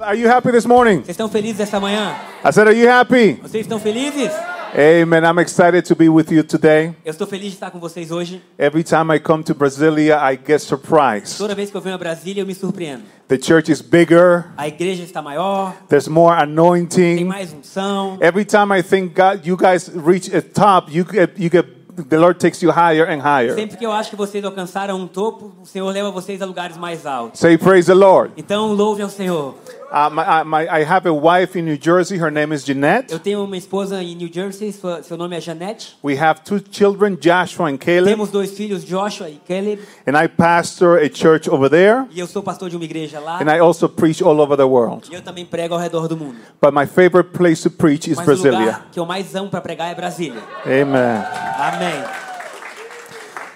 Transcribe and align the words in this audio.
Are 0.00 0.14
you 0.16 0.30
happy 0.30 0.50
this 0.50 0.64
morning? 0.64 1.00
Vocês 1.02 1.10
estão 1.10 1.28
felizes 1.28 1.60
essa 1.60 1.78
manhã? 1.78 2.16
I 2.42 2.50
said, 2.50 2.66
Are 2.66 2.74
you 2.74 2.88
happy? 2.90 3.38
Vocês 3.42 3.66
estão 3.66 3.78
felizes? 3.78 4.32
Amen. 4.72 5.24
I'm 5.24 5.38
excited 5.38 5.84
to 5.84 5.94
be 5.94 6.08
with 6.08 6.30
you 6.30 6.42
today. 6.42 6.94
Eu 7.04 7.10
estou 7.10 7.26
feliz 7.26 7.48
de 7.48 7.54
estar 7.54 7.70
com 7.70 7.78
vocês 7.78 8.10
hoje. 8.10 8.40
Every 8.58 8.82
time 8.82 9.14
I 9.14 9.18
come 9.18 9.42
to 9.44 9.54
Brasilia, 9.54 10.16
I 10.16 10.38
get 10.38 10.60
surprised. 10.60 11.36
Toda 11.36 11.54
vez 11.54 11.70
que 11.70 11.76
eu 11.76 11.82
venho 11.82 11.96
a 11.96 11.98
Brasília, 11.98 12.42
eu 12.42 12.46
me 12.46 12.54
surpreendo. 12.54 13.02
The 13.28 13.36
church 13.38 13.70
is 13.70 13.82
bigger, 13.82 14.46
A 14.56 14.66
igreja 14.68 15.02
está 15.02 15.20
maior, 15.20 15.74
there's 15.88 16.08
more 16.08 16.34
tem 16.34 16.44
anointing. 16.44 17.24
mais 17.24 17.52
unção. 17.52 18.16
Every 18.22 18.46
time 18.46 18.72
I 18.74 18.82
think 18.82 19.14
God, 19.14 19.44
you 19.44 19.56
guys 19.56 19.90
reach 19.94 20.34
a 20.34 20.40
top, 20.40 20.90
you 20.90 21.04
get, 21.04 21.32
you 21.36 21.50
get, 21.50 21.66
the 22.08 22.16
Lord 22.16 22.38
takes 22.40 22.62
you 22.62 22.70
higher 22.70 23.04
and 23.06 23.20
higher. 23.20 23.54
Sempre 23.54 23.76
que 23.76 23.84
eu 23.84 23.92
acho 23.92 24.08
que 24.08 24.16
vocês 24.16 24.42
alcançaram 24.44 24.98
um 24.98 25.06
topo, 25.06 25.52
o 25.60 25.66
Senhor 25.66 25.90
leva 25.92 26.10
vocês 26.10 26.40
a 26.40 26.46
lugares 26.46 26.78
mais 26.78 27.04
altos. 27.04 27.38
Say 27.38 27.58
praise 27.58 27.86
the 27.86 27.94
Lord. 27.94 28.32
Então, 28.38 28.72
louve 28.72 29.02
ao 29.02 29.10
Senhor. 29.10 29.56
Uh, 29.92 30.08
my, 30.08 30.22
I, 30.22 30.42
my, 30.44 30.68
I 30.68 30.84
have 30.84 31.04
a 31.04 31.12
wife 31.12 31.56
in 31.58 31.64
New 31.64 31.76
Jersey. 31.76 32.16
Her 32.16 32.30
name 32.30 32.52
is 32.54 32.64
Jeanette. 32.64 33.10
Eu 33.12 33.18
tenho 33.18 33.42
uma 33.42 33.56
esposa 33.56 34.00
em 34.00 34.14
New 34.14 34.30
Jersey, 34.32 34.72
sua- 34.72 35.02
seu 35.02 35.16
nome 35.16 35.36
é 35.36 35.40
Janete. 35.40 35.96
We 36.04 36.16
have 36.16 36.42
two 36.44 36.60
children, 36.70 37.16
Joshua 37.20 37.68
and 37.68 37.78
Caleb. 37.78 38.04
Temos 38.08 38.30
dois 38.30 38.52
filhos, 38.52 38.84
Joshua 38.84 39.28
e 39.28 39.40
Caleb. 39.48 39.82
And 40.06 40.16
I 40.16 40.28
pastor 40.28 40.98
a 40.98 41.08
church 41.12 41.50
over 41.50 41.68
there. 41.68 42.04
E 42.12 42.20
eu 42.20 42.28
sou 42.28 42.40
pastor 42.40 42.70
de 42.70 42.76
uma 42.76 42.84
igreja 42.84 43.18
lá. 43.18 43.40
And 43.42 43.50
I 43.52 43.58
also 43.58 43.88
preach 43.88 44.22
all 44.22 44.38
over 44.38 44.56
the 44.56 44.62
world. 44.62 45.08
E 45.10 45.14
eu 45.14 45.22
também 45.22 45.44
prego 45.44 45.74
ao 45.74 45.80
redor 45.80 46.06
do 46.06 46.16
mundo. 46.16 46.36
But 46.62 46.72
my 46.72 46.86
favorite 46.86 47.30
place 47.36 47.60
to 47.64 47.70
preach 47.70 48.08
is 48.08 48.16
Mas 48.16 48.28
o 48.28 48.46
lugar 48.48 48.86
que 48.92 49.00
eu 49.00 49.04
mais 49.04 49.34
amo 49.34 49.50
para 49.50 49.60
pregar 49.60 49.90
é 49.90 49.94
Brasília. 49.96 50.40
Amen. 50.64 51.24
Amém. 51.58 52.04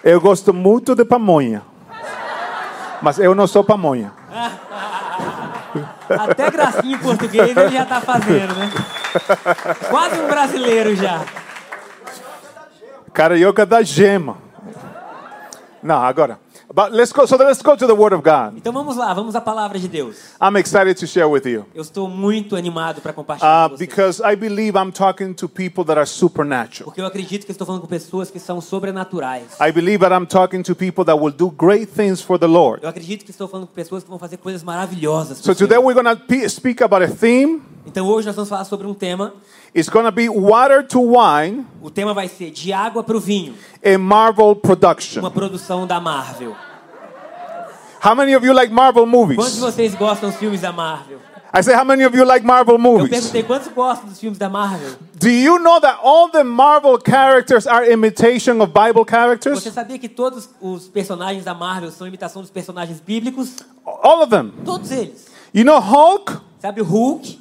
Eu 0.03 0.21
gosto 0.21 0.53
muito 0.53 0.97
de 0.97 1.05
pamonha. 1.05 1.63
Mas 3.01 3.21
eu 3.21 3.37
não 3.37 3.47
sou 3.47 3.63
pamonha. 3.63 4.13
Até 6.09 6.51
gracinha 6.51 6.97
em 6.97 6.99
português 6.99 7.57
ele 7.57 7.71
já 7.71 7.85
tá 7.85 8.01
fazendo, 8.01 8.55
né? 8.55 8.71
Quase 9.91 10.21
um 10.21 10.29
brasileiro 10.29 10.95
já. 10.95 11.23
Carioca 13.13 13.65
da 13.65 13.83
gema. 13.83 14.39
Não, 15.83 16.03
agora. 16.03 16.44
But 16.75 16.91
let's 16.93 17.13
go. 17.13 17.25
So 17.25 17.37
let's 17.37 17.63
go 17.63 17.77
to 17.77 17.87
the 17.87 17.93
Word 17.95 18.13
of 18.17 18.25
God. 18.25 18.57
Então 18.57 18.73
vamos 18.73 18.97
lá, 18.97 19.15
vamos 19.15 19.37
à 19.37 19.41
palavra 19.41 19.79
de 19.79 19.87
Deus. 19.87 20.17
I'm 20.43 20.57
excited 20.59 20.95
to 20.99 21.07
share 21.07 21.27
with 21.29 21.47
you. 21.47 21.65
Eu 21.73 21.83
estou 21.83 22.09
muito 22.09 22.57
animado 22.57 23.01
para 23.01 23.13
compartilhar 23.13 23.67
Uh, 23.67 23.71
com 23.71 23.77
vocês. 23.77 23.89
because 23.89 24.21
I 24.21 24.35
believe 24.35 24.77
I'm 24.77 24.91
talking 24.91 25.33
to 25.35 25.49
people 25.49 25.85
that 25.85 25.97
are 25.99 26.07
supernatural. 26.07 26.87
Porque 26.87 27.01
eu 27.01 27.07
acredito 27.07 27.47
que 27.47 27.53
estou 27.53 27.65
falando 27.65 27.83
com 27.83 27.87
pessoas 27.87 28.29
que 28.29 28.41
são 28.41 28.61
sobrenaturais. 28.61 29.45
I 29.61 29.71
believe 29.71 29.99
that 30.01 30.13
I'm 30.13 30.27
talking 30.27 30.63
to 30.65 30.75
people 30.75 31.05
that 31.05 31.17
will 31.17 31.33
do 31.33 31.49
great 31.49 31.87
things 31.93 32.21
for 32.21 32.41
the 32.41 32.47
Lord. 32.49 32.83
Eu 32.83 32.89
acredito 32.89 33.25
que 33.25 33.31
estou 33.31 33.47
falando 33.47 33.69
com 33.69 33.73
pessoas 33.75 34.03
que 34.03 34.11
vão 34.11 34.19
fazer 34.19 34.39
coisas 34.39 34.65
maravilhosas. 34.65 35.39
So 35.39 35.55
today 35.55 35.79
we're 35.79 35.95
going 35.95 36.17
to 36.17 36.51
speak 36.51 36.83
about 36.83 37.05
a 37.05 37.09
theme. 37.09 37.63
Então 37.87 38.05
hoje 38.09 38.27
nós 38.27 38.35
vamos 38.35 38.49
falar 38.49 38.65
sobre 38.65 38.87
um 38.87 38.95
tema. 38.95 39.33
It's 39.77 39.89
going 39.89 40.07
to 40.07 40.13
be 40.13 40.29
water 40.29 40.85
to 40.89 41.01
wine, 41.01 41.67
O 41.83 41.91
tema 41.91 42.15
vai 42.15 42.29
ser 42.29 42.51
de 42.51 42.73
água 42.73 43.03
para 43.05 43.17
o 43.17 43.21
vinho, 43.21 43.55
a 43.85 43.99
Marvel 43.99 44.57
production. 44.57 45.21
uma 45.21 45.31
produção 45.31 45.87
da 45.87 46.01
Marvel. 46.01 46.55
How 48.05 48.15
many 48.15 48.35
of 48.35 48.45
you 48.45 48.53
like 48.53 48.71
Marvel 48.71 49.07
Quantos 49.07 49.31
de 49.31 49.37
movies? 49.37 49.59
vocês 49.59 49.95
gostam 49.95 50.29
dos 50.29 50.39
filmes 50.39 50.61
da 50.61 50.71
Marvel? 50.71 51.19
I 51.57 51.63
say, 51.63 51.75
how 51.75 51.85
many 51.85 52.05
of 52.05 52.15
you 52.15 52.23
like 52.27 52.45
Marvel 52.45 52.75
Eu 52.75 52.79
movies? 52.79 53.09
perguntei 53.09 53.43
quantos 53.43 53.69
gostam 53.69 54.09
dos 54.11 54.21
filmes 54.21 54.37
da 54.39 54.51
Marvel. 54.51 54.91
Do 55.15 55.31
you 55.31 55.59
know 55.59 55.81
that 55.81 56.01
all 56.03 56.29
the 56.29 56.45
Marvel 56.45 56.99
characters 56.99 57.67
are 57.67 57.91
imitation 57.91 58.61
of 58.61 58.75
Bible 58.75 59.07
characters? 59.09 59.63
Você 59.63 59.71
sabia 59.71 59.99
que 59.99 60.11
todos 60.11 60.51
os 60.61 60.87
personagens 60.87 61.47
da 61.47 61.55
Marvel 61.55 61.91
são 61.91 62.07
imitação 62.07 62.43
dos 62.43 62.51
personagens 62.51 63.01
bíblicos? 63.01 63.57
All 63.87 64.21
of 64.21 64.29
them. 64.29 64.53
Todos 64.67 64.91
eles. 64.91 65.29
You 65.55 65.65
know 65.65 65.81
Hulk? 65.81 66.41
Sabe 66.61 66.83
o 66.83 66.85
Hulk? 66.85 67.41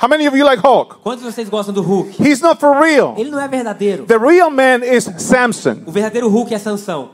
How 0.00 0.08
many 0.08 0.28
of 0.28 0.36
you 0.36 0.44
like 0.44 0.62
Hulk? 0.64 0.96
Quantos 1.02 1.24
de 1.24 1.32
vocês 1.32 1.48
gostam 1.48 1.74
do 1.74 1.82
Hulk? 1.82 2.22
He's 2.22 2.40
not 2.40 2.60
for 2.60 2.80
real. 2.80 3.14
Ele 3.16 3.30
não 3.30 3.40
é 3.40 3.48
verdadeiro. 3.48 4.04
The 4.04 4.18
real 4.18 4.50
man 4.50 4.84
is 4.84 5.10
Samson. 5.18 5.82
O 5.86 5.90
verdadeiro 5.90 6.28
Hulk 6.28 6.54
é 6.54 6.58
Sansão. 6.58 7.10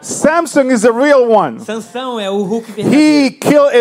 Samson 0.00 0.70
is 0.70 0.82
the 0.82 0.92
real 0.92 1.26
one. 1.28 1.58
Sansão 1.60 2.20
é 2.20 2.30
o 2.30 2.42
Hulk 2.42 2.70
verdadeiro. 2.70 3.02
He 3.02 3.30
killed 3.30 3.72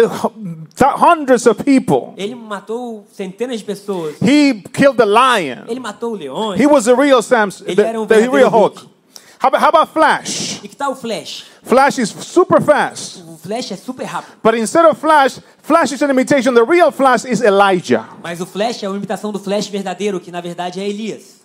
hundreds 0.79 1.45
of 1.45 1.63
people. 1.63 2.13
Ele 2.17 2.35
matou 2.35 3.05
centenas 3.11 3.59
de 3.59 3.65
pessoas. 3.65 4.15
He 4.21 4.63
killed 4.73 4.97
the 4.97 5.05
lion. 5.05 5.65
Ele 5.67 5.79
matou 5.79 6.15
leões. 6.15 6.59
He 6.59 6.65
was 6.65 6.85
the 6.85 6.95
real 6.95 7.21
Samson, 7.21 7.65
Ele 7.65 7.75
the, 7.75 7.87
era 7.87 8.01
um 8.01 8.07
the 8.07 8.27
real 8.29 8.49
Hulk. 8.49 8.79
Hulk. 8.79 8.97
How 9.39 9.49
about, 9.49 9.61
how 9.61 9.69
about 9.69 9.93
Flash? 9.93 10.63
E 10.63 10.67
que 10.67 10.75
tal 10.75 10.93
o 10.93 10.95
Flash? 10.95 11.45
Flash 11.61 11.99
is 11.99 12.09
super 12.09 12.59
fast. 12.59 13.21
O 13.21 13.37
Flash 13.37 13.71
é 13.71 13.75
super 13.75 14.03
rápido. 14.03 14.35
But 14.41 14.55
instead 14.55 14.83
of 14.83 14.99
Flash, 14.99 15.39
Flash 15.61 15.91
is 15.91 16.01
an 16.01 16.09
imitation. 16.09 16.55
The 16.55 16.63
real 16.63 16.91
Flash 16.91 17.23
is 17.23 17.41
Elijah. 17.41 18.05
Mas 18.23 18.41
o 18.41 18.47
Flash 18.47 18.81
é 18.81 18.89
uma 18.89 18.97
imitação 18.97 19.31
do 19.31 19.37
Flash 19.37 19.67
verdadeiro, 19.67 20.19
que 20.19 20.31
na 20.31 20.41
verdade 20.41 20.79
é 20.79 20.89
Elias. 20.89 21.37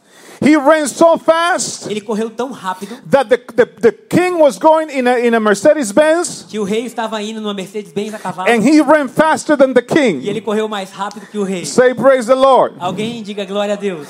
He 0.44 0.56
ran 0.56 0.86
so 0.88 1.16
fast 1.18 1.86
Ele 1.90 2.00
correu 2.00 2.28
tão 2.30 2.50
rápido 2.50 2.96
that 3.10 3.28
the, 3.28 3.36
the, 3.54 3.64
the 3.80 3.92
king 3.92 4.32
was 4.40 4.58
going 4.58 4.88
in 4.90 5.06
a, 5.06 5.18
in 5.20 5.34
a 5.34 5.40
Mercedes 5.40 5.92
Benz 5.92 6.46
que 6.48 6.58
o 6.58 6.64
rei 6.64 6.84
estava 6.84 7.22
indo 7.22 7.40
numa 7.40 7.54
Mercedes-Benz 7.54 8.14
a 8.14 8.18
cavalo. 8.18 8.48
and 8.50 8.62
he 8.66 8.80
ran 8.80 9.08
faster 9.08 9.56
than 9.56 9.72
the 9.72 9.80
E 9.80 9.84
king. 9.84 10.28
ele 10.28 10.40
correu 10.40 10.68
mais 10.68 10.90
rápido 10.90 11.26
que 11.30 11.38
o 11.38 11.44
rei. 11.44 11.64
Say 11.64 11.94
praise 11.94 12.26
the 12.26 12.34
Lord. 12.34 12.74
Alguém 12.80 13.22
diga 13.22 13.44
glória 13.44 13.74
a 13.74 13.76
Deus. 13.76 14.08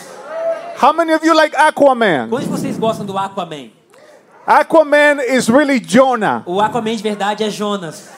How 0.82 0.92
many 0.92 1.12
of 1.12 1.24
you 1.24 1.34
like 1.34 1.54
Aquaman? 1.54 2.28
Quantos 2.28 2.46
de 2.46 2.50
vocês 2.50 2.78
gostam 2.78 3.04
do 3.04 3.16
Aquaman? 3.18 3.70
Aquaman 4.46 5.20
is 5.28 5.48
really 5.48 5.78
Jonah. 5.78 6.42
O 6.46 6.60
Aquaman 6.60 6.96
de 6.96 7.02
verdade 7.02 7.44
é 7.44 7.50
Jonas. 7.50 8.08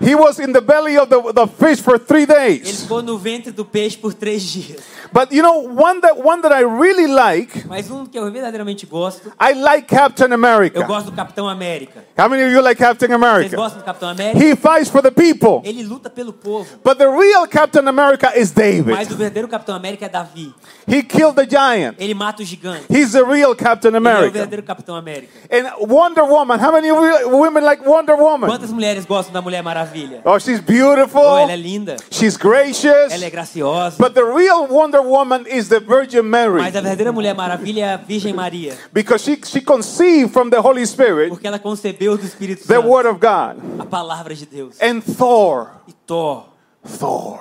He 0.00 0.14
was 0.14 0.38
in 0.38 0.52
the 0.52 0.60
belly 0.60 0.98
of 0.98 1.08
the, 1.08 1.32
the 1.32 1.46
fish 1.46 1.80
for 1.80 1.98
three 1.98 2.26
days. 2.26 2.68
Ele 2.68 2.76
ficou 2.76 3.02
no 3.02 3.16
ventre 3.16 3.52
do 3.52 3.64
peixe 3.64 3.96
por 3.96 4.12
três 4.12 4.42
dias. 4.42 4.82
But 5.12 5.30
you 5.30 5.42
know, 5.42 5.60
one 5.60 6.00
that, 6.00 6.18
one 6.18 6.42
that 6.42 6.52
I 6.52 6.62
really 6.62 7.06
like, 7.06 7.64
Mas 7.68 7.88
um 7.88 8.04
que 8.04 8.18
eu 8.18 8.28
verdadeiramente 8.32 8.84
gosto, 8.84 9.32
I 9.40 9.52
like 9.54 9.86
Captain 9.86 10.32
America. 10.32 10.76
eu 10.80 10.86
gosto 10.86 11.06
do 11.06 11.12
Capitão 11.12 11.48
América. 11.48 12.02
How 12.18 12.28
many 12.28 12.42
of 12.42 12.52
you 12.52 12.60
like 12.60 12.76
Captain 12.76 13.06
Vocês 13.06 13.22
America? 13.22 13.56
gostam 13.56 13.80
do 13.80 13.84
Capitão 13.84 14.08
América? 14.08 14.44
He 14.44 14.56
fights 14.56 14.88
for 14.90 15.00
the 15.00 15.12
people. 15.12 15.60
Ele 15.62 15.84
luta 15.84 16.10
pelo 16.10 16.32
povo. 16.32 16.66
But 16.82 16.98
the 16.98 17.06
real 17.06 17.46
Captain 17.46 17.86
America 17.86 18.32
is 18.36 18.50
David. 18.50 18.90
Mas 18.90 19.08
o 19.08 19.16
verdadeiro 19.16 19.46
Capitão 19.46 19.76
América 19.76 20.06
é 20.06 20.08
Davi. 20.08 20.52
He 20.88 21.04
killed 21.04 21.36
the 21.36 21.46
giant. 21.48 21.94
Ele 22.00 22.14
mata 22.14 22.42
o 22.42 22.44
gigante. 22.44 22.86
He's 22.90 23.12
the 23.12 23.22
real 23.22 23.54
Captain 23.54 23.94
America. 23.94 24.18
Ele 24.18 24.26
é 24.26 24.30
o 24.30 24.32
verdadeiro 24.32 24.62
Capitão 24.64 24.96
América. 24.96 25.32
And 25.48 25.86
Wonder 25.86 26.24
Woman, 26.24 26.58
how 26.58 26.72
many 26.72 26.90
women 26.90 27.62
like 27.62 27.86
Wonder 27.86 28.16
Woman? 28.16 28.48
Quantas 28.48 28.72
mulheres 28.72 29.04
gostam 29.04 29.32
da 29.32 29.40
Mulher 29.40 29.62
Maravilha? 29.62 29.83
Oh, 30.24 30.38
she's 30.38 30.58
Oh, 30.60 30.62
beautiful. 30.62 31.38
ela 31.38 31.52
é 31.52 31.56
linda. 31.56 31.96
She's 32.10 32.36
gracious. 32.36 33.12
Ela 33.12 33.24
é 33.24 33.30
graciosa. 33.30 33.96
But 33.98 34.14
the 34.14 34.22
real 34.24 34.66
Wonder 34.68 35.00
Woman 35.02 35.44
is 35.46 35.68
the 35.68 35.80
Virgin 35.80 36.22
Mary. 36.22 36.60
Mas 36.62 36.74
a 36.76 36.80
verdadeira 36.80 37.12
Mulher 37.12 37.34
Maravilha 37.34 37.84
é 37.84 37.94
a 37.94 37.96
Virgem 37.96 38.32
Maria. 38.32 38.74
Because 38.92 39.22
she, 39.24 39.38
she 39.44 39.60
conceived 39.60 40.32
from 40.32 40.50
the 40.50 40.58
Holy 40.60 40.86
Spirit 40.86 41.30
Porque 41.30 41.46
ela 41.46 41.58
concebeu 41.58 42.16
do 42.16 42.24
Espírito 42.24 42.66
the 42.66 42.78
Word 42.78 43.08
of 43.08 43.18
God. 43.20 43.56
a 43.80 43.84
palavra 43.84 44.34
de 44.34 44.46
Deus. 44.46 44.76
And 44.80 45.00
Thor, 45.00 45.70
E 45.88 45.92
Thor, 46.06 46.44
Thor, 46.86 47.40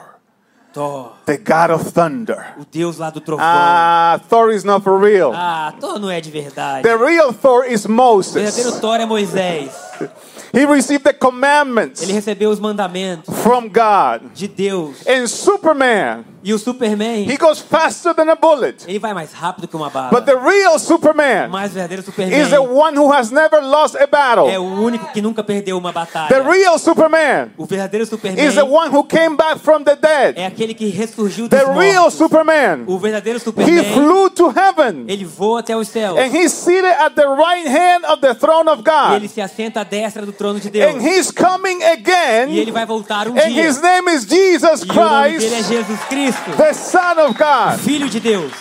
Thor, 0.74 1.12
the 1.28 1.38
God 1.38 1.70
of 1.72 1.92
thunder. 1.92 2.56
o 2.60 2.66
Deus 2.66 2.98
lá 2.98 3.10
do 3.12 3.22
trovão. 3.22 3.46
Ah, 3.48 4.20
Thor 4.28 4.52
is 4.52 4.64
not 4.64 4.84
for 4.84 5.00
real. 5.00 5.32
Ah, 5.36 5.72
Thor 5.80 6.00
não 6.00 6.10
é 6.10 6.20
de 6.20 6.32
verdade. 6.32 6.82
The 6.82 6.96
real 6.98 7.32
Thor 7.32 7.64
is 7.66 7.86
O 7.86 7.92
Moses. 7.92 8.34
verdadeiro 8.34 8.80
Thor 8.82 9.00
é 9.00 9.06
Moisés. 9.06 9.70
He 10.54 10.66
received 10.66 11.04
the 11.04 11.14
commandments 11.14 12.02
Ele 12.04 12.14
recebeu 12.14 12.50
os 12.52 12.60
mandamentos 12.60 13.34
from 13.42 13.68
God. 13.70 14.32
de 14.36 14.48
Deus. 14.48 14.98
And 15.08 15.28
Superman, 15.28 16.26
E 16.46 16.54
o 16.54 16.60
Superman, 16.60 17.24
he 17.24 17.38
goes 17.38 17.60
faster 17.60 18.14
than 18.14 18.30
a 18.30 18.36
bullet. 18.36 18.84
ele 18.86 19.00
vai 19.00 19.14
mais 19.14 19.32
rápido 19.32 19.66
que 19.68 19.76
uma 19.78 19.90
bala. 19.90 20.10
But 20.10 20.26
the 20.26 20.36
real 20.36 20.78
Superman 20.78 21.48
Mas 21.50 21.72
o 21.72 21.74
verdadeiro 21.76 22.02
is 22.02 22.06
Superman 22.06 22.50
the 22.50 22.60
one 22.60 22.98
who 22.98 23.12
has 23.14 23.32
never 23.32 23.62
lost 23.62 23.96
a 23.96 24.04
é 24.04 24.08
battle. 24.08 24.46
o 24.60 24.84
único 24.84 25.08
que 25.14 25.22
nunca 25.22 25.42
perdeu 25.44 25.78
uma 25.78 25.92
The 25.94 26.00
batalha. 26.00 26.44
real 26.44 26.78
Superman 26.78 27.52
O 27.58 27.66
verdadeiro 27.66 28.06
Superman 28.06 28.46
is 28.46 28.56
the 28.56 28.64
one 28.64 28.92
who 28.94 29.06
came 29.06 29.38
back 29.38 29.58
from 29.60 29.84
the 29.84 29.96
dead. 29.96 30.38
é 30.38 30.46
aquele 30.46 30.74
que 30.74 30.88
ressurgiu 30.90 31.48
dos 31.48 31.58
The 31.58 31.66
real 31.74 32.02
mortos. 32.04 32.14
Superman, 32.16 32.84
O 32.88 33.00
verdadeiro 33.00 33.38
he 33.38 33.42
Superman, 33.42 33.84
flew 33.94 34.30
to 34.30 34.50
heaven 34.50 35.06
ele 35.08 35.24
voa 35.24 35.62
até 35.62 35.76
os 35.78 35.88
céus. 35.88 36.18
and 36.20 36.36
he's 36.36 36.52
seated 36.52 36.86
at 37.00 37.16
the 37.16 37.26
right 37.26 37.66
hand 37.68 38.04
of 38.12 38.20
the 38.22 38.34
throne 38.36 38.70
of 38.70 38.84
E 38.84 39.16
ele 39.16 39.30
se 39.30 39.40
assenta 39.42 39.83
da 39.84 39.90
destra 39.90 40.26
do 40.26 40.32
trono 40.32 40.60
de 40.60 40.70
Deus. 40.70 40.96
And 40.96 41.02
he's 41.02 41.32
coming 41.32 41.84
again. 41.84 42.50
E 42.50 42.60
ele 42.60 42.72
vai 42.72 42.86
voltar 42.86 43.28
um 43.28 43.38
and 43.38 43.50
dia. 43.50 43.68
His 43.68 43.82
name 43.82 44.10
is 44.10 44.26
Jesus 44.26 44.84
Christ, 44.84 44.86
e 44.86 45.00
o 45.00 45.10
nome 45.10 45.38
dele 45.38 45.56
é 45.56 45.64
Jesus 45.64 46.00
Cristo. 46.10 46.52
The 46.58 46.74
Son 46.74 47.20
of 47.28 47.38
God. 47.38 47.80
Filho 47.80 48.10
de 48.10 48.20
Deus. 48.20 48.52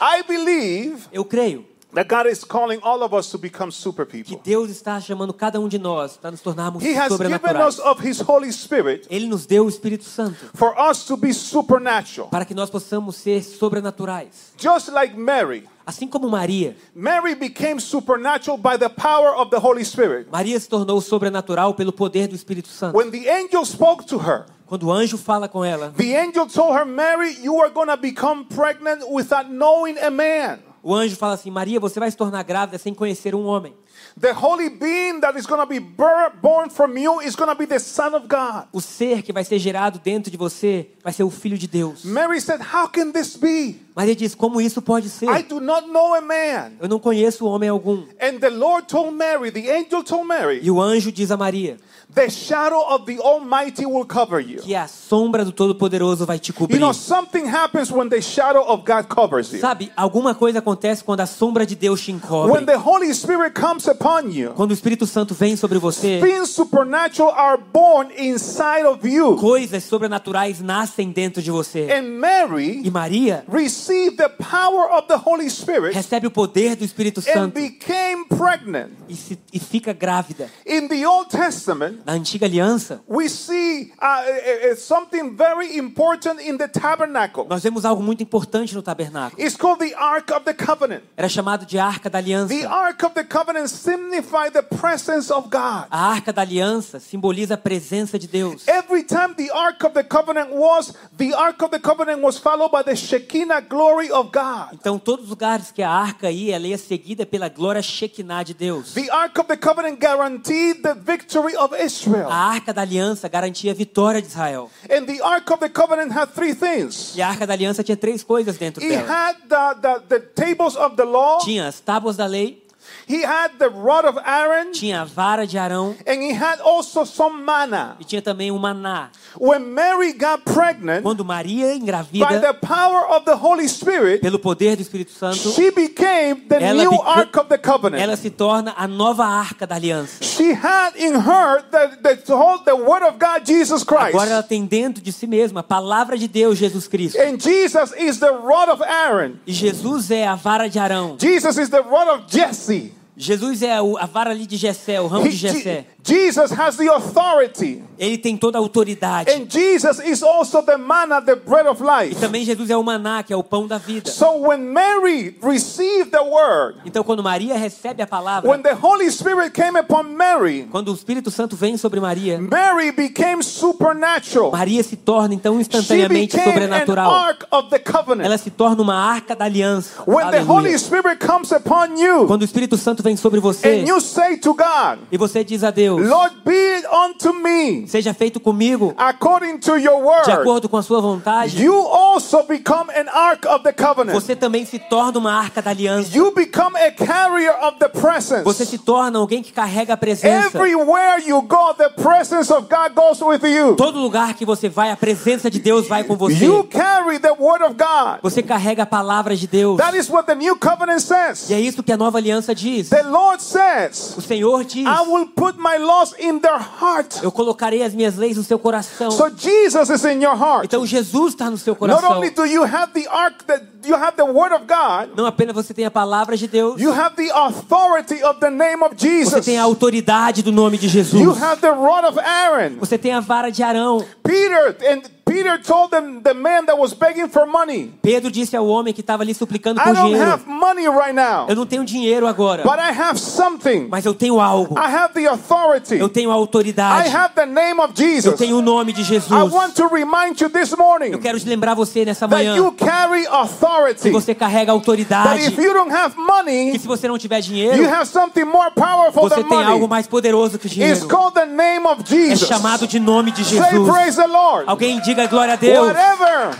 I 0.00 0.22
believe. 0.26 0.96
Eu 1.12 1.24
creio 1.24 1.64
that 1.94 2.08
God 2.08 2.26
is 2.26 2.44
calling 2.44 2.80
all 2.82 3.02
of 3.02 3.14
us 3.14 3.30
to 3.30 3.38
become 3.38 3.70
super 3.70 4.04
people. 4.04 4.36
que. 4.36 4.42
Deus 4.44 4.70
está 4.70 5.00
chamando 5.00 5.32
cada 5.32 5.60
um 5.60 5.68
de 5.68 5.78
nós 5.78 6.16
para 6.16 6.30
nos 6.30 6.40
tornarmos 6.40 6.82
He 6.82 6.94
has 6.98 7.16
given 7.16 7.56
us 7.56 7.78
of 7.78 8.06
His 8.06 8.20
Holy 8.20 8.52
Spirit 8.52 9.06
Ele 9.10 9.26
nos 9.26 9.46
deu 9.46 9.64
o 9.64 9.68
Espírito 9.68 10.04
Santo 10.04 10.36
for 10.54 10.74
us 10.78 11.04
to 11.04 11.16
be 11.16 11.32
supernatural. 11.32 12.28
para 12.28 12.44
que 12.44 12.54
nós 12.54 12.70
possamos 12.70 13.16
ser 13.16 13.42
sobrenaturais. 13.42 14.52
Just 14.58 14.90
like 14.90 15.16
Mary. 15.16 15.68
Assim 15.86 16.08
como 16.08 16.30
Maria, 16.30 16.74
Mary 16.94 17.34
became 17.34 17.78
supernatural 17.78 18.56
by 18.56 18.78
the 18.78 18.88
power 18.88 19.36
of 19.36 19.50
the 19.50 19.58
Holy 19.58 19.84
Spirit. 19.84 20.28
Maria 20.32 20.58
se 20.58 20.66
tornou 20.66 20.98
sobrenatural 21.00 21.74
pelo 21.74 21.92
poder 21.92 22.26
do 22.26 22.34
Espírito 22.34 22.68
Santo. 22.68 22.96
When 22.96 23.10
the 23.10 23.28
angel 23.28 23.66
spoke 23.66 24.06
to 24.06 24.16
her, 24.18 24.46
Quando 24.66 24.84
o 24.86 24.92
anjo 24.92 25.18
fala 25.18 25.46
com 25.46 25.62
ela, 25.62 25.92
the 25.94 26.16
angel 26.16 26.46
told 26.46 26.74
her, 26.74 26.86
Mary, 26.86 27.36
you 27.42 27.60
are 27.60 27.68
going 27.68 27.88
to 27.88 27.98
become 27.98 28.46
pregnant 28.46 29.04
without 29.10 29.50
knowing 29.50 29.98
a 29.98 30.10
man. 30.10 30.60
O 30.84 30.94
anjo 30.94 31.16
fala 31.16 31.32
assim: 31.32 31.50
Maria, 31.50 31.80
você 31.80 31.98
vai 31.98 32.10
se 32.10 32.16
tornar 32.16 32.42
grávida 32.42 32.78
sem 32.78 32.92
conhecer 32.92 33.34
um 33.34 33.46
homem. 33.46 33.74
The 34.20 34.32
holy 34.32 34.68
being 34.70 35.20
that 35.20 35.36
is 35.38 35.46
going 35.46 35.60
to 35.60 35.66
be 35.66 35.80
born 35.80 36.70
from 36.70 36.96
you 36.96 37.20
is 37.20 37.34
going 37.34 37.50
to 37.50 37.56
be 37.56 37.66
the 37.66 37.78
Son 37.80 38.14
of 38.14 38.26
God. 38.28 38.66
O 38.72 38.80
ser 38.80 39.22
que 39.22 39.32
vai 39.32 39.44
ser 39.44 39.58
gerado 39.58 39.98
dentro 39.98 40.30
de 40.30 40.36
você 40.36 40.88
vai 41.02 41.12
ser 41.12 41.24
o 41.24 41.30
Filho 41.30 41.58
de 41.58 41.66
Deus. 41.66 42.04
Mary 42.04 42.40
said, 42.40 42.60
How 42.60 42.86
can 42.88 43.10
this 43.12 43.36
be? 43.36 43.80
Maria 43.96 44.14
diz: 44.16 44.34
Como 44.34 44.60
isso 44.60 44.82
pode 44.82 45.06
I 45.06 45.10
ser? 45.10 45.42
do 45.48 45.60
not 45.60 45.86
know 45.88 46.14
a 46.14 46.20
man. 46.20 46.72
Eu 46.80 46.88
não 46.88 46.98
conheço 46.98 47.46
homem 47.46 47.68
algum. 47.68 48.04
And 48.20 48.38
the 48.40 48.50
Lord 48.50 48.86
told 48.88 49.14
Mary, 49.16 49.50
the 49.50 49.70
angel 49.70 50.02
told 50.02 50.26
Mary, 50.26 50.60
E 50.62 50.70
o 50.70 50.80
anjo 50.80 51.10
diz 51.12 51.30
a 51.30 51.36
Maria 51.36 51.76
the 52.12 52.28
shadow 52.30 52.80
of 52.94 53.06
the 53.06 53.18
Almighty 53.20 53.84
will 53.84 54.04
cover 54.06 54.38
you. 54.40 54.60
que 54.60 54.74
a 54.74 54.86
sombra 54.86 55.44
do 55.44 55.50
Todo-Poderoso 55.50 56.24
vai 56.24 56.38
te 56.38 56.50
You 56.50 56.54
cobrir. 56.54 56.78
know, 56.78 56.92
something 56.92 57.44
happens 57.48 57.90
when 57.90 58.08
the 58.08 58.20
shadow 58.20 58.62
of 58.68 58.84
God 58.84 59.08
covers 59.08 59.52
you. 59.52 59.58
Sabe, 59.58 59.90
alguma 59.96 60.32
coisa 60.34 60.60
acontece 60.60 61.02
quando 61.02 61.20
a 61.20 61.26
sombra 61.26 61.66
de 61.66 61.74
Deus 61.74 62.00
te 62.00 62.12
When 62.12 62.20
encobre. 62.20 62.66
the 62.66 62.76
Holy 62.78 63.12
Spirit 63.12 63.52
comes 63.54 63.88
upon 63.94 64.30
you, 64.30 64.52
Quando 64.54 64.70
o 64.70 64.74
Espírito 64.74 65.06
Santo 65.06 65.34
vem 65.34 65.56
sobre 65.56 65.78
você, 65.78 66.20
things 66.20 66.50
supernatural 66.50 67.30
are 67.34 67.60
born 67.72 68.12
inside 68.18 68.84
of 68.86 69.06
you. 69.08 69.36
coisas 69.36 69.84
sobrenaturais 69.84 70.60
nascem 70.60 71.10
dentro 71.10 71.42
de 71.42 71.50
você. 71.50 71.88
And 71.92 72.18
Mary 72.18 72.82
E 72.84 72.90
Maria 72.90 73.44
received 73.50 74.16
the 74.16 74.28
power 74.28 74.90
of 74.92 75.06
the 75.08 75.16
Holy 75.16 75.48
Spirit 75.50 75.94
recebe 75.94 76.26
o 76.26 76.30
poder 76.30 76.76
do 76.76 76.84
Espírito 76.84 77.20
and 77.20 77.32
Santo 77.32 77.54
became 77.60 78.24
pregnant. 78.26 78.90
e, 79.08 79.14
se- 79.16 79.38
e 79.52 79.58
fica 79.58 79.92
grávida. 79.92 80.48
In 80.66 80.88
the 80.88 81.06
Old 81.06 81.30
Testament, 81.30 82.00
Na 82.04 82.12
antiga 82.12 82.46
aliança, 82.46 83.00
we 83.08 83.28
see 83.28 83.92
uh, 84.00 84.04
uh, 84.04 84.72
uh, 84.72 84.76
something 84.76 85.34
very 85.36 85.76
important 85.78 86.40
in 86.42 86.56
the 86.56 86.68
tabernacle. 86.68 87.46
nós 87.48 87.62
vemos 87.62 87.84
algo 87.84 88.02
muito 88.02 88.22
importante 88.22 88.74
no 88.74 88.82
tabernáculo. 88.82 89.40
It's 89.42 89.56
called 89.56 89.78
the 89.78 89.94
Ark 89.94 90.32
of 90.32 90.44
the 90.44 90.54
Covenant. 90.54 91.02
Era 91.16 91.28
chamado 91.28 91.64
de 91.66 91.78
Arca 91.78 92.08
da 92.10 92.18
Aliança. 92.18 92.48
The 92.54 92.66
Ark 92.66 93.04
of 93.04 93.14
the 93.14 93.24
Covenant 93.24 93.68
signifies 93.84 94.52
the 94.52 94.62
presence 94.62 95.30
of 95.30 95.48
God. 95.50 95.86
A 95.90 95.98
Arca 95.98 96.32
da 96.32 96.42
Aliança 96.42 96.98
simboliza 96.98 97.54
a 97.54 97.58
presença 97.58 98.18
de 98.18 98.26
Deus. 98.26 98.66
Every 98.66 99.04
time 99.04 99.34
the 99.36 99.50
Ark 99.52 99.84
of 99.84 99.94
the 99.94 100.02
Covenant 100.02 100.50
was, 100.52 100.94
the 101.16 101.34
Ark 101.34 101.62
of 101.62 101.70
the 101.70 101.78
Covenant 101.78 102.22
was 102.22 102.38
followed 102.38 102.70
by 102.72 102.82
the 102.82 102.96
Shekinah 102.96 103.60
glory 103.62 104.10
of 104.10 104.30
God. 104.32 104.72
Então, 104.72 104.98
todos 104.98 105.24
os 105.24 105.30
lugares 105.30 105.70
que 105.70 105.82
a 105.82 105.90
arca 105.90 106.30
ia, 106.30 106.56
ela 106.56 106.66
ia 106.66 106.78
seguida 106.78 107.26
pela 107.26 107.48
glória 107.48 107.82
Shekinah 107.82 108.42
de 108.44 108.54
Deus. 108.54 108.94
The 108.94 109.10
Ark 109.10 109.38
of 109.40 109.48
the 109.48 109.56
Covenant 109.56 110.00
guaranteed 110.00 110.82
the 110.82 110.94
victory 110.94 111.56
of 111.56 111.74
Israel. 111.76 112.28
A 112.30 112.34
Arca 112.54 112.72
da 112.72 112.82
Aliança 112.82 113.28
garantia 113.28 113.72
a 113.72 113.74
vitória 113.74 114.20
de 114.22 114.28
Israel. 114.28 114.70
And 114.90 115.04
the 115.06 115.20
Ark 115.22 115.52
of 115.52 115.60
the 115.60 115.68
Covenant 115.68 116.12
had 116.16 116.28
three 116.34 116.54
things. 116.54 117.14
E 117.16 117.22
a 117.22 117.28
Arca 117.28 117.46
da 117.46 117.52
Aliança 117.54 117.82
tinha 117.84 117.96
três 117.96 118.22
coisas 118.22 118.56
dentro 118.56 118.82
He 118.82 118.88
dela. 118.88 119.06
had 119.08 119.36
the, 119.48 119.80
the, 119.80 120.00
the 120.08 120.20
tables 120.20 120.76
of 120.76 120.96
the 120.96 121.04
law, 121.04 121.38
Tinha 121.40 121.68
as 121.68 121.80
tábuas 121.80 122.16
da 122.16 122.26
lei, 122.26 122.63
he 123.06 123.22
had 123.22 123.58
the 123.58 123.68
rod 123.68 124.04
of 124.04 124.18
Aaron, 124.18 124.72
tinha 124.72 125.02
a 125.02 125.04
vara 125.04 125.46
de 125.46 125.56
Arão 125.58 125.94
and 126.06 126.22
he 126.22 126.32
had 126.32 126.60
also 126.60 127.04
some 127.04 127.44
manna. 127.44 127.96
e 128.00 128.04
tinha 128.04 128.22
também 128.22 128.50
o 128.50 128.58
maná. 128.58 129.08
When 129.38 129.74
Mary 129.74 130.12
got 130.12 130.44
pregnant, 130.44 131.02
Quando 131.02 131.24
Maria 131.24 131.68
by 131.68 131.76
engravida 131.78 132.40
the 132.40 132.54
power 132.54 133.06
of 133.10 133.24
the 133.24 133.36
Holy 133.36 133.68
Spirit, 133.68 134.20
pelo 134.20 134.38
poder 134.38 134.76
do 134.76 134.82
Espírito 134.82 135.12
Santo, 135.12 135.50
she 135.52 135.70
became 135.70 136.46
the 136.48 136.62
Ela 136.62 136.84
new 136.84 137.02
Ark 137.02 137.36
of 137.38 137.48
the 137.48 137.58
Covenant. 137.58 138.00
ela 138.02 138.16
se 138.16 138.30
torna 138.30 138.74
a 138.76 138.86
nova 138.86 139.24
Arca 139.24 139.66
da 139.66 139.76
Aliança. 139.76 140.22
She 140.22 140.52
had 140.52 140.96
in 140.96 141.14
her 141.14 141.62
the, 141.70 142.16
the, 142.16 142.34
whole, 142.34 142.58
the 142.64 142.74
Word 142.74 143.02
of 143.02 143.18
God, 143.18 143.44
Jesus 143.44 143.84
Christ. 143.84 144.14
Agora 144.14 144.30
ela 144.30 144.42
tem 144.42 144.64
dentro 144.64 145.02
de 145.02 145.12
si 145.12 145.26
mesma 145.26 145.60
a 145.60 145.62
palavra 145.62 146.16
de 146.16 146.28
Deus, 146.28 146.58
Jesus 146.58 146.86
Cristo. 146.86 147.20
And 147.20 147.38
Jesus 147.40 147.92
is 147.98 148.18
the 148.18 148.30
rod 148.30 148.68
of 148.70 148.82
Aaron. 148.82 149.38
E 149.46 149.52
Jesus 149.52 150.10
é 150.10 150.26
a 150.26 150.34
vara 150.34 150.68
de 150.68 150.78
Arão. 150.78 151.16
Jesus 151.20 151.58
is 151.58 151.68
the 151.68 151.80
rod 151.82 152.08
of 152.08 152.24
Jesse. 152.28 152.93
Jesus 153.16 153.62
é 153.62 153.72
a 153.76 154.06
vara 154.06 154.30
ali 154.30 154.46
de 154.46 154.56
Jessé, 154.56 155.00
o 155.00 155.06
ramo 155.06 155.28
de 155.28 155.36
Jessé. 155.36 155.86
Je- 156.02 156.14
Jesus 156.24 156.50
has 156.52 156.76
the 156.76 156.88
authority. 156.88 157.82
Ele 157.98 158.18
tem 158.18 158.36
toda 158.36 158.58
a 158.58 158.60
autoridade. 158.60 159.30
And 159.30 159.46
Jesus 159.48 160.00
is 160.00 160.22
also 160.22 160.60
the 160.62 160.76
manna, 160.76 161.22
the 161.22 161.36
bread 161.36 161.66
of 161.68 161.80
E 161.82 161.86
life. 162.08 162.20
também 162.20 162.44
Jesus 162.44 162.68
é 162.70 162.76
o 162.76 162.82
maná, 162.82 163.22
que 163.22 163.32
é 163.32 163.36
o 163.36 163.42
pão 163.42 163.66
da 163.68 163.78
vida. 163.78 164.10
So 164.10 164.40
when 164.48 164.58
Mary 164.72 165.36
received 165.42 166.10
the 166.10 166.20
word, 166.20 166.78
Então 166.84 167.02
quando 167.04 167.22
Maria 167.22 167.56
recebe 167.56 168.02
a 168.02 168.06
palavra, 168.06 168.50
when 168.50 168.60
the 168.62 168.74
Holy 168.74 169.10
Spirit 169.10 169.52
came 169.52 169.78
upon 169.78 170.02
Mary, 170.14 170.68
quando 170.70 170.88
o 170.90 170.94
Espírito 170.94 171.30
Santo 171.30 171.54
vem 171.56 171.76
sobre 171.76 172.00
Maria, 172.00 172.38
Mary 172.40 172.90
became 172.92 173.42
supernatural. 173.42 174.50
Maria 174.50 174.82
se 174.82 174.96
torna 174.96 175.34
então 175.34 175.54
She 175.54 175.60
instantaneamente 175.62 176.36
an 176.38 176.44
sobrenatural. 176.44 177.10
ark 177.10 177.46
of 177.50 177.70
the 177.70 177.78
covenant. 177.78 178.26
Ela 178.26 178.38
se 178.38 178.50
torna 178.50 178.82
uma 178.82 178.94
arca 178.96 179.34
da 179.36 179.44
aliança. 179.44 180.02
When 180.06 180.30
the 180.30 180.38
Aleluia. 180.38 180.52
Holy 180.52 180.78
Spirit 180.78 181.24
comes 181.24 181.52
upon 181.52 181.96
you, 181.96 182.26
Quando 182.26 182.42
o 182.42 182.44
Espírito 182.44 182.76
Santo 182.76 183.02
vem 183.04 183.16
sobre 183.16 183.38
você 183.38 183.82
and 183.82 183.86
you 183.86 184.00
say 184.00 184.36
to 184.38 184.54
God, 184.54 184.98
e 185.12 185.18
você 185.18 185.44
diz 185.44 185.62
a 185.62 185.70
Deus: 185.70 186.04
Lord, 186.06 186.36
be 186.44 186.52
it 186.54 186.86
unto 186.86 187.32
me 187.34 187.86
Seja 187.86 188.12
feito 188.14 188.40
comigo 188.40 188.94
according 188.96 189.58
to 189.58 189.76
your 189.76 189.98
de 189.98 190.02
word. 190.02 190.30
acordo 190.32 190.68
com 190.68 190.76
a 190.76 190.82
sua 190.82 191.00
vontade. 191.00 191.62
You 191.62 191.74
also 191.86 192.42
become 192.44 192.90
an 192.90 193.08
ark 193.12 193.46
of 193.46 193.62
the 193.62 193.72
covenant. 193.72 194.14
Você 194.14 194.34
também 194.34 194.64
se 194.64 194.78
torna 194.78 195.18
uma 195.18 195.32
arca 195.32 195.60
da 195.60 195.70
aliança. 195.70 196.16
You 196.16 196.32
become 196.32 196.76
a 196.76 196.90
carrier 196.90 197.54
of 197.62 197.78
the 197.78 197.88
presence. 197.88 198.42
Você 198.42 198.64
se 198.64 198.78
torna 198.78 199.18
alguém 199.18 199.42
que 199.42 199.52
carrega 199.52 199.94
a 199.94 199.96
presença. 199.96 200.56
Everywhere 200.56 201.22
you 201.26 201.42
go, 201.42 201.74
the 201.76 201.90
presence 201.90 202.52
of 202.52 202.66
God 202.68 202.94
goes 202.94 203.20
with 203.20 203.46
you. 203.46 203.76
Todo 203.76 203.98
lugar 203.98 204.34
que 204.34 204.44
você 204.46 204.68
vai, 204.68 204.90
a 204.90 204.96
presença 204.96 205.50
de 205.50 205.60
Deus 205.60 205.86
vai 205.86 206.04
com 206.04 206.16
você. 206.16 206.44
You 206.44 206.64
carry 206.64 207.18
the 207.18 207.32
word 207.32 207.62
of 207.64 207.74
God. 207.74 208.20
Você 208.22 208.42
carrega 208.42 208.84
a 208.84 208.86
palavra 208.86 209.36
de 209.36 209.46
Deus. 209.46 209.76
That 209.76 209.96
is 209.96 210.08
what 210.08 210.26
the 210.26 210.34
new 210.34 210.56
covenant 210.56 211.00
says. 211.00 211.50
E 211.50 211.54
é 211.54 211.60
isso 211.60 211.82
que 211.82 211.92
a 211.92 211.96
nova 211.96 212.18
aliança 212.18 212.54
diz. 212.54 212.88
The 212.94 213.02
Lord 213.08 213.42
says, 213.42 214.14
O 214.16 214.20
Senhor 214.20 214.62
diz: 214.64 214.86
I 214.86 215.00
will 215.08 215.26
put 215.26 215.56
my 215.58 215.78
laws 215.78 216.14
in 216.18 216.38
their 216.38 216.58
heart. 216.58 217.20
Eu 217.22 217.32
colocarei 217.32 217.82
as 217.82 217.92
minhas 217.92 218.16
leis 218.16 218.36
no 218.36 218.44
seu 218.44 218.58
coração. 218.58 219.10
So 219.10 219.28
Jesus 219.36 219.90
is 219.90 220.04
in 220.04 220.22
your 220.22 220.36
heart. 220.36 220.64
Então 220.66 220.86
Jesus 220.86 221.32
está 221.32 221.50
no 221.50 221.58
seu 221.58 221.72
Not 221.72 221.78
coração. 221.80 222.12
only 222.18 222.30
do 222.30 222.44
you 222.46 222.62
have 222.62 222.92
the 222.92 223.08
ark 223.08 223.44
that 223.46 223.64
you 223.84 223.96
have 223.96 224.16
the 224.16 224.22
word 224.22 224.54
of 224.54 224.64
God, 224.66 225.10
Não 225.16 225.26
apenas 225.26 225.54
você 225.54 225.74
tem 225.74 225.84
a 225.84 225.90
palavra 225.90 226.36
de 226.36 226.46
Deus, 226.46 226.80
you 226.80 226.92
have 226.92 227.16
the 227.16 227.30
authority 227.32 228.22
of 228.22 228.38
the 228.38 228.50
name 228.50 228.82
of 228.84 228.94
você 228.96 229.08
Jesus. 229.08 229.44
tem 229.44 229.58
a 229.58 229.62
autoridade 229.64 230.42
do 230.42 230.52
nome 230.52 230.78
de 230.78 230.86
You 230.86 230.92
Jesus. 230.92 231.38
have 231.42 231.60
the 231.60 231.70
rod 231.70 232.04
of 232.06 232.18
Aaron. 232.20 232.76
Você 232.78 232.96
tem 232.96 233.12
a 233.12 233.20
vara 233.20 233.50
de 233.50 233.62
Arão. 233.62 234.04
Peter 234.22 234.76
and 234.88 235.02
Peter 235.34 235.58
told 235.62 235.90
them 235.90 236.20
the 236.22 236.34
man 236.34 236.64
that 236.66 236.78
was 236.78 236.92
begging 236.94 237.28
for 237.28 237.46
money, 237.46 237.92
Pedro 238.02 238.30
disse 238.30 238.56
ao 238.56 238.66
homem 238.66 238.92
que 238.94 239.00
estava 239.00 239.22
ali 239.22 239.34
suplicando 239.34 239.80
I 239.80 239.84
por 239.84 239.94
don't 239.94 240.08
dinheiro: 240.10 240.30
have 240.30 240.44
money 240.46 240.86
right 240.88 241.12
now, 241.12 241.46
Eu 241.48 241.56
não 241.56 241.66
tenho 241.66 241.84
dinheiro 241.84 242.26
agora, 242.26 242.62
but 242.62 242.78
I 242.78 242.90
have 242.98 243.18
something. 243.18 243.88
mas 243.90 244.04
eu 244.04 244.14
tenho 244.14 244.40
algo. 244.40 244.74
I 244.78 244.86
have 244.94 245.14
the 245.14 245.26
authority. 245.26 245.96
Eu 245.96 246.08
tenho 246.08 246.30
a 246.30 246.34
I 246.34 246.36
autoridade. 246.36 247.08
have 247.14 247.34
the 247.34 247.46
name 247.46 247.80
of 247.80 247.90
Eu 247.90 247.96
Jesus. 247.96 248.36
tenho 248.36 248.58
o 248.58 248.62
nome 248.62 248.92
de 248.92 249.02
Jesus. 249.02 249.30
I 249.30 249.42
want 249.44 249.74
to 249.74 249.86
remind 249.88 250.40
you 250.40 250.48
this 250.48 250.72
Eu 250.72 250.78
morning 250.78 251.18
quero 251.18 251.38
te 251.38 251.48
lembrar 251.48 251.74
você 251.74 252.04
nessa 252.04 252.26
that 252.28 252.34
manhã 252.44 252.56
you 252.56 252.72
carry 252.72 253.22
que 253.22 253.28
authority. 253.28 254.10
você 254.10 254.34
carrega 254.34 254.66
That 254.66 254.70
autoridade. 254.72 255.46
if 255.46 255.58
you 255.58 255.72
don't 255.74 255.92
have 255.92 256.14
Que 256.14 256.20
money, 256.20 256.78
se 256.78 256.86
você 256.86 257.08
não 257.08 257.18
tiver 257.18 257.36
you 257.38 257.42
dinheiro, 257.42 257.88
have 257.92 258.06
something 258.06 258.44
more 258.44 258.70
powerful 258.74 259.22
você 259.28 259.42
than 259.42 259.48
tem 259.48 259.64
algo 259.64 259.88
mais 259.88 260.06
poderoso 260.06 260.58
que 260.58 260.66
o 260.66 260.68
It's 260.68 260.74
dinheiro. 260.74 261.08
called 261.08 261.34
the 261.34 261.46
name 261.46 261.86
of 261.86 262.02
É 262.02 262.06
Jesus. 262.06 262.48
chamado 262.48 262.86
de 262.86 262.98
nome 263.00 263.30
de 263.32 263.44
Say 263.44 263.58
Jesus. 263.60 263.88
praise 263.90 264.16
the 264.16 264.26
Lord. 264.26 264.64
Alguém 264.66 265.00
diga 265.00 265.23
glória 265.28 265.54
a 265.54 265.56
Deus. 265.56 265.86
Whatever, 265.88 266.50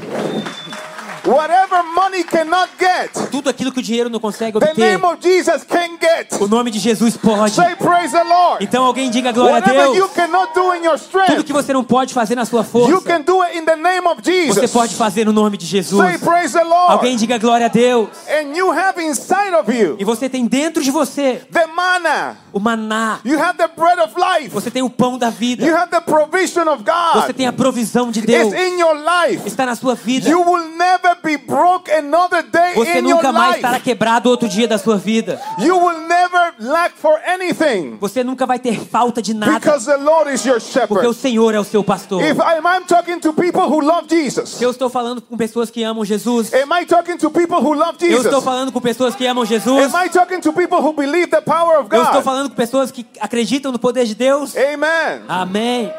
get, 2.78 3.30
Tudo 3.30 3.48
aquilo 3.50 3.72
que 3.72 3.80
o 3.80 3.82
dinheiro 3.82 4.08
não 4.10 4.20
consegue 4.20 4.58
the 4.58 4.66
obter, 4.70 4.80
name 4.92 5.04
of 5.04 5.18
Jesus 5.22 5.64
can 5.64 5.96
get. 6.00 6.32
o 6.40 6.46
nome 6.46 6.70
de 6.70 6.78
Jesus 6.78 7.16
pode. 7.16 7.52
Say 7.54 7.74
praise 7.76 8.12
the 8.12 8.22
Lord. 8.22 8.62
Então 8.64 8.84
alguém 8.84 9.10
diga 9.10 9.32
glória 9.32 9.56
a 9.56 9.60
Whatever 9.60 9.86
you 9.96 10.06
Deus. 10.06 10.12
cannot 10.12 10.52
do 10.54 10.74
in 10.74 10.84
your 10.84 10.98
Tudo 10.98 11.06
strength, 11.06 11.44
que 11.44 11.52
você 11.52 11.72
não 11.72 11.84
pode 11.84 12.12
fazer 12.14 12.34
na 12.34 12.44
sua 12.44 12.60
you 12.60 12.64
força, 12.64 13.00
can 13.02 13.20
do 13.22 13.40
it 13.42 13.56
in 13.58 13.64
the 13.64 13.76
name 13.76 14.06
of 14.06 14.22
você 14.48 14.68
pode 14.68 14.94
fazer 14.94 15.24
no 15.24 15.32
nome 15.32 15.56
de 15.56 15.66
Say 15.66 15.82
Jesus. 15.82 16.16
praise 16.20 16.52
the 16.52 16.64
Lord. 16.64 16.92
Alguém 16.92 17.16
diga 17.16 17.38
glória 17.38 17.66
a 17.66 17.68
Deus. 17.68 18.08
And 18.28 18.56
you 18.56 18.70
have 18.70 19.00
inside 19.02 19.54
of 19.54 19.70
you 19.72 19.96
E 19.98 20.04
você 20.04 20.28
tem 20.28 20.46
dentro 20.46 20.82
de 20.82 20.90
você 20.90 21.42
the 21.52 21.66
manna. 21.66 22.36
o 22.52 22.60
maná. 22.60 23.20
You 23.24 23.38
have 23.38 23.56
the 23.56 23.68
bread 23.68 23.98
of 24.00 24.14
life. 24.16 24.48
Você 24.50 24.70
tem 24.70 24.82
o 24.82 24.90
pão 24.90 25.18
da 25.18 25.28
You 25.28 25.32
vida. 25.32 25.76
have 25.76 25.90
the 25.90 26.00
provision 26.00 26.68
of 26.68 26.82
Você 26.84 27.26
God. 27.28 27.36
tem 27.36 27.46
a 27.46 27.52
provisão 27.52 28.10
de 28.10 28.20
Deus. 28.20 28.52
It's 28.52 28.62
in 28.62 28.78
your 28.78 28.94
life. 28.94 29.42
Está 29.46 29.66
na 29.66 29.74
sua 29.74 29.94
vida. 29.94 30.28
You 30.28 30.40
will 30.42 30.68
never 30.76 31.13
be 31.22 31.36
broke 31.36 31.90
another 31.90 32.42
day 32.42 32.74
Você 32.74 32.98
in 32.98 33.08
your 33.08 33.16
nunca 33.16 33.32
mais 33.32 33.56
estará 33.56 33.80
quebrado 33.80 34.28
outro 34.28 34.48
dia 34.48 34.66
da 34.66 34.78
sua 34.78 34.96
vida. 34.96 35.40
You 35.58 35.76
will 35.76 36.06
never 36.06 36.54
lack 36.58 36.96
for 36.96 37.18
anything 37.26 37.96
Você 38.00 38.24
nunca 38.24 38.46
vai 38.46 38.58
ter 38.58 38.78
falta 38.80 39.20
de 39.20 39.34
nada, 39.34 39.58
because 39.58 39.86
the 39.86 39.96
Lord 39.96 40.32
is 40.32 40.44
your 40.44 40.60
porque 40.60 41.06
o 41.06 41.12
shepherd. 41.12 41.14
Senhor 41.14 41.54
é 41.54 41.60
o 41.60 41.64
seu 41.64 41.82
pastor. 41.82 42.22
If 42.22 42.38
I'm, 42.38 42.66
I'm 42.66 42.86
talking 42.86 43.20
to 43.20 43.32
people 43.32 43.62
who 43.62 43.80
love 43.80 44.08
Jesus, 44.08 44.50
Se 44.50 44.64
eu 44.64 44.70
estou 44.70 44.88
falando 44.88 45.20
com 45.22 45.36
pessoas 45.36 45.70
que 45.70 45.82
amam 45.82 46.04
Jesus, 46.04 46.52
am 46.54 46.80
I 46.80 46.86
talking 46.86 47.16
to 47.16 47.30
people 47.30 47.58
who 47.58 47.72
love 47.72 47.98
eu 48.02 48.20
estou 48.20 48.40
falando 48.40 48.72
com 48.72 48.80
pessoas 48.80 49.14
que 49.14 49.26
amam 49.26 49.44
Jesus, 49.44 49.94
Am 49.94 50.04
I 50.04 50.08
talking 50.08 50.40
to 50.40 50.52
people 50.52 50.78
who 50.78 50.92
believe 50.92 51.28
the 51.28 51.40
power 51.40 51.80
of 51.80 51.94
eu 51.94 52.02
estou 52.02 52.22
falando 52.22 52.48
com 52.50 52.56
pessoas 52.56 52.90
que 52.90 53.06
acreditam 53.20 53.72
no 53.72 53.78
poder 53.78 54.04
de 54.04 54.14
Deus. 54.14 54.54
Amen. 54.56 55.22
Amém. 55.28 55.92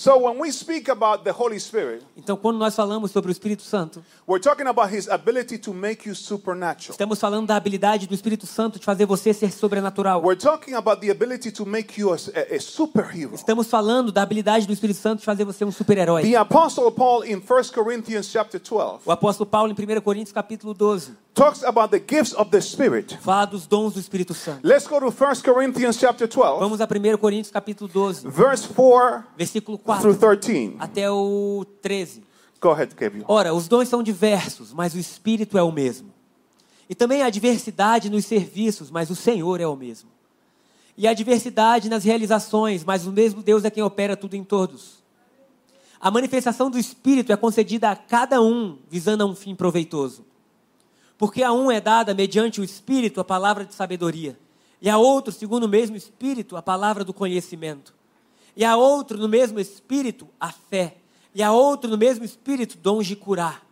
So 0.00 0.16
when 0.16 0.40
we 0.40 0.50
speak 0.50 0.88
about 0.90 1.24
the 1.24 1.30
Holy 1.30 1.60
Spirit, 1.60 2.02
Então, 2.16 2.34
quando 2.34 2.56
nós 2.58 2.74
falamos 2.74 3.10
sobre 3.10 3.30
o 3.30 3.32
Espírito 3.32 3.62
Santo, 3.62 4.02
we're 4.26 4.40
talking 4.42 4.66
about 4.66 4.88
his 4.90 5.06
ability 5.10 5.58
to 5.58 5.74
make 5.74 6.08
you 6.08 6.14
supernatural. 6.14 6.92
estamos 6.92 7.20
falando 7.20 7.46
da 7.48 7.56
habilidade 7.56 8.06
do 8.06 8.14
Espírito 8.14 8.46
Santo 8.46 8.78
de 8.78 8.84
fazer 8.86 9.04
você 9.04 9.34
ser 9.34 9.52
sobrenatural. 9.52 10.22
We're 10.22 10.40
talking 10.40 10.72
about 10.72 11.02
the 11.02 11.10
ability 11.10 11.52
to 11.52 11.66
make 11.66 12.00
you 12.00 12.14
a, 12.14 12.16
a- 12.16 12.56
a 12.56 12.58
superhero. 12.60 13.34
Estamos 13.34 13.66
falando 13.66 14.10
da 14.10 14.22
habilidade 14.22 14.66
do 14.66 14.72
Espírito 14.72 14.98
Santo 14.98 15.18
de 15.18 15.26
fazer 15.26 15.44
você 15.44 15.66
um 15.66 15.70
super-herói. 15.70 16.22
The 16.22 16.34
apostle 16.36 16.90
Paul 16.90 17.22
in 17.26 17.36
1 17.36 17.42
Corinthians 17.74 18.26
chapter 18.30 18.58
12 18.58 19.02
O 19.04 19.12
apóstolo 19.12 19.44
Paulo, 19.50 19.70
em 19.70 19.74
1 19.98 20.00
Coríntios, 20.00 20.32
capítulo 20.32 20.72
12, 20.72 21.12
talks 21.34 21.62
about 21.62 21.90
the 21.90 21.98
gifts 22.00 22.32
of 22.38 22.50
the 22.50 22.60
Spirit. 22.62 23.18
fala 23.20 23.44
dos 23.44 23.66
dons 23.66 23.92
do 23.92 24.00
Espírito 24.00 24.32
Santo. 24.32 24.66
Let's 24.66 24.86
go 24.86 24.98
to 24.98 25.08
1 25.08 25.42
Corinthians 25.44 25.98
chapter 25.98 26.26
12, 26.26 26.58
Vamos 26.58 26.80
a 26.80 26.84
1 26.86 27.18
Coríntios, 27.18 27.50
capítulo 27.52 27.86
12, 27.92 28.26
verse 28.30 28.66
4 28.66 29.24
versículo 29.36 29.76
through 29.76 29.89
4 29.98 30.38
13. 30.38 30.76
até 30.78 31.10
o 31.10 31.64
13. 31.82 32.22
Go 32.60 32.70
ahead, 32.70 32.94
Gabriel. 32.94 33.24
Ora, 33.26 33.54
os 33.54 33.66
dons 33.66 33.88
são 33.88 34.02
diversos, 34.02 34.72
mas 34.72 34.94
o 34.94 34.98
Espírito 34.98 35.56
é 35.56 35.62
o 35.62 35.72
mesmo. 35.72 36.12
E 36.88 36.94
também 36.94 37.22
há 37.22 37.30
diversidade 37.30 38.10
nos 38.10 38.24
serviços, 38.26 38.90
mas 38.90 39.10
o 39.10 39.16
Senhor 39.16 39.60
é 39.60 39.66
o 39.66 39.76
mesmo. 39.76 40.10
E 40.96 41.08
há 41.08 41.14
diversidade 41.14 41.88
nas 41.88 42.04
realizações, 42.04 42.84
mas 42.84 43.06
o 43.06 43.12
mesmo 43.12 43.42
Deus 43.42 43.64
é 43.64 43.70
quem 43.70 43.82
opera 43.82 44.16
tudo 44.16 44.34
em 44.34 44.44
todos. 44.44 45.02
A 46.00 46.10
manifestação 46.10 46.70
do 46.70 46.78
Espírito 46.78 47.32
é 47.32 47.36
concedida 47.36 47.90
a 47.90 47.96
cada 47.96 48.40
um, 48.40 48.78
visando 48.88 49.22
a 49.22 49.26
um 49.26 49.34
fim 49.34 49.54
proveitoso. 49.54 50.24
Porque 51.16 51.42
a 51.42 51.52
um 51.52 51.70
é 51.70 51.80
dada, 51.80 52.14
mediante 52.14 52.60
o 52.60 52.64
Espírito, 52.64 53.20
a 53.20 53.24
palavra 53.24 53.64
de 53.64 53.74
sabedoria, 53.74 54.38
e 54.80 54.88
a 54.88 54.96
outro, 54.96 55.32
segundo 55.32 55.64
o 55.64 55.68
mesmo 55.68 55.96
Espírito, 55.96 56.56
a 56.56 56.62
palavra 56.62 57.04
do 57.04 57.12
conhecimento, 57.12 57.94
e 58.56 58.64
a 58.64 58.76
outro, 58.76 59.18
no 59.18 59.28
mesmo 59.28 59.60
Espírito, 59.60 60.28
a 60.38 60.50
fé, 60.50 60.96
e 61.34 61.42
a 61.42 61.52
outro, 61.52 61.88
no 61.88 61.96
mesmo 61.96 62.24
Espírito, 62.24 62.76
dons 62.76 63.06
de 63.06 63.16
curar, 63.16 63.62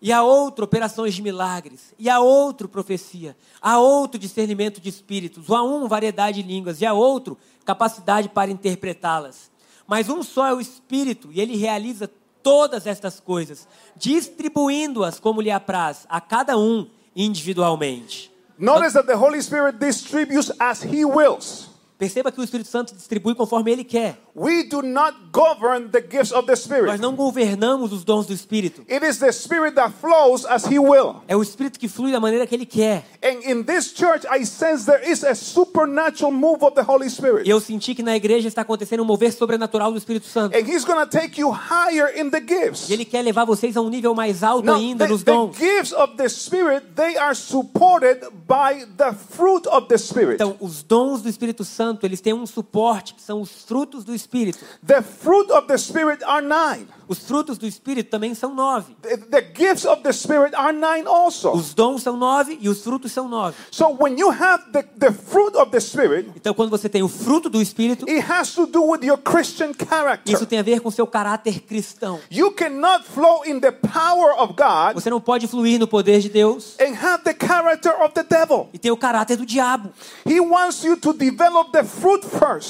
e 0.00 0.12
a 0.12 0.22
outro, 0.22 0.64
operações 0.64 1.14
de 1.14 1.22
milagres, 1.22 1.94
e 1.98 2.10
a 2.10 2.20
outro, 2.20 2.68
profecia, 2.68 3.36
a 3.60 3.78
outro, 3.78 4.18
discernimento 4.18 4.80
de 4.80 4.88
espíritos, 4.88 5.50
a 5.50 5.62
um, 5.62 5.88
variedade 5.88 6.42
de 6.42 6.48
línguas, 6.48 6.80
e 6.80 6.86
a 6.86 6.92
outro, 6.92 7.38
capacidade 7.64 8.28
para 8.28 8.50
interpretá-las. 8.50 9.50
Mas 9.86 10.08
um 10.08 10.22
só 10.22 10.46
é 10.46 10.54
o 10.54 10.60
Espírito, 10.60 11.30
e 11.32 11.40
ele 11.40 11.56
realiza 11.56 12.10
todas 12.42 12.86
estas 12.86 13.18
coisas, 13.18 13.66
distribuindo-as 13.96 15.18
como 15.18 15.40
lhe 15.40 15.50
apraz, 15.50 16.06
a 16.08 16.20
cada 16.20 16.58
um 16.58 16.88
individualmente. 17.16 18.30
Notice 18.58 18.92
that 18.92 19.06
the 19.06 19.16
Holy 19.16 19.42
Spirit 19.42 19.78
distributes 19.78 20.52
as 20.60 20.82
he 20.84 21.04
wills. 21.04 21.73
Perceba 22.04 22.30
que 22.30 22.40
o 22.40 22.44
Espírito 22.44 22.68
Santo 22.68 22.94
distribui 22.94 23.34
conforme 23.34 23.72
ele 23.72 23.84
quer. 23.84 24.18
We 24.36 24.64
do 24.64 24.82
not 24.82 25.16
govern 25.32 25.88
the 25.90 26.00
gifts 26.00 26.32
of 26.32 26.42
the 26.46 26.52
Nós 26.52 26.58
Spirit. 26.60 27.00
não 27.00 27.14
governamos 27.14 27.92
os 27.92 28.04
dons 28.04 28.26
do 28.26 28.32
Espírito. 28.32 28.82
It 28.90 29.04
is 29.06 29.18
the 29.18 29.30
Spirit 29.32 29.74
that 29.76 29.92
flows 30.00 30.44
as 30.44 30.64
he 30.66 30.78
will. 30.78 31.22
É 31.28 31.36
o 31.36 31.42
Espírito 31.42 31.78
que 31.78 31.88
flui 31.88 32.10
da 32.12 32.18
maneira 32.20 32.44
que 32.46 32.54
ele 32.54 32.66
quer. 32.66 33.04
And 33.22 33.40
in 33.48 33.62
this 33.62 33.94
church, 33.94 34.26
I 34.28 34.44
sense 34.44 34.84
there 34.84 35.08
is 35.08 35.22
a 35.24 35.34
supernatural 35.34 36.32
move 36.32 36.64
of 36.64 36.74
the 36.74 36.82
Holy 36.82 37.06
E 37.06 37.10
Spirit. 37.10 37.48
eu 37.48 37.60
senti 37.60 37.94
que 37.94 38.02
na 38.02 38.16
igreja 38.16 38.48
está 38.48 38.62
acontecendo 38.62 39.02
um 39.02 39.06
mover 39.06 39.32
sobrenatural 39.32 39.92
do 39.92 39.98
Espírito 39.98 40.26
Santo. 40.26 40.56
And 40.56 40.66
he's 40.66 40.84
going 40.84 40.98
to 41.00 41.06
take 41.08 41.40
you 41.40 41.50
higher 41.52 42.08
in 42.20 42.28
the 42.30 42.40
gifts. 42.40 42.90
E 42.90 42.92
ele 42.92 43.04
quer 43.04 43.22
levar 43.22 43.44
vocês 43.44 43.76
a 43.76 43.80
um 43.80 43.88
nível 43.88 44.14
mais 44.16 44.42
alto 44.42 44.66
Now, 44.66 44.74
ainda 44.76 45.06
the, 45.06 45.12
nos 45.12 45.22
the 45.22 45.32
dons. 45.32 45.56
gifts 45.56 45.92
of 45.92 46.16
the 46.16 46.28
Spirit, 46.28 46.84
they 46.96 47.16
are 47.16 47.36
supported 47.36 48.18
by 48.48 48.84
the 48.96 49.12
fruit 49.12 49.64
of 49.68 49.86
the 49.86 49.96
Spirit. 49.96 50.34
Então, 50.34 50.56
os 50.60 50.82
dons 50.82 51.22
do 51.22 51.28
Espírito 51.28 51.64
Santo, 51.64 51.93
eles 52.02 52.20
têm 52.20 52.32
um 52.34 52.46
suporte 52.46 53.14
que 53.14 53.22
são 53.22 53.40
os 53.40 53.50
frutos 53.64 54.04
do 54.04 54.14
Espírito. 54.14 54.58
The 54.86 55.02
fruit 55.02 55.50
of 55.52 55.66
the 55.68 55.76
Spirit 55.78 56.22
are 56.24 56.42
nine. 56.44 56.88
Os 57.06 57.18
frutos 57.18 57.58
do 57.58 57.66
Espírito 57.66 58.08
também 58.10 58.34
são 58.34 58.54
nove. 58.54 58.94
The, 59.02 59.16
the 59.18 59.52
gifts 59.54 59.84
of 59.84 60.02
the 60.02 60.12
Spirit 60.12 60.54
are 60.56 60.72
nine 60.72 61.06
also. 61.06 61.52
Os 61.52 61.74
dons 61.74 62.02
são 62.02 62.16
nove 62.16 62.58
e 62.60 62.68
os 62.68 62.82
frutos 62.82 63.12
são 63.12 63.28
nove. 63.28 63.54
So 63.70 63.94
when 64.00 64.18
you 64.18 64.30
have 64.30 64.64
the, 64.72 64.82
the 64.98 65.12
fruit 65.12 65.54
of 65.56 65.70
the 65.70 65.80
Spirit, 65.80 66.30
Então, 66.34 66.54
quando 66.54 66.70
você 66.70 66.88
tem 66.88 67.02
o 67.02 67.08
fruto 67.08 67.50
do 67.50 67.60
Espírito, 67.60 68.06
it 68.08 68.24
has 68.30 68.54
to 68.54 68.66
do 68.66 68.82
with 68.90 69.04
your 69.04 69.18
Christian 69.18 69.70
isso 69.72 69.86
character. 69.86 70.46
tem 70.46 70.58
a 70.58 70.62
ver 70.62 70.80
com 70.80 70.90
seu 70.90 71.06
caráter 71.06 71.60
cristão. 71.60 72.18
You 72.30 72.52
cannot 72.52 73.04
flow 73.04 73.44
in 73.44 73.60
the 73.60 73.70
power 73.72 74.40
of 74.40 74.54
God 74.54 74.94
Você 74.94 75.10
não 75.10 75.20
pode 75.20 75.46
fluir 75.46 75.78
no 75.78 75.86
poder 75.86 76.20
de 76.20 76.30
Deus 76.30 76.74
and 76.80 76.94
have 76.94 77.22
the 77.22 77.34
character 77.34 77.92
of 78.02 78.14
the 78.14 78.22
devil. 78.22 78.68
e 78.72 78.78
ter 78.78 78.90
o 78.90 78.96
caráter 78.96 79.36
do 79.36 79.44
diabo. 79.44 79.90
He 80.26 80.40
wants 80.40 80.82
you 80.82 80.96
to 80.96 81.12
develop. 81.12 81.70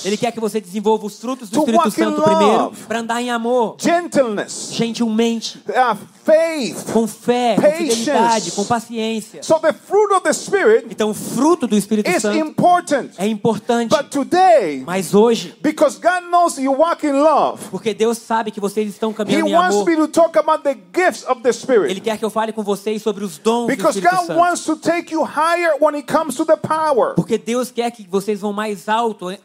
Ele 0.04 0.16
quer 0.16 0.32
que 0.32 0.40
você 0.40 0.60
desenvolva 0.60 1.06
os 1.06 1.18
frutos 1.18 1.50
do 1.50 1.54
To 1.64 1.70
Espírito 1.70 1.90
Santo 1.90 2.22
primeiro 2.22 2.72
para 2.88 3.00
andar 3.00 3.20
em 3.22 3.30
amor, 3.30 3.76
Gentleness, 3.78 4.70
gentilmente, 4.72 5.58
uh, 5.68 5.96
faith. 6.24 6.92
com 6.92 7.06
fé, 7.06 7.54
com 7.56 7.62
Patience. 7.62 7.96
fidelidade, 7.96 8.50
com 8.52 8.64
paciência. 8.64 9.42
So 9.42 9.58
the 9.60 9.72
fruit 9.72 10.12
of 10.14 10.22
the 10.22 10.32
Spirit 10.32 10.86
Então, 10.90 11.10
o 11.10 11.14
fruto 11.14 11.66
do 11.66 11.76
Espírito 11.76 12.08
is 12.10 12.22
Santo 12.22 12.36
important. 12.38 13.10
é 13.18 13.26
importante. 13.26 13.90
But 13.94 14.10
today, 14.10 14.82
Mas 14.86 15.14
hoje, 15.14 15.54
because 15.62 15.98
God 16.00 16.28
knows 16.30 16.56
you 16.58 16.72
walk 16.72 17.06
in 17.06 17.12
love, 17.12 17.62
porque 17.70 17.92
Deus 17.94 18.18
sabe 18.18 18.50
que 18.50 18.60
vocês 18.60 18.88
estão 18.88 19.10
He 19.10 19.14
caminhando 19.14 19.48
em 19.48 19.54
wants 19.54 19.74
amor, 19.76 19.86
me 19.86 19.96
to 19.96 20.08
talk 20.08 20.38
about 20.38 20.62
the 20.62 20.74
gifts 20.94 21.24
of 21.28 21.42
the 21.42 21.48
Ele 21.48 21.52
Spirit. 21.58 22.00
quer 22.00 22.18
que 22.18 22.24
eu 22.24 22.30
fale 22.30 22.52
com 22.52 22.62
vocês 22.62 23.02
sobre 23.02 23.24
os 23.24 23.38
dons 23.38 23.62
do 23.62 23.66
Because 23.66 23.98
Espírito 23.98 24.16
God 24.16 24.26
Santo. 24.26 24.38
wants 24.40 24.64
to 24.64 24.76
take 24.76 25.12
you 25.12 25.22
higher 25.24 25.76
when 25.80 25.94
it 25.94 26.10
comes 26.10 26.34
to 26.36 26.44
the 26.44 26.56
power. 26.56 27.14
Porque 27.14 27.36
Deus 27.38 27.70
quer 27.70 27.90
que 27.90 28.06
vocês 28.08 28.40
vão 28.40 28.52
mais 28.52 28.88
alto 28.88 28.93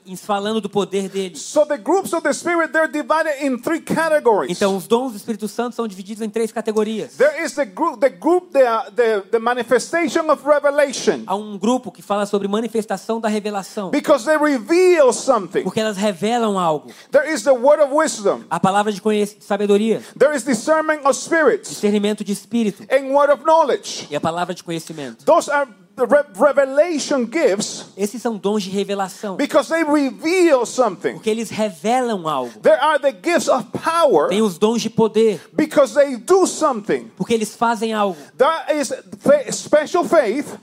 em 0.05 0.15
falando 0.15 0.61
do 0.61 0.69
poder 0.69 1.09
dele. 1.09 1.35
So 1.37 1.65
the 1.65 1.77
groups 1.77 2.13
of 2.13 2.21
the 2.23 2.33
Spirit, 2.33 2.71
they're 2.71 2.87
divided 2.91 3.43
in 3.43 3.57
three 3.59 3.81
categories. 3.81 4.51
Então, 4.51 4.75
os 4.75 4.87
dons 4.87 5.11
do 5.11 5.17
Espírito 5.17 5.47
Santo 5.47 5.75
são 5.75 5.87
divididos 5.87 6.21
em 6.21 6.29
três 6.29 6.51
categorias. 6.51 7.15
There 7.17 7.43
is 7.43 7.53
the 7.55 7.65
group, 7.65 7.99
the 7.99 8.09
group, 8.09 8.51
the, 8.51 8.91
the, 8.95 9.21
the 9.31 9.39
manifestation 9.39 10.29
of 10.31 10.43
revelation. 10.45 11.23
Há 11.25 11.35
um 11.35 11.57
grupo 11.57 11.91
que 11.91 12.01
fala 12.01 12.25
sobre 12.25 12.47
manifestação 12.47 13.19
da 13.19 13.27
revelação, 13.29 13.89
Because 13.91 14.25
they 14.25 14.37
reveal 14.37 15.11
something. 15.13 15.63
porque 15.63 15.79
elas 15.79 15.97
revelam 15.97 16.57
algo. 16.57 16.91
There 17.11 17.31
is 17.31 17.43
the 17.43 17.51
word 17.51 17.81
of 17.83 17.93
wisdom. 17.93 18.43
A 18.49 18.59
palavra 18.59 18.91
de, 18.91 19.01
conhec- 19.01 19.37
de 19.39 19.43
sabedoria, 19.45 20.01
There 20.17 20.35
is 20.35 20.43
discernment 20.43 21.01
of 21.05 21.13
spirits 21.17 21.69
discernimento 21.69 22.23
de 22.23 22.31
espírito 22.31 22.83
and 22.91 23.11
word 23.13 23.31
of 23.31 23.43
knowledge. 23.43 24.07
e 24.09 24.15
a 24.15 24.21
palavra 24.21 24.53
de 24.53 24.63
conhecimento. 24.63 25.23
Those 25.25 25.49
are 25.51 25.67
the 25.99 26.05
re- 26.07 26.23
revelation 26.35 27.25
gifts 27.25 27.85
Esses 27.97 28.21
são 28.21 28.37
dons 28.37 28.63
de 28.63 28.69
revelação, 28.69 29.35
because 29.35 29.69
they 29.69 29.83
reveal 29.83 30.65
something. 30.65 31.13
porque 31.13 31.29
eles 31.29 31.49
revelam 31.49 32.27
algo. 32.27 32.59
There 32.61 32.79
are 32.81 32.97
the 32.99 33.11
gifts 33.11 33.47
of 33.49 33.65
power 33.71 34.29
Tem 34.29 34.41
os 34.41 34.57
dons 34.57 34.81
de 34.81 34.89
poder, 34.89 35.39
because 35.53 35.93
they 35.93 36.15
do 36.17 36.47
something. 36.47 37.11
porque 37.17 37.33
eles 37.33 37.55
fazem 37.55 37.93
algo. 37.93 38.17
There 38.37 38.79
is 38.79 38.93
fa- 39.19 39.51
special 39.51 40.03
faith, 40.03 40.57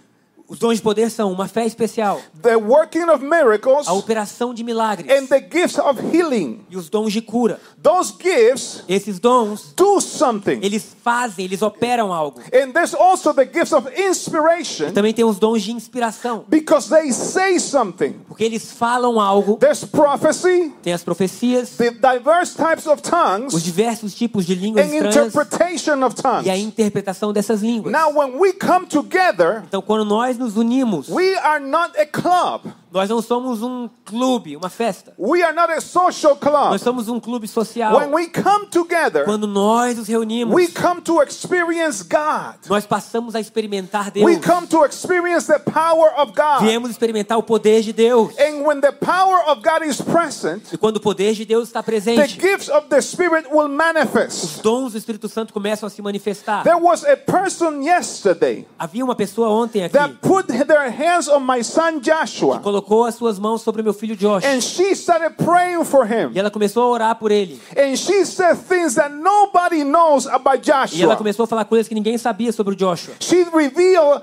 Os 0.48 0.58
dons 0.60 0.76
de 0.76 0.82
poder 0.82 1.10
são 1.10 1.32
uma 1.32 1.48
fé 1.48 1.66
especial, 1.66 2.20
the 2.40 2.56
working 2.56 3.02
of 3.10 3.24
miracles, 3.24 3.88
a 3.88 3.92
operação 3.92 4.54
de 4.54 4.62
milagres 4.62 5.10
and 5.10 5.26
the 5.26 5.40
gifts 5.40 5.76
of 5.78 6.00
healing. 6.16 6.60
e 6.70 6.76
os 6.76 6.88
dons 6.88 7.12
de 7.12 7.20
cura. 7.20 7.60
Those 7.82 8.14
gifts 8.20 8.84
Esses 8.88 9.18
dons, 9.18 9.72
do 9.76 10.00
something. 10.00 10.60
eles 10.62 10.94
fazem, 11.02 11.44
eles 11.46 11.62
operam 11.62 12.12
algo. 12.12 12.40
And 12.52 12.70
there's 12.72 12.94
also 12.94 13.34
the 13.34 13.44
gifts 13.44 13.72
of 13.72 13.88
inspiration 14.00 14.92
Também 14.92 15.12
tem 15.12 15.24
os 15.24 15.38
dons 15.38 15.62
de 15.62 15.72
inspiração, 15.72 16.44
because 16.48 16.88
they 16.88 17.12
say 17.12 17.58
something. 17.58 18.14
porque 18.28 18.44
eles 18.44 18.70
falam 18.70 19.20
algo. 19.20 19.56
There's 19.56 19.84
prophecy, 19.84 20.72
Tem 20.82 20.92
as 20.92 21.02
profecias, 21.02 21.70
the 21.76 21.90
diverse 21.90 22.54
types 22.56 22.86
of 22.86 23.02
os 23.02 23.10
tongues, 23.10 23.62
diversos 23.62 24.14
tipos 24.14 24.46
de 24.46 24.54
línguas 24.54 24.84
and 24.86 24.90
estranhas 24.94 25.16
interpretation 25.34 26.04
of 26.04 26.14
e 26.16 26.20
a 26.20 26.22
tongues. 26.22 26.60
interpretação 26.60 27.32
dessas 27.32 27.62
línguas. 27.62 27.92
Now, 27.92 28.10
when 28.16 28.38
we 28.38 28.52
come 28.52 28.86
together, 28.86 29.62
Então, 29.66 29.82
quando 29.82 30.04
nós 30.04 30.35
nos 30.38 30.54
unimos, 30.54 31.08
we 31.08 31.34
are 31.36 31.60
not 31.60 31.98
a 31.98 32.06
club. 32.06 32.62
Nós 32.96 33.10
não 33.10 33.20
somos 33.20 33.62
um 33.62 33.90
clube, 34.06 34.56
uma 34.56 34.70
festa. 34.70 35.12
We 35.18 35.42
are 35.42 35.54
not 35.54 35.70
a 35.70 35.82
social 35.82 36.34
club. 36.34 36.70
Nós 36.70 36.80
somos 36.80 37.08
um 37.10 37.20
clube 37.20 37.46
social. 37.46 37.94
When 37.94 38.10
we 38.10 38.26
come 38.28 38.68
together, 38.68 39.26
Quando 39.26 39.46
nós 39.46 39.98
nos 39.98 40.08
reunimos, 40.08 40.54
we 40.54 40.66
come 40.68 41.02
to 41.02 41.20
experience 41.20 42.02
God. 42.02 42.56
nós 42.70 42.86
passamos 42.86 43.34
a 43.34 43.40
experimentar 43.40 44.10
Deus. 44.10 44.24
We 44.24 44.38
come 44.38 44.66
to 44.68 44.82
experience 44.86 45.46
the 45.46 45.58
power 45.58 46.10
of 46.16 46.32
God. 46.34 46.62
Viemos 46.62 46.88
experimentar 46.90 47.36
o 47.36 47.42
poder 47.42 47.82
de 47.82 47.92
Deus. 47.92 48.32
And 48.38 48.64
when 48.66 48.80
the 48.80 48.92
power 48.92 49.42
of 49.46 49.60
God 49.62 49.86
is 49.86 50.00
present, 50.00 50.72
E 50.72 50.78
quando 50.78 50.96
o 50.96 51.00
poder 51.00 51.34
de 51.34 51.44
Deus 51.44 51.68
está 51.68 51.82
the 51.82 51.86
presente, 51.86 52.40
gifts 52.40 52.70
of 52.70 52.88
the 52.88 53.02
Spirit 53.02 53.46
will 53.52 53.68
manifest. 53.68 54.42
os 54.42 54.58
dons 54.62 54.92
do 54.92 54.98
Espírito 54.98 55.28
Santo 55.28 55.52
começam 55.52 55.86
a 55.86 55.90
se 55.90 56.00
manifestar. 56.00 56.62
There 56.62 56.80
was 56.80 57.04
a 57.04 57.14
person 57.14 57.82
yesterday 57.82 58.66
Havia 58.78 59.04
uma 59.04 59.14
pessoa 59.14 59.50
ontem 59.50 59.84
aqui 59.84 59.92
that 59.92 60.14
put 60.22 60.46
their 60.46 60.90
hands 60.90 61.28
on 61.28 61.40
my 61.40 61.62
son 61.62 62.00
Joshua, 62.00 62.58
colocou 62.60 62.85
as 63.04 63.14
suas 63.14 63.38
mãos 63.38 63.62
sobre 63.62 63.82
meu 63.82 63.92
filho 63.92 64.16
Josh. 64.16 64.44
and 64.44 64.60
she 64.60 64.94
started 64.94 65.34
praying 65.36 65.84
for 65.84 66.04
him. 66.06 66.30
E 66.34 66.38
ela 66.38 66.50
começou 66.50 66.82
a 66.82 66.86
orar 66.88 67.14
por 67.16 67.30
ele. 67.32 67.60
And 67.76 67.96
she 67.96 68.24
said 68.24 68.56
things 68.68 68.94
that 68.94 69.10
nobody 69.14 69.82
knows 69.84 70.26
about 70.26 70.58
E 70.66 70.70
ela 70.70 70.86
Joshua. 70.86 71.16
começou 71.16 71.44
a 71.44 71.46
falar 71.46 71.64
coisas 71.64 71.88
que 71.88 71.94
ninguém 71.94 72.16
sabia 72.18 72.52
sobre 72.52 72.74
o 72.74 72.76
Joshua. 72.76 73.14
She 73.20 73.42
revealed 73.44 74.22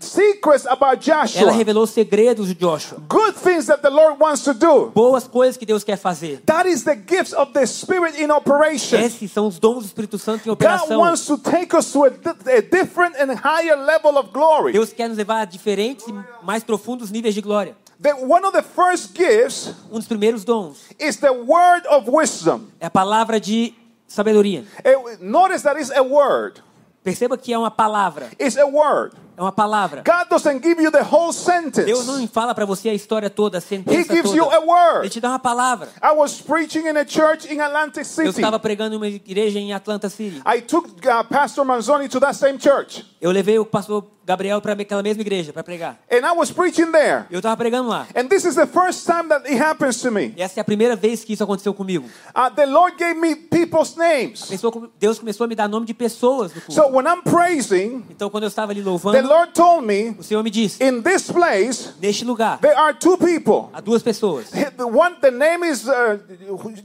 secrets 0.00 0.66
about 0.66 1.08
Ela 1.08 1.24
Joshua. 1.26 1.50
revelou 1.52 1.86
segredos 1.86 2.46
de 2.48 2.54
Joshua. 2.54 2.98
Good 3.08 3.34
things 3.42 3.66
that 3.66 3.80
the 3.82 3.88
Lord 3.88 4.20
wants 4.20 4.42
to 4.44 4.52
do. 4.52 4.90
Boas 4.94 5.26
coisas 5.26 5.56
que 5.56 5.64
Deus 5.64 5.82
quer 5.82 5.96
fazer. 5.96 6.42
That 6.44 6.68
is 6.68 6.84
the 6.84 6.94
gifts 6.94 7.32
of 7.32 7.52
the 7.52 7.64
Spirit 7.66 8.20
in 8.22 8.30
operation. 8.30 8.98
Esses 8.98 9.30
são 9.32 9.46
os 9.46 9.58
dons 9.58 9.84
do 9.84 9.86
Espírito 9.86 10.18
Santo 10.18 10.42
em 10.42 10.48
God 10.48 10.52
operação. 10.54 10.98
wants 11.00 11.24
to 11.24 11.38
take 11.38 11.74
us 11.74 11.90
to 11.92 12.04
a, 12.04 12.08
a 12.08 12.60
different 12.60 13.16
and 13.18 13.34
higher 13.42 13.76
level 13.76 14.18
of 14.18 14.30
glory. 14.32 14.72
Deus 14.72 14.92
quer 14.92 15.08
nos 15.08 15.16
levar 15.16 15.40
a 15.40 15.44
diferentes 15.46 16.06
e 16.06 16.14
mais 16.44 16.62
profundos 16.62 17.10
níveis 17.10 17.34
de 17.34 17.40
glória. 17.40 17.74
The, 18.02 18.14
one 18.14 18.44
of 18.46 18.52
the 18.54 18.62
first 18.62 19.14
gifts 19.14 19.74
Um 19.90 19.96
dos 19.98 20.06
primeiros 20.08 20.44
dons 20.44 20.78
is 20.98 21.18
the 21.18 21.30
word 21.32 21.86
of 21.86 22.10
wisdom. 22.10 22.68
é 22.80 22.86
a 22.86 22.90
palavra 22.90 23.38
de 23.38 23.74
sabedoria. 24.06 24.64
Eh, 24.82 25.18
notice 25.20 25.62
that 25.64 25.78
it's 25.78 25.90
a 25.90 26.02
word. 26.02 26.62
Perceba 27.04 27.36
que 27.36 27.52
é 27.52 27.58
uma 27.58 27.70
palavra. 27.70 28.30
It's 28.38 28.56
a 28.56 28.64
word. 28.66 29.14
É 29.36 29.42
uma 29.42 29.52
palavra. 29.52 30.02
God 30.04 30.28
doesn't 30.30 30.62
give 30.62 30.82
you 30.82 30.90
the 30.90 31.02
whole 31.02 31.32
sentence. 31.32 31.84
Deus 31.84 32.06
não 32.06 32.26
fala 32.28 32.54
para 32.54 32.64
você 32.66 32.88
a 32.90 32.94
história 32.94 33.28
toda, 33.30 33.56
a 33.56 33.60
He 33.60 33.62
sentença 33.62 34.14
gives 34.14 34.32
you 34.34 34.44
toda. 34.44 34.56
a 34.56 34.60
word. 34.60 35.00
Ele 35.00 35.10
te 35.10 35.20
dá 35.20 35.30
uma 35.30 35.38
palavra. 35.38 35.88
I 36.02 36.12
was 36.12 36.40
preaching 36.40 36.86
in 36.86 36.96
a 36.96 37.04
church 37.06 37.52
in 37.52 37.60
Atlantic 37.60 38.00
Eu 38.00 38.04
City. 38.04 38.28
estava 38.28 38.58
pregando 38.58 38.94
em 38.94 38.96
uma 38.98 39.08
igreja 39.08 39.58
em 39.58 39.72
Atlanta 39.74 40.08
City. 40.10 40.42
I 40.46 40.60
took 40.62 40.88
uh, 41.06 41.22
Pastor 41.24 41.64
Manzoni 41.66 42.08
to 42.08 42.20
that 42.20 42.34
same 42.36 42.58
church. 42.58 43.04
Eu 43.20 43.30
levei 43.30 43.58
o 43.58 43.66
pastor 43.66 44.04
Gabriel 44.24 44.60
para 44.62 44.72
aquela 44.72 45.02
mesma 45.02 45.20
igreja 45.20 45.52
para 45.52 45.62
pregar. 45.62 45.98
And 46.10 46.18
I 46.26 46.32
was 46.34 46.50
preaching 46.50 46.90
there. 46.90 47.24
Eu 47.30 47.38
estava 47.40 47.54
pregando 47.56 47.88
lá. 47.88 48.06
And 48.16 48.28
this 48.28 48.44
is 48.46 48.54
the 48.54 48.66
first 48.66 49.04
time 49.04 49.28
that 49.28 49.46
it 49.46 49.60
happens 49.60 50.00
to 50.00 50.10
me. 50.10 50.32
E 50.36 50.42
essa 50.42 50.58
é 50.58 50.62
a 50.62 50.64
primeira 50.64 50.96
vez 50.96 51.22
que 51.22 51.34
isso 51.34 51.42
aconteceu 51.44 51.74
comigo. 51.74 52.06
Uh, 52.34 52.50
the 52.54 52.64
Lord 52.64 52.96
gave 52.96 53.14
me 53.20 53.34
people's 53.36 53.94
names. 53.96 54.46
Pessoa- 54.46 54.88
Deus 54.98 55.18
começou 55.18 55.44
a 55.44 55.48
me 55.48 55.54
dar 55.54 55.68
nome 55.68 55.84
de 55.84 55.92
pessoas 55.92 56.50
culto. 56.52 56.72
So 56.72 56.86
when 56.88 57.04
I'm 57.06 57.22
praising, 57.22 58.04
Então, 58.08 58.30
quando 58.30 58.44
eu 58.44 58.48
estava 58.48 58.72
ali 58.72 58.80
the 58.82 58.88
louvando, 58.88 59.28
Lord 59.28 59.52
told 59.52 59.86
me, 59.86 60.16
o 60.18 60.22
Senhor 60.22 60.42
me 60.42 60.50
disse: 60.50 60.82
in 60.82 61.02
this 61.02 61.30
place, 61.30 61.90
Neste 62.00 62.24
lugar, 62.24 62.58
there 62.60 62.76
are 62.76 62.94
two 62.98 63.18
people. 63.18 63.68
há 63.74 63.80
duas 63.80 64.02
pessoas. 64.02 64.48
The 64.50 64.84
one, 64.84 65.16
the 65.20 65.30
name 65.30 65.66
is 65.68 65.86
uh, 65.86 66.18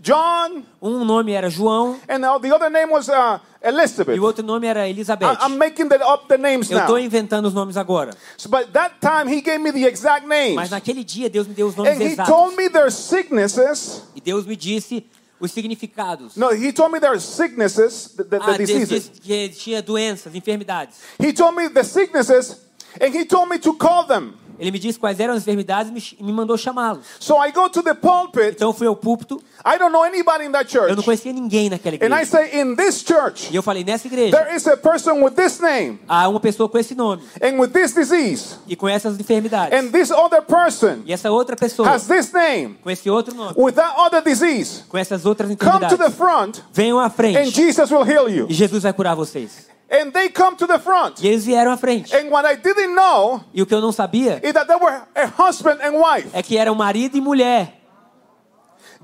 John, 0.01 0.63
Um 0.81 1.05
nome 1.05 1.31
era 1.31 1.49
João 1.49 1.97
and 2.09 2.19
the 2.41 2.53
other 2.53 2.69
name 2.69 2.91
was 2.91 3.07
uh, 3.09 3.39
Elizabeth. 3.67 4.15
e 4.15 4.19
o 4.19 4.23
outro 4.23 4.45
nome 4.45 4.67
era 4.67 4.87
Elizabeth. 4.87 5.25
I- 5.41 5.45
I'm 5.47 5.57
making 5.57 5.89
that 5.89 6.03
up 6.03 6.27
the 6.27 6.37
names 6.37 6.69
Eu 6.69 6.79
estou 6.79 6.99
inventando 6.99 7.45
os 7.47 7.53
nomes 7.53 7.75
agora. 7.77 8.11
So, 8.37 8.47
but 8.49 8.67
that 8.73 8.95
time 9.01 9.27
he 9.29 9.41
gave 9.41 9.59
me 9.59 9.71
the 9.71 9.85
exact 9.85 10.27
names. 10.27 10.55
Mas 10.55 10.69
naquele 10.69 11.03
dia, 11.03 11.29
Deus 11.29 11.47
me 11.47 11.53
deu 11.53 11.67
os 11.67 11.75
nomes 11.75 11.91
And 11.93 12.01
he 12.01 12.13
exatos. 12.13 12.33
told 12.33 12.55
me 12.55 12.69
their 12.69 12.91
sicknesses. 12.91 14.03
E 14.15 14.21
Deus 14.21 14.45
me 14.45 14.55
disse 14.55 15.05
os 15.39 15.51
significados. 15.51 16.35
No, 16.35 16.51
he 16.53 16.71
told 16.71 16.91
me 16.93 16.99
their 16.99 17.19
sicknesses, 17.19 18.13
the, 18.15 18.23
the, 18.23 18.39
the 18.39 18.43
Ah, 18.43 18.57
Deus 18.57 18.69
diseases. 18.69 19.09
disse 19.09 19.21
que 19.21 19.49
tinha 19.49 19.81
doenças, 19.81 20.33
enfermidades. 20.33 20.97
He 21.19 21.33
told 21.33 21.55
me 21.57 21.67
the 21.69 21.83
sicknesses, 21.83 22.57
and 23.01 23.13
he 23.13 23.25
told 23.25 23.49
me 23.49 23.59
to 23.59 23.73
call 23.73 24.05
them. 24.05 24.33
Ele 24.59 24.71
me 24.71 24.79
disse 24.79 24.97
quais 24.99 25.19
eram 25.19 25.33
as 25.33 25.41
enfermidades 25.41 25.91
e 26.17 26.23
me, 26.23 26.31
mandou 26.31 26.57
chamá-los. 26.57 27.05
So 27.19 27.35
I 27.43 27.51
go 27.51 27.69
to 27.69 27.81
the 27.83 27.93
pulpit. 27.93 28.51
Então 28.55 28.69
eu 28.69 28.73
fui 28.73 28.87
ao 28.87 28.95
púlpito. 28.95 29.41
I 29.65 29.77
don't 29.77 29.91
know 29.91 30.03
anybody 30.03 30.45
in 30.45 30.51
that 30.51 30.73
Eu 30.75 30.81
não 30.81 30.89
church. 30.95 31.03
conhecia 31.05 31.33
ninguém 31.33 31.69
naquela 31.69 31.95
And 31.95 31.99
I 31.99 32.05
igreja. 32.05 32.25
say, 32.25 32.61
in 32.61 32.75
this 32.75 33.03
church, 33.05 33.49
E 33.51 33.55
eu 33.55 33.63
falei, 33.63 33.83
nessa 33.83 34.07
igreja, 34.07 34.35
there 34.37 34.55
is 34.55 34.67
a 34.67 34.77
person 34.77 35.23
with 35.23 35.31
this 35.31 35.59
name 35.59 35.99
há 36.07 36.27
uma 36.27 36.39
pessoa 36.39 36.69
com 36.69 36.77
esse 36.77 36.93
nome 36.95 37.23
and 37.41 37.59
with 37.59 37.69
this 37.69 37.93
disease. 37.93 38.55
e 38.67 38.75
com 38.75 38.87
essas 38.87 39.19
enfermidades. 39.19 39.77
And 39.77 39.91
this 39.91 40.11
other 40.11 40.41
person 40.41 41.01
E 41.05 41.11
essa 41.13 41.31
outra 41.31 41.55
pessoa 41.55 41.89
has 41.89 42.05
this 42.07 42.31
name 42.31 42.77
com 42.83 42.89
esse 42.89 43.09
outro 43.09 43.33
nome, 43.35 43.53
with 43.57 43.73
that 43.73 43.95
other 43.99 44.21
disease. 44.23 44.83
com 44.87 44.97
essas 44.97 45.25
outras 45.25 45.49
Come 45.55 45.57
to 45.57 45.97
the 45.97 46.05
enfermidades. 46.07 46.15
front 46.15 46.61
Venham 46.73 46.99
à 46.99 47.05
and 47.05 47.09
frente 47.09 47.51
Jesus 47.51 47.91
will 47.91 48.03
heal 48.03 48.29
you. 48.29 48.45
e 48.49 48.53
Jesus 48.53 48.83
vai 48.83 48.93
curar 48.93 49.15
vocês. 49.15 49.67
And 49.89 50.11
they 50.11 50.29
come 50.29 50.55
to 50.57 50.65
the 50.65 50.79
front. 50.79 51.21
E 51.23 51.27
eles 51.27 51.45
vieram 51.45 51.71
à 51.71 51.77
frente. 51.77 52.13
And 52.15 52.29
what 52.31 52.45
I 52.45 52.55
didn't 52.55 52.95
know 52.95 53.41
E 53.53 53.61
o 53.61 53.65
que 53.65 53.73
eu 53.75 53.81
não 53.81 53.91
sabia 53.91 54.39
is 54.43 54.53
that 54.53 54.65
they 54.67 54.75
were 54.77 55.01
a 55.15 55.27
husband 55.27 55.79
and 55.81 55.93
wife. 55.99 56.27
é 56.33 56.41
que 56.41 56.57
eram 56.57 56.73
marido 56.75 57.15
e 57.17 57.21
mulher. 57.21 57.73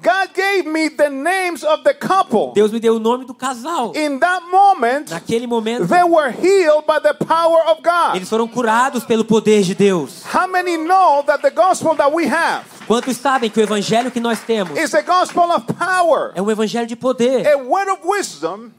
God 0.02 0.34
gave 0.34 0.63
me 0.67 0.89
the 0.89 1.10
names 1.10 1.63
of 1.63 1.84
the 1.84 1.94
couple. 1.94 2.54
Deus 2.56 2.72
me 2.72 2.80
deu 2.80 2.96
o 2.96 3.00
nome 3.00 3.24
do 3.26 3.36
casal. 3.36 3.91
In 3.96 4.17
that 4.20 4.41
moment, 4.50 5.12
Naquele 5.12 5.46
momento, 5.46 5.86
they 5.86 6.04
were 6.04 6.32
healed 6.32 6.86
by 6.88 6.98
the 7.00 7.13
power 7.13 7.60
of 7.70 7.84
God. 7.84 8.15
eles 8.15 8.28
foram 8.28 8.48
curados 8.48 9.04
pelo 9.04 9.24
poder 9.24 9.62
de 9.62 9.76
Deus. 9.76 10.24
How 10.34 10.48
many 10.48 10.78
know 10.78 11.22
that 11.28 11.44
the 11.44 11.52
gospel 11.52 11.94
that 11.96 12.12
we 12.12 12.26
have 12.28 12.63
Quantos 12.88 13.15
sabem 13.17 13.52
que 13.52 13.60
o 13.60 13.63
evangelho 13.63 14.10
que 14.10 14.20
nós 14.20 14.39
temos 14.39 14.76
is 14.80 14.96
a 14.96 15.04
gospel 15.04 15.52
of 15.52 15.65
power? 15.74 16.32
é 16.34 16.41
um 16.41 16.50
evangelho 16.50 16.88
de 16.88 16.96
poder 16.96 17.46
A 17.48 17.58
word 17.58 17.91
of 17.91 18.02
wisdom 18.04 18.72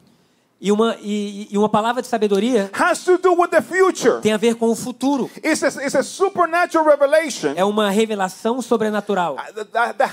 e 0.62 0.70
uma, 0.70 0.96
e, 1.00 1.48
e 1.50 1.58
uma 1.58 1.68
palavra 1.68 2.00
de 2.00 2.06
sabedoria 2.06 2.70
has 2.72 3.02
to 3.04 3.18
do 3.18 3.32
with 3.32 3.48
the 3.48 3.60
future. 3.60 4.20
tem 4.20 4.32
a 4.32 4.36
ver 4.36 4.54
com 4.54 4.70
o 4.70 4.76
futuro. 4.76 5.28
It's 5.44 5.60
a, 5.64 5.84
it's 5.84 5.96
a 5.96 6.04
supernatural 6.04 6.86
revelation 6.86 7.54
É 7.56 7.64
uma 7.64 7.90
revelação 7.90 8.62
sobrenatural 8.62 9.34
that, 9.72 9.98
that 9.98 10.12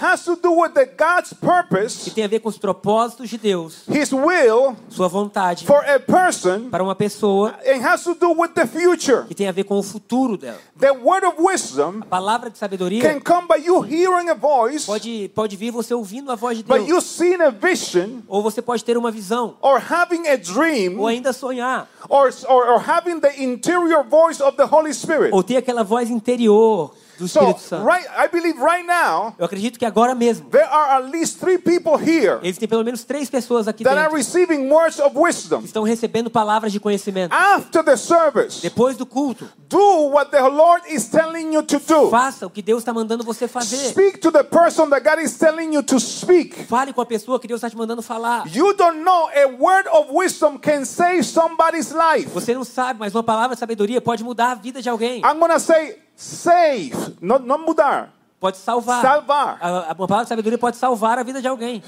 que 1.29 1.35
purpose, 1.35 2.09
tem 2.09 2.23
a 2.23 2.27
ver 2.27 2.39
com 2.39 2.49
os 2.49 2.57
propósitos 2.57 3.29
de 3.29 3.38
Deus, 3.38 3.83
will 3.88 4.75
sua 4.89 5.07
vontade 5.07 5.67
for 5.67 5.85
a 5.88 5.99
person, 5.99 6.69
para 6.71 6.83
uma 6.83 6.95
pessoa 6.95 7.53
and 7.67 7.85
has 7.85 8.03
to 8.03 8.15
do 8.15 8.31
with 8.31 8.49
the 8.55 8.65
future. 8.65 9.25
que 9.27 9.35
tem 9.35 9.47
a 9.47 9.51
ver 9.51 9.65
com 9.65 9.77
o 9.77 9.83
futuro 9.83 10.35
dela. 10.35 10.57
The 10.79 10.91
word 10.91 11.27
of 11.27 11.39
wisdom 11.39 11.99
A 12.01 12.05
palavra 12.05 12.49
de 12.49 12.57
sabedoria 12.57 13.01
can 13.01 13.19
come 13.19 13.47
by 13.47 13.63
you 13.63 13.85
hearing 13.85 14.29
a 14.29 14.33
voice, 14.33 14.88
pode, 14.88 15.29
pode 15.35 15.55
vir 15.55 15.69
você 15.69 15.93
ouvindo 15.93 16.31
a 16.31 16.35
voz 16.35 16.57
de 16.57 16.63
Deus, 16.63 17.19
vision, 17.62 18.21
ou 18.27 18.41
você 18.41 18.63
pode 18.63 18.83
ter 18.83 18.97
uma 18.97 19.12
visão, 19.12 19.55
or 19.62 19.79
having 19.79 20.27
a 20.27 20.38
dream, 20.39 20.99
ou 20.99 21.08
ainda 21.08 21.32
sonhar, 21.34 21.88
or, 22.10 22.30
or, 22.47 22.69
or 22.73 22.80
having 22.80 23.19
the 23.19 23.41
interior 23.41 24.04
voice 24.04 24.41
of 24.41 24.56
the 24.56 24.65
Holy 24.65 24.93
Spirit. 24.93 25.34
ou 25.34 25.43
ter 25.43 25.58
aquela 25.58 25.84
voz 25.84 26.10
interior 26.10 26.91
do 27.19 27.27
So, 27.27 27.39
Espírito 27.39 27.60
Santo. 27.62 27.86
right, 27.86 28.08
I 28.17 28.27
believe 28.27 28.60
right 28.60 28.86
now, 28.88 29.36
Eu 29.38 29.45
acredito 29.45 29.77
que 29.77 29.86
agora 29.86 30.15
mesmo 30.15 30.49
there 30.49 30.65
are 30.65 31.03
at 31.03 31.12
least 31.12 31.39
three 31.39 31.58
people 31.58 31.93
here 31.97 32.39
eles 32.41 32.58
têm 32.58 32.67
pelo 32.67 32.84
menos 32.84 33.03
três 33.03 33.29
pessoas 33.29 33.67
aqui 33.67 33.84
that 33.84 33.95
are 33.97 34.10
dentro 34.10 34.17
receiving 34.17 34.69
words 34.69 34.99
of 34.99 35.17
wisdom. 35.17 35.60
que 35.60 35.65
estão 35.67 35.84
recebendo 35.84 36.29
palavras 36.29 36.71
de 36.71 36.79
conhecimento. 36.79 37.34
After 37.36 37.84
the 37.84 37.97
service, 37.97 38.62
Depois 38.62 38.95
do 38.97 39.05
culto, 39.05 39.47
do 39.67 40.10
what 40.10 40.32
the 40.32 40.41
Lord 40.41 40.84
is 40.91 41.08
telling 41.08 41.53
you 41.53 41.62
to 41.63 41.79
do. 41.79 42.10
faça 42.10 42.45
o 42.47 42.49
que 42.49 42.62
Deus 42.62 42.79
está 42.79 42.93
mandando 42.93 43.23
você 43.23 43.47
fazer. 43.47 43.89
Speak 43.89 44.17
to 44.19 44.32
the 44.32 44.43
person 44.43 44.89
that 44.89 45.03
God 45.08 45.19
is 45.23 45.38
telling 45.38 45.73
you 45.73 45.84
to 45.84 45.99
speak. 45.99 46.63
Fale 46.65 46.93
com 46.93 47.01
a 47.01 47.05
pessoa 47.05 47.39
que 47.39 47.47
Deus 47.47 47.60
está 47.60 47.69
te 47.69 47.77
mandando 47.77 48.01
falar. 48.01 48.45
You 48.53 48.73
don't 48.73 48.99
know 49.03 49.29
a 49.29 49.47
word 49.47 49.88
of 49.89 50.10
wisdom 50.13 50.58
can 50.58 50.86
save 50.86 51.23
somebody's 51.23 51.91
life. 51.91 52.29
Você 52.34 52.53
não 52.53 52.63
sabe, 52.63 52.99
mas 52.99 53.13
uma 53.13 53.23
palavra 53.23 53.55
de 53.55 53.60
sabedoria 53.60 54.01
pode 54.01 54.23
mudar 54.23 54.51
a 54.51 54.55
vida 54.55 54.82
de 54.82 54.89
alguém. 54.89 55.21
I'm 55.25 55.39
gonna 55.39 55.60
say 55.60 55.97
save, 56.23 57.15
not, 57.21 57.45
not 57.45 57.63
mudar. 57.65 58.10
Pode 58.39 58.58
salvar. 58.58 59.01
Salvar. 59.01 59.58
A- 59.62 59.91
a- 59.91 59.95
palavra 59.95 60.23
de 60.25 60.29
sabedoria 60.29 60.58
pode 60.58 60.75
salvar 60.77 61.17
a 61.17 61.23
vida 61.23 61.41
de 61.41 61.47
alguém. 61.47 61.82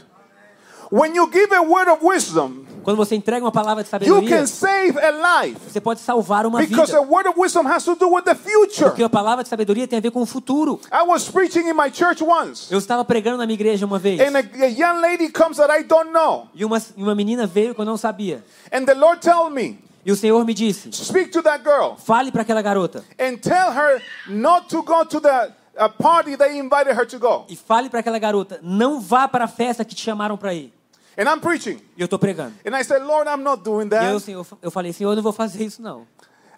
When 0.90 1.16
you 1.16 1.30
give 1.32 1.54
a 1.56 1.62
word 1.62 1.90
of 1.90 2.04
wisdom, 2.06 2.66
Quando 2.84 2.98
você 2.98 3.16
entrega 3.16 3.46
uma 3.46 3.52
palavra 3.52 3.82
de 3.84 3.88
you 3.88 3.92
sabedoria, 3.92 4.30
can 4.40 4.46
save 4.48 4.98
a 5.00 5.12
life 5.42 5.58
você 5.70 5.80
pode 5.80 6.00
salvar 6.02 6.46
uma 6.46 6.60
because 6.60 6.94
a 6.94 7.00
vida. 7.00 7.12
word 7.14 7.30
of 7.30 7.40
wisdom 7.40 7.66
has 7.68 7.86
to 7.86 7.96
do 7.96 8.10
with 8.10 8.24
the 8.24 8.36
future. 8.36 8.86
Porque 8.90 9.04
a 9.04 9.10
palavra 9.10 9.44
de 9.44 9.50
sabedoria 9.50 9.88
tem 9.88 10.00
a 10.00 10.02
ver 10.02 10.12
com 10.12 10.22
o 10.22 10.26
futuro. 10.26 10.80
I 10.92 11.04
was 11.06 11.30
preaching 11.30 11.68
in 11.70 11.74
my 11.74 11.90
church 11.94 12.22
once, 12.24 12.70
Eu 12.72 12.78
estava 12.80 13.06
pregando 13.06 13.38
na 13.38 13.46
minha 13.46 13.54
igreja 13.54 13.86
uma 13.86 14.00
vez. 14.00 14.20
and 14.20 14.36
a, 14.36 14.40
a 14.66 14.68
young 14.68 15.00
lady 15.00 15.30
comes 15.30 15.58
that 15.58 15.72
I 15.72 15.84
don't 15.84 16.12
know, 16.12 16.48
E 16.56 16.66
uma, 16.66 16.82
uma 16.98 17.16
menina 17.16 17.46
veio 17.48 17.74
que 17.76 17.80
eu 17.82 17.86
não 17.86 17.96
sabia. 17.98 18.44
and 18.74 18.84
the 18.86 18.94
Lord 18.96 19.22
tell 19.22 19.50
me, 19.50 19.78
E 20.06 20.12
o 20.12 20.16
Senhor 20.16 20.44
me 20.46 20.54
disse: 20.54 20.92
speak 20.94 21.30
to 21.32 21.42
that 21.44 21.64
girl 21.64 21.96
fale 21.98 22.32
para 22.32 22.42
aquela 22.42 22.62
garota. 22.62 23.04
and 23.20 23.38
tell 23.38 23.72
her 23.72 24.02
not 24.28 24.68
to 24.68 24.82
go 24.84 25.06
to 25.06 25.20
the 25.22 25.52
uh, 25.78 25.90
party 26.02 26.36
they 26.36 26.58
invited 26.58 26.96
her 26.98 27.06
to 27.06 27.20
go. 27.20 27.46
E 27.50 27.56
fale 27.56 27.90
para 27.90 28.00
aquela 28.00 28.18
garota: 28.20 28.60
não 28.64 29.00
vá 29.00 29.28
para 29.28 29.46
a 29.46 29.48
festa 29.48 29.86
que 29.86 29.94
te 29.96 30.02
chamaram 30.04 30.38
para 30.38 30.54
ir. 30.54 30.74
And 31.18 31.24
I'm 31.30 31.40
preaching, 31.42 31.80
E 31.98 32.02
eu 32.02 32.06
estou 32.06 32.18
pregando. 32.18 32.54
and 32.66 32.76
I 32.76 32.84
said, 32.84 33.04
Lord, 33.04 33.30
I'm 33.30 33.44
not 33.44 33.64
doing 33.64 33.88
E 33.92 33.96
eu, 33.96 34.14
that. 34.16 34.20
Senhor, 34.22 34.46
eu 34.62 34.72
falei: 34.72 34.94
Senhor, 34.94 35.12
eu 35.12 35.16
não 35.18 35.24
vou 35.24 35.34
fazer 35.34 35.64
isso 35.64 35.82
não. 35.82 36.08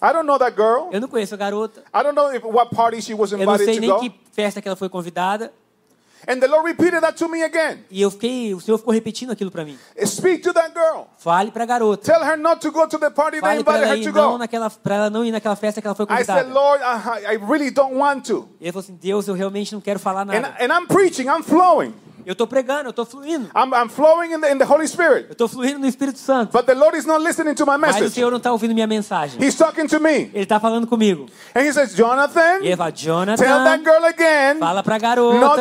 I 0.02 0.12
don't 0.14 0.26
know 0.28 0.38
that 0.38 0.56
girl. 0.56 0.90
Eu 0.92 1.00
não 1.02 1.08
conheço 1.08 1.34
a 1.34 1.38
garota. 1.38 1.82
I 1.94 2.04
don't 2.04 2.14
know 2.16 2.34
if, 2.34 2.44
what 2.44 2.74
party 2.76 3.02
she 3.02 3.14
was 3.14 3.32
Eu 3.32 3.38
não 3.40 3.46
invited 3.56 3.66
sei 3.66 3.76
to 3.76 3.82
nem 3.82 3.90
go. 3.90 4.00
que 4.00 4.14
festa 4.34 4.62
que 4.62 4.68
ela 4.68 4.76
foi 4.76 4.90
convidada. 4.90 5.52
And 6.28 6.40
the 6.40 6.48
Lord 6.48 6.66
repeated 6.66 7.02
that 7.02 7.18
to 7.18 7.28
me 7.28 7.44
again. 7.44 7.80
E 7.92 8.02
eu 8.02 8.10
fiquei, 8.12 8.54
o 8.54 8.60
Senhor 8.62 8.78
ficou 8.78 8.94
repetindo 8.94 9.32
aquilo 9.32 9.52
para 9.52 9.66
mim. 9.66 9.78
Speak 10.06 10.42
to 10.44 10.54
that 10.54 10.72
girl. 10.74 11.06
Fale 11.18 11.52
para 11.52 11.64
a 11.64 11.68
garota. 11.68 12.04
Tell 12.12 12.22
her 12.24 12.38
not 12.38 12.62
to 12.62 12.72
go 12.72 12.88
to 12.88 12.98
the 12.98 13.10
party 13.10 13.40
they 13.40 13.42
Fale 13.42 13.64
para 13.64 13.78
invited 13.80 14.08
her 14.08 14.12
to 14.14 14.20
go. 14.32 14.38
naquela, 14.38 14.70
para 14.70 14.96
ela 14.96 15.10
não 15.10 15.24
ir 15.26 15.32
naquela 15.32 15.56
festa 15.56 15.82
que 15.82 15.88
ela 15.88 15.96
foi 15.96 16.06
I 16.06 16.24
said, 16.24 16.46
convidada. 16.46 16.54
Lord, 16.54 16.82
I, 16.84 17.34
I 17.34 17.38
really 17.38 17.72
don't 17.72 17.96
want 17.96 18.26
to. 18.28 18.48
E 18.60 18.66
ele 18.66 18.72
falou 18.72 18.84
assim: 18.84 18.96
Deus, 19.02 19.28
eu 19.28 19.34
realmente 19.34 19.74
não 19.74 19.82
quero 19.82 20.00
falar 20.00 20.22
And, 20.22 20.26
nada. 20.26 20.56
and 20.60 20.68
I'm 20.72 20.88
preaching, 20.88 21.28
I'm 21.28 21.44
flowing. 21.44 21.94
Eu 22.26 22.36
tô 22.36 22.48
pregando, 22.48 22.90
eu 22.90 22.94
tô 22.94 23.06
fluindo. 23.06 23.50
I'm, 23.56 23.74
I'm 23.74 23.90
flowing 23.90 24.34
in 24.34 24.40
the, 24.42 24.52
in 24.52 24.58
the 24.58 24.66
Holy 24.66 24.88
Spirit. 24.88 25.28
Eu 25.30 25.36
tô 25.36 25.48
fluindo 25.48 25.80
no 25.80 25.88
Espírito 25.88 26.20
Santo. 26.20 26.52
But 26.52 26.66
the 26.66 26.74
Lord 26.74 26.98
is 26.98 27.06
not 27.06 27.22
listening 27.24 27.56
to 27.56 27.66
my 27.66 27.78
Mas 27.78 27.92
o 27.96 28.00
message. 28.00 28.16
Senhor 28.16 28.32
não 28.32 28.40
tá 28.40 28.52
ouvindo 28.52 28.74
minha 28.74 28.88
mensagem. 28.88 29.42
He's 29.44 29.56
talking 29.56 29.88
to 29.88 30.00
me. 30.00 30.30
Ele 30.34 30.46
tá 30.46 30.60
falando 30.60 30.88
comigo. 30.88 31.26
And 31.56 31.62
he 31.68 31.74
says, 31.74 31.94
Jonathan, 31.96 32.60
E 32.62 32.68
ele 32.68 32.78
fala: 32.78 32.92
tell 32.92 33.26
that 33.26 33.36
Jonathan, 33.36 33.84
girl 33.84 34.06
again 34.06 34.60
fala 34.60 34.84
pra 34.84 34.98
not 35.00 35.06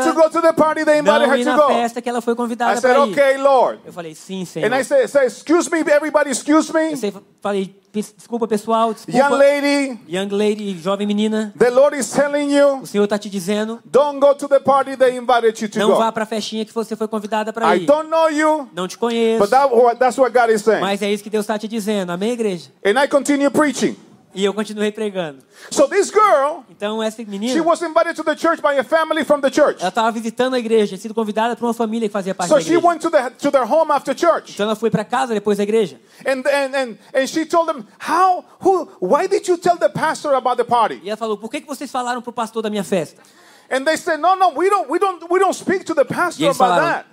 to 0.03 0.13
garota 0.13 0.13
go 0.15 0.29
to 0.31 0.41
the 0.41 0.53
party 0.53 0.85
they 0.85 0.99
invited 0.99 1.27
não 1.29 1.35
ir 1.37 1.39
her 1.39 1.45
to 1.45 1.51
na 1.51 1.57
go. 1.57 1.69
festa 1.69 2.01
que 2.03 2.09
ela 2.09 2.21
foi 2.21 2.35
I 2.35 2.37
convidada 2.37 2.81
said, 2.81 2.95
para 2.95 3.07
ir. 3.07 3.13
okay, 3.13 3.37
Lord. 3.39 3.81
Eu 3.85 3.93
falei: 3.93 4.15
Sim, 4.15 4.45
Senhor. 4.45 4.67
And 4.73 4.79
I 4.79 4.85
said, 4.85 5.09
excuse 5.27 5.71
me, 5.71 5.81
everybody, 5.91 6.31
excuse 6.31 6.73
me. 6.73 6.93
Eu 6.93 7.23
falei: 7.41 7.67
"Pes- 7.67 7.82
Desculpa, 7.93 8.49
pessoal, 8.49 8.89
Young 8.89 8.95
desculpa. 9.07 9.37
lady, 9.37 9.99
Young 10.09 10.29
lady, 10.31 10.79
jovem 10.79 11.07
menina, 11.07 11.53
the 11.59 11.69
Lord 11.71 11.95
is 11.97 12.11
telling 12.11 12.51
you, 12.51 12.79
o 12.83 12.87
Senhor 12.87 13.07
tá 13.07 13.19
te 13.19 13.29
dizendo: 13.29 13.81
don't 13.85 14.19
go 14.19 14.35
to 14.35 14.49
the 14.49 14.59
party 14.61 14.97
they 14.97 15.17
invited 15.17 15.61
you 15.63 15.69
to 15.69 15.79
não 15.79 15.97
vá 15.97 16.07
go. 16.07 16.13
pra 16.13 16.25
festinha 16.25 16.65
que 16.65 16.73
você 16.73 16.97
foi 16.97 17.07
convidada 17.07 17.53
para 17.53 17.77
I 17.77 17.83
ir. 17.83 17.87
don't 17.87 18.09
know 18.09 18.31
you, 18.31 18.69
Não 18.75 18.89
te 18.89 18.97
conheço. 18.97 19.39
but 19.41 19.51
that, 19.51 19.69
that's 19.99 20.17
what 20.19 20.33
God 20.33 20.51
is 20.51 20.63
saying. 20.63 20.81
Mas 20.81 21.03
é 21.03 21.13
isso 21.13 21.23
que 21.23 21.31
Deus 21.31 21.43
está 21.45 21.59
te 21.59 21.69
dizendo. 21.69 22.11
Amém, 22.13 22.33
igreja? 22.33 22.71
And 22.85 22.99
I 23.03 23.07
continue 23.09 23.51
preaching. 23.51 23.95
E 24.35 24.43
eu 24.45 24.55
continuei 24.55 24.91
pregando. 24.91 25.41
So 25.71 25.87
this 25.87 26.11
girl, 26.11 26.65
Então, 26.71 27.03
essa 27.03 27.19
she 27.19 27.25
menina, 27.29 27.63
was 27.63 27.83
invited 27.83 28.15
to 28.17 28.25
the 28.25 28.35
church 28.35 28.63
by 28.63 28.79
a 28.79 28.83
family 28.83 29.25
from 29.25 29.41
the 29.43 29.51
church. 29.51 29.79
ela 29.81 29.91
estava 29.91 30.11
visitando 30.11 30.55
a 30.55 30.59
igreja, 30.59 30.87
tinha 30.89 30.99
sido 30.99 31.13
convidada 31.13 31.55
por 31.55 31.67
uma 31.67 31.75
família 31.75 32.09
que 32.09 32.13
fazia 32.13 32.35
parte 32.35 32.49
So 32.49 32.55
da 32.55 32.61
she 32.63 32.71
igreja. 32.75 32.87
went 32.89 33.01
to, 33.03 33.11
the, 33.11 33.31
to 33.31 33.51
their 33.51 33.65
home 33.71 33.93
after 33.93 34.15
church. 34.17 34.53
Então 34.55 34.65
ela 34.65 34.75
foi 34.75 34.91
para 34.91 35.05
casa 35.05 35.35
depois 35.35 35.59
da 35.59 35.65
igreja. 35.65 36.01
And, 36.27 36.43
and, 36.49 36.75
and, 36.75 36.99
and 37.15 37.27
she 37.27 37.45
told 37.45 37.67
them, 37.71 37.85
how, 38.01 38.43
who, 38.65 38.89
why 39.01 39.27
did 39.29 39.47
you 39.47 39.59
tell 39.59 39.77
the 39.77 39.91
pastor 39.91 40.33
about 40.35 40.57
the 40.57 40.65
party? 40.65 41.01
E 41.05 41.11
ela 41.11 41.17
falou: 41.19 41.37
"Por 41.37 41.51
que 41.51 41.61
que 41.61 41.67
vocês 41.67 41.91
falaram 41.91 42.23
pro 42.23 42.33
pastor 42.33 42.63
da 42.63 42.71
minha 42.71 42.85
festa?" 42.85 43.21
And 43.71 43.85
they 43.85 43.97
said, 43.99 44.19
no, 44.19 44.35
no, 44.35 44.49
we 44.59 44.71
don't, 44.71 44.91
we 44.91 44.99
don't, 44.99 45.27
we 45.31 45.39
don't 45.39 45.55
speak 45.55 45.85
to 45.85 45.95
the 45.95 46.05
pastor 46.05 46.45
about 46.47 46.57
falaram: 46.57 46.85
that. 46.87 47.07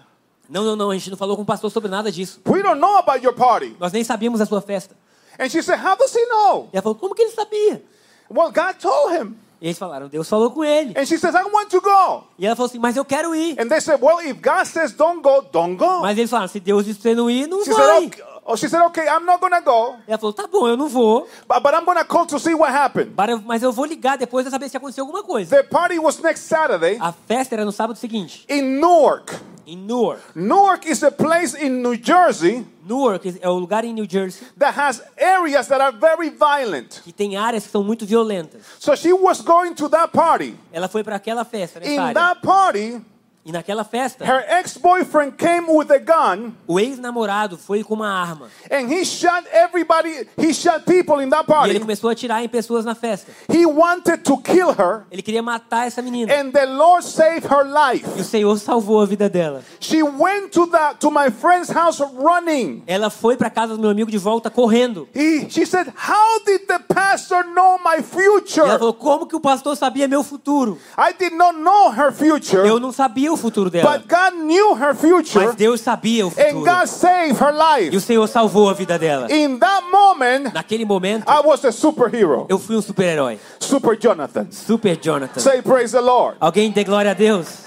"Não, 0.50 0.64
não, 0.64 0.76
não, 0.76 0.90
a 0.90 0.94
gente 0.94 1.10
não 1.10 1.18
falou 1.18 1.36
com 1.36 1.44
o 1.44 1.46
pastor 1.46 1.70
sobre 1.70 1.90
nada 1.90 2.10
disso. 2.12 2.40
We 2.48 2.62
don't 2.64 2.80
know 2.80 2.98
about 2.98 3.24
your 3.26 3.34
party. 3.36 3.76
Nós 3.78 3.92
nem 3.92 4.04
sabíamos 4.06 4.40
da 4.40 4.46
sua 4.46 4.62
festa." 4.62 4.96
And 5.40 5.50
she 5.50 5.62
said, 5.64 5.80
how 5.80 5.96
does 5.96 6.14
he 6.14 6.26
know? 6.26 6.68
E 6.74 6.76
ela 6.76 6.82
falou: 6.84 6.96
"Como 6.96 7.16
que 7.16 7.24
ele 7.24 7.32
sabia?" 7.32 7.82
Well, 8.30 8.52
God 8.52 8.76
told 8.80 9.14
him. 9.16 9.36
E 9.62 9.68
eles 9.68 9.78
falaram: 9.78 10.08
"Deus 10.08 10.28
falou 10.30 10.52
com 10.52 10.64
ele." 10.64 10.94
And 10.98 11.06
she 11.06 11.18
says, 11.18 11.34
I 11.34 11.44
want 11.44 11.70
to 11.70 11.82
go. 11.82 12.24
E 12.38 12.46
ela 12.46 12.56
falou 12.56 12.68
assim: 12.68 12.78
"Mas 12.80 12.96
eu 12.98 13.06
quero 13.06 13.34
ir." 13.34 13.56
And 13.60 13.68
they 13.70 13.80
said, 13.82 14.02
well, 14.02 14.20
if 14.20 14.40
God 14.42 14.66
says 14.66 14.92
don't 14.94 15.22
go, 15.22 15.42
don't 15.52 15.78
go. 15.78 16.02
Mas 16.02 16.18
eles 16.18 16.30
falaram: 16.30 16.50
"Se 16.50 16.60
Deus 16.60 16.86
disse 16.86 17.16
não 17.16 17.30
ir, 17.30 17.48
não 17.48 17.64
She 17.64 17.72
vai." 17.72 18.02
said. 18.02 18.24
Oh, 18.52 18.56
she 18.56 18.68
said, 18.68 18.82
okay, 18.88 19.08
I'm 19.08 19.26
not 19.26 19.40
to 19.40 19.62
go, 19.62 19.98
ela 20.08 20.18
falou: 20.18 20.34
"Tá 20.34 20.48
bom, 20.48 20.68
eu 20.68 20.76
não 20.76 20.90
vou, 20.90 21.28
but, 21.48 21.62
but 21.62 21.72
I'm 21.76 21.86
to 21.86 22.04
call 22.06 22.26
to 22.26 22.40
see 22.40 22.56
what 22.56 22.72
happened. 22.74 23.12
para- 23.16 23.38
mas 23.38 23.62
eu 23.62 23.72
vou 23.72 23.86
ligar 23.86 24.18
depois 24.18 24.44
pra 24.44 24.50
saber 24.50 24.68
se 24.70 24.76
aconteceu 24.76 25.04
alguma 25.04 25.22
coisa." 25.24 25.56
The 25.56 25.62
party 25.62 26.00
was 26.00 26.18
next 26.20 26.46
Saturday 26.48 26.98
A 27.00 27.12
festa 27.12 27.54
era 27.54 27.64
no 27.64 27.72
sábado 27.72 27.96
seguinte, 28.00 28.46
in 28.50 28.80
Newark. 28.80 29.36
em 29.68 29.78
Newark. 29.78 30.22
Newark 30.34 30.90
is 30.90 31.04
a 31.04 31.12
place 31.12 31.54
in 31.64 31.84
New 31.84 31.94
Jersey 32.04 32.66
Newark 32.88 33.38
é 33.40 33.48
o 33.48 33.54
lugar 33.60 33.86
em 33.86 33.94
New 33.94 34.08
Jersey 34.10 34.44
that 34.58 34.74
has 34.80 35.00
areas 35.16 35.68
that 35.68 35.80
are 35.80 35.96
very 35.96 36.32
violent. 36.32 37.02
que 37.04 37.14
tem 37.14 37.38
áreas 37.38 37.66
que 37.66 37.72
são 37.72 37.84
muito 37.84 38.04
violentas. 38.04 38.64
So 38.80 38.96
she 38.96 39.14
was 39.14 39.42
going 39.42 39.76
to 39.76 39.88
that 39.90 40.12
party. 40.12 40.56
Ela 40.74 40.88
foi 40.88 41.04
para 41.04 41.18
aquela 41.18 41.46
festa, 41.46 41.80
nessa 41.80 41.92
In 41.92 42.00
área. 42.00 42.14
that 42.16 42.42
party, 42.42 43.00
E 43.46 43.52
naquela 43.52 43.84
festa, 43.84 44.24
her 44.26 44.44
ex-boyfriend 44.60 45.32
came 45.38 45.66
with 45.72 45.90
a 45.92 45.98
gun 45.98 46.52
o 46.68 46.80
ex-namorado 46.80 47.58
foi 47.58 47.84
com 47.84 47.96
uma 47.96 48.08
arma. 48.10 48.48
and 48.70 48.92
he 48.92 49.04
shot 49.06 49.44
everybody. 49.52 50.28
He 50.38 50.54
shot 50.54 50.82
people 50.86 51.24
in 51.24 51.30
that 51.30 51.46
E 51.48 51.52
ele 51.52 51.56
party. 51.56 51.80
começou 51.80 52.10
a 52.10 52.14
atirar 52.14 52.44
em 52.44 52.50
pessoas 52.50 52.84
na 52.86 52.94
festa. 52.94 53.32
He 53.52 53.66
wanted 53.66 54.24
to 54.24 54.38
kill 54.38 54.70
her, 54.72 55.06
Ele 55.10 55.22
queria 55.22 55.42
matar 55.42 55.88
essa 55.88 56.02
menina. 56.02 56.32
and 56.34 56.52
the 56.52 56.66
Lord 56.66 57.04
saved 57.04 57.46
her 57.48 57.64
life. 57.66 58.06
E 58.18 58.22
o 58.22 58.24
Senhor 58.26 58.58
salvou 58.60 59.02
a 59.02 59.06
vida 59.06 59.30
dela. 59.30 59.64
She 59.80 60.04
went 60.04 60.52
to 60.52 60.68
the 60.68 60.96
to 61.00 61.10
my 61.10 61.32
friend's 61.32 61.70
house 61.72 62.00
running. 62.02 62.84
Ela 62.86 63.10
foi 63.10 63.38
para 63.38 63.50
casa 63.50 63.74
do 63.76 63.80
meu 63.82 63.90
amigo 63.90 64.12
de 64.12 64.18
volta 64.18 64.50
correndo. 64.50 65.08
He, 65.16 65.50
she 65.50 65.66
said, 65.66 65.88
"How 65.88 66.44
did 66.46 66.68
the 66.68 66.80
pastor 66.80 67.44
know 67.46 67.80
my 67.80 67.96
E 67.96 68.00
ela 68.00 68.04
future? 68.04 68.68
falou: 68.78 68.94
Como 68.94 69.26
que 69.26 69.36
o 69.36 69.40
pastor 69.40 69.76
sabia 69.78 70.08
meu 70.08 70.24
futuro? 70.24 70.78
I 70.98 71.14
did 71.18 71.34
not 71.34 71.58
know 71.58 71.90
her 71.92 72.12
future, 72.12 72.68
Eu 72.68 72.80
não 72.80 72.92
sabia 72.92 73.29
o 73.30 73.38
futuro 73.38 73.70
dela. 73.70 73.98
but 73.98 74.08
God 74.08 74.34
knew 74.44 74.74
her 74.76 74.94
future, 74.96 75.46
Mas 75.46 75.56
Deus 75.56 75.82
sabia 75.82 76.26
o 76.26 76.30
and 76.30 76.34
futuro. 76.34 76.66
God 76.66 76.88
saved 76.88 77.40
her 77.40 77.52
E 77.54 77.56
o 77.56 77.92
life. 77.92 78.00
Senhor 78.02 78.28
salvou 78.28 78.70
a 78.70 78.74
vida 78.74 78.98
dela. 79.00 79.28
In 79.32 79.58
that 79.60 79.84
moment, 79.92 80.52
Naquele 80.54 80.86
momento, 80.86 81.24
I 81.30 81.42
was 81.46 81.64
a 81.66 81.72
superhero, 81.72 82.46
eu 82.50 82.58
fui 82.60 82.76
um 82.76 82.82
super-herói. 82.82 83.40
Super 83.60 83.98
Jonathan. 83.98 84.48
Super 84.52 84.96
Jonathan. 84.98 85.40
Say 85.40 85.62
praise 85.62 85.92
the 85.92 86.02
Lord. 86.02 86.38
Alguém 86.40 86.72
dê 86.72 86.84
glória 86.84 87.12
a 87.12 87.14
Deus. 87.14 87.60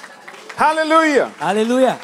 Hallelujah. 0.56 1.30
Aleluia. 1.40 1.98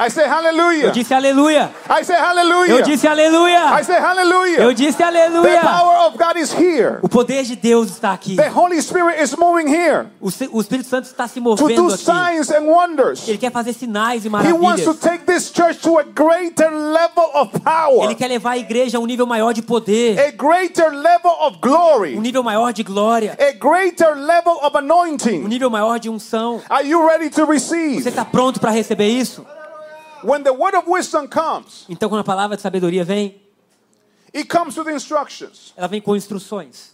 I 0.00 0.08
say 0.10 0.26
hallelujah. 0.28 0.84
Eu 0.86 0.90
disse 0.92 1.12
aleluia. 1.12 1.70
I 1.90 2.04
say 2.04 2.14
hallelujah. 2.16 2.72
Eu 2.72 2.82
disse 2.82 3.06
aleluia. 3.08 3.80
I 3.80 3.82
say 3.84 3.96
hallelujah. 3.98 4.60
Eu 4.62 4.72
disse 4.72 4.96
The 4.98 5.04
aleluia. 5.04 5.60
power 5.60 6.06
of 6.06 6.16
God 6.16 6.36
is 6.36 6.52
here. 6.52 6.98
O 7.02 7.08
poder 7.08 7.42
de 7.42 7.56
Deus 7.56 7.90
está 7.90 8.12
aqui. 8.12 8.36
The 8.36 8.48
Holy 8.48 8.80
Spirit 8.80 9.20
is 9.20 9.34
moving 9.36 9.66
here 9.68 10.06
O, 10.20 10.28
o 10.52 10.60
Espírito 10.60 10.88
Santo 10.88 11.06
está 11.06 11.26
se 11.26 11.34
to 11.34 11.40
movendo 11.40 11.74
do 11.88 11.94
aqui. 11.94 12.04
signs 12.04 12.48
and 12.50 12.62
wonders. 12.70 13.26
Ele 13.28 13.38
quer 13.38 13.50
fazer 13.50 13.72
sinais 13.72 14.24
e 14.24 14.28
He 14.28 14.30
wants 14.52 14.84
to 14.84 14.94
maravilhas. 14.94 14.98
take 15.00 15.24
this 15.26 15.50
church 15.52 15.80
to 15.82 15.98
a 15.98 16.04
greater 16.04 16.70
level 16.70 17.30
of 17.34 17.58
power, 17.60 18.04
Ele 18.04 18.14
quer 18.14 18.28
levar 18.28 18.52
a 18.52 18.58
igreja 18.58 18.98
a 18.98 19.00
um 19.00 19.06
nível 19.06 19.26
maior 19.26 19.52
de 19.52 19.62
poder, 19.62 20.16
a 20.20 20.30
greater 20.30 20.90
level 20.92 21.32
of 21.40 21.56
um 21.56 21.60
glory, 21.60 22.16
nível 22.20 22.44
maior 22.44 22.72
de 22.72 22.84
glória, 22.84 23.36
a 23.36 23.52
greater 23.58 24.14
level 24.14 24.58
of 24.62 24.74
um 24.74 24.78
anointing. 24.78 25.38
nível 25.48 25.70
maior 25.70 25.98
de 25.98 26.08
unção. 26.08 26.60
Are 26.70 26.86
you 26.86 27.04
ready 27.04 27.30
to 27.30 27.44
Você 27.46 27.52
receive? 27.52 28.08
está 28.08 28.24
pronto 28.24 28.60
para 28.60 28.70
receber 28.70 29.08
isso? 29.08 29.44
When 30.22 30.42
the 30.42 30.52
word 30.52 30.76
of 30.76 30.88
wisdom 30.90 31.28
comes, 31.28 31.84
Então, 31.88 32.08
quando 32.08 32.20
a 32.20 32.24
palavra 32.24 32.56
de 32.56 32.62
sabedoria 32.62 33.04
vem, 33.04 33.40
it 34.34 34.48
comes 34.48 34.76
with 34.76 34.90
instructions. 34.92 35.72
ela 35.76 35.88
vem 35.88 36.00
com 36.00 36.16
instruções. 36.16 36.92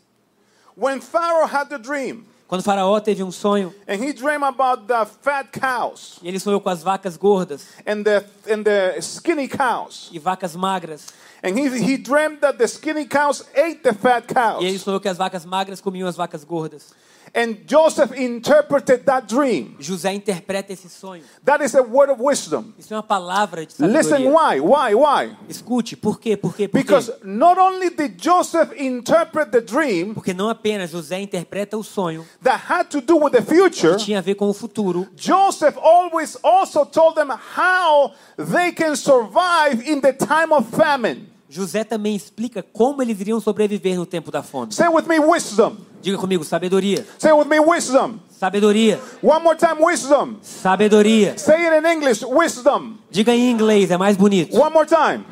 When 0.76 1.00
Pharaoh 1.00 1.46
had 1.46 1.68
the 1.68 1.78
dream, 1.78 2.26
Quando 2.46 2.60
o 2.60 2.64
faraó 2.64 3.00
teve 3.00 3.22
um 3.22 3.32
sonho, 3.32 3.74
and 3.88 3.94
he 3.94 4.12
dreamed 4.12 4.44
about 4.44 4.86
the 4.86 5.06
fat 5.22 5.48
cows 5.58 6.18
e 6.22 6.28
ele 6.28 6.38
sonhou 6.38 6.60
com 6.60 6.68
as 6.68 6.82
vacas 6.82 7.16
gordas 7.16 7.68
and 7.86 8.02
the 8.04 8.22
and 8.52 8.62
the 8.62 9.00
skinny 9.00 9.48
cows, 9.48 10.10
e 10.12 10.18
vacas 10.18 10.54
magras, 10.54 11.08
and 11.42 11.58
he 11.58 11.68
he 11.68 11.96
dreamed 11.96 12.40
that 12.40 12.58
the 12.58 12.68
skinny 12.68 13.06
cows 13.06 13.44
ate 13.56 13.80
the 13.82 13.94
fat 13.94 14.26
e 14.60 14.66
ele 14.66 14.78
sonhou 14.78 15.00
que 15.00 15.08
as 15.08 15.16
vacas 15.16 15.44
magras 15.46 15.80
comiam 15.80 16.06
as 16.06 16.16
vacas 16.16 16.44
gordas. 16.44 16.92
And 17.34 17.66
Joseph 17.66 18.12
interpreted 18.16 19.04
that 19.06 19.26
dream. 19.26 19.76
José 19.80 20.14
interpreta 20.14 20.72
esse 20.72 20.88
sonho. 20.88 21.22
That 21.44 21.62
is 21.64 21.74
a 21.74 21.82
word 21.82 22.10
of 22.12 22.22
wisdom. 22.22 22.72
Isso 22.78 22.94
é 22.94 22.96
uma 22.96 23.02
palavra 23.02 23.66
de 23.66 23.74
Listen, 23.80 24.24
sabedoria. 24.24 24.30
why, 24.30 24.60
why, 24.60 24.94
why? 24.94 25.36
Escute, 25.48 25.96
por 25.96 26.20
quê? 26.20 26.36
Por 26.36 26.54
quê? 26.54 26.68
Por 26.68 26.78
Because 26.80 27.10
quê? 27.10 27.18
not 27.24 27.58
only 27.58 27.90
did 27.90 28.16
Joseph 28.18 28.72
interpret 28.78 29.50
the 29.50 29.60
dream 29.60 30.14
Porque 30.14 30.32
não 30.32 30.48
apenas 30.48 30.90
José 30.90 31.20
interpreta 31.20 31.76
o 31.76 31.82
sonho, 31.82 32.24
that 32.42 32.60
had 32.70 32.84
to 32.90 33.00
do 33.00 33.16
with 33.16 33.32
the 33.32 33.42
future, 33.42 33.96
que 33.96 34.04
tinha 34.04 34.18
a 34.18 34.22
ver 34.22 34.36
com 34.36 34.48
o 34.48 34.52
futuro, 34.54 35.08
Joseph 35.16 35.76
always 35.78 36.36
also 36.42 36.84
told 36.84 37.16
them 37.16 37.30
how 37.30 38.12
they 38.36 38.70
can 38.72 38.94
survive 38.96 39.82
in 39.84 40.00
the 40.00 40.12
time 40.12 40.52
of 40.52 40.68
famine. 40.76 41.33
José 41.48 41.84
também 41.84 42.16
explica 42.16 42.62
como 42.62 43.02
eles 43.02 43.20
iriam 43.20 43.38
sobreviver 43.38 43.96
no 43.96 44.06
tempo 44.06 44.30
da 44.30 44.42
fome. 44.42 44.72
Say 44.72 44.88
with 44.88 45.06
me, 45.06 45.18
wisdom. 45.20 45.76
Diga 46.00 46.16
comigo, 46.18 46.42
sabedoria. 46.44 47.06
Say 47.18 47.32
with 47.32 47.46
me, 47.46 47.60
wisdom. 47.60 48.18
Sabedoria. 48.30 49.00
One 49.22 49.42
more 49.42 49.56
time, 49.56 49.76
wisdom. 49.80 50.36
Sabedoria. 50.42 51.38
Say 51.38 51.66
it 51.66 51.78
in 51.78 51.86
English, 51.86 52.24
wisdom. 52.24 52.98
Diga 53.10 53.34
em 53.34 53.50
inglês, 53.50 53.90
é 53.90 53.96
mais 53.96 54.16
bonito. 54.16 54.56
One 54.56 54.72
more 54.72 54.86
time. 54.86 55.24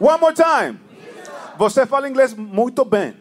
One 0.00 0.20
more 0.20 0.34
time. 0.34 0.78
Você 1.58 1.86
fala 1.86 2.08
inglês 2.08 2.34
muito 2.34 2.84
bem. 2.84 3.14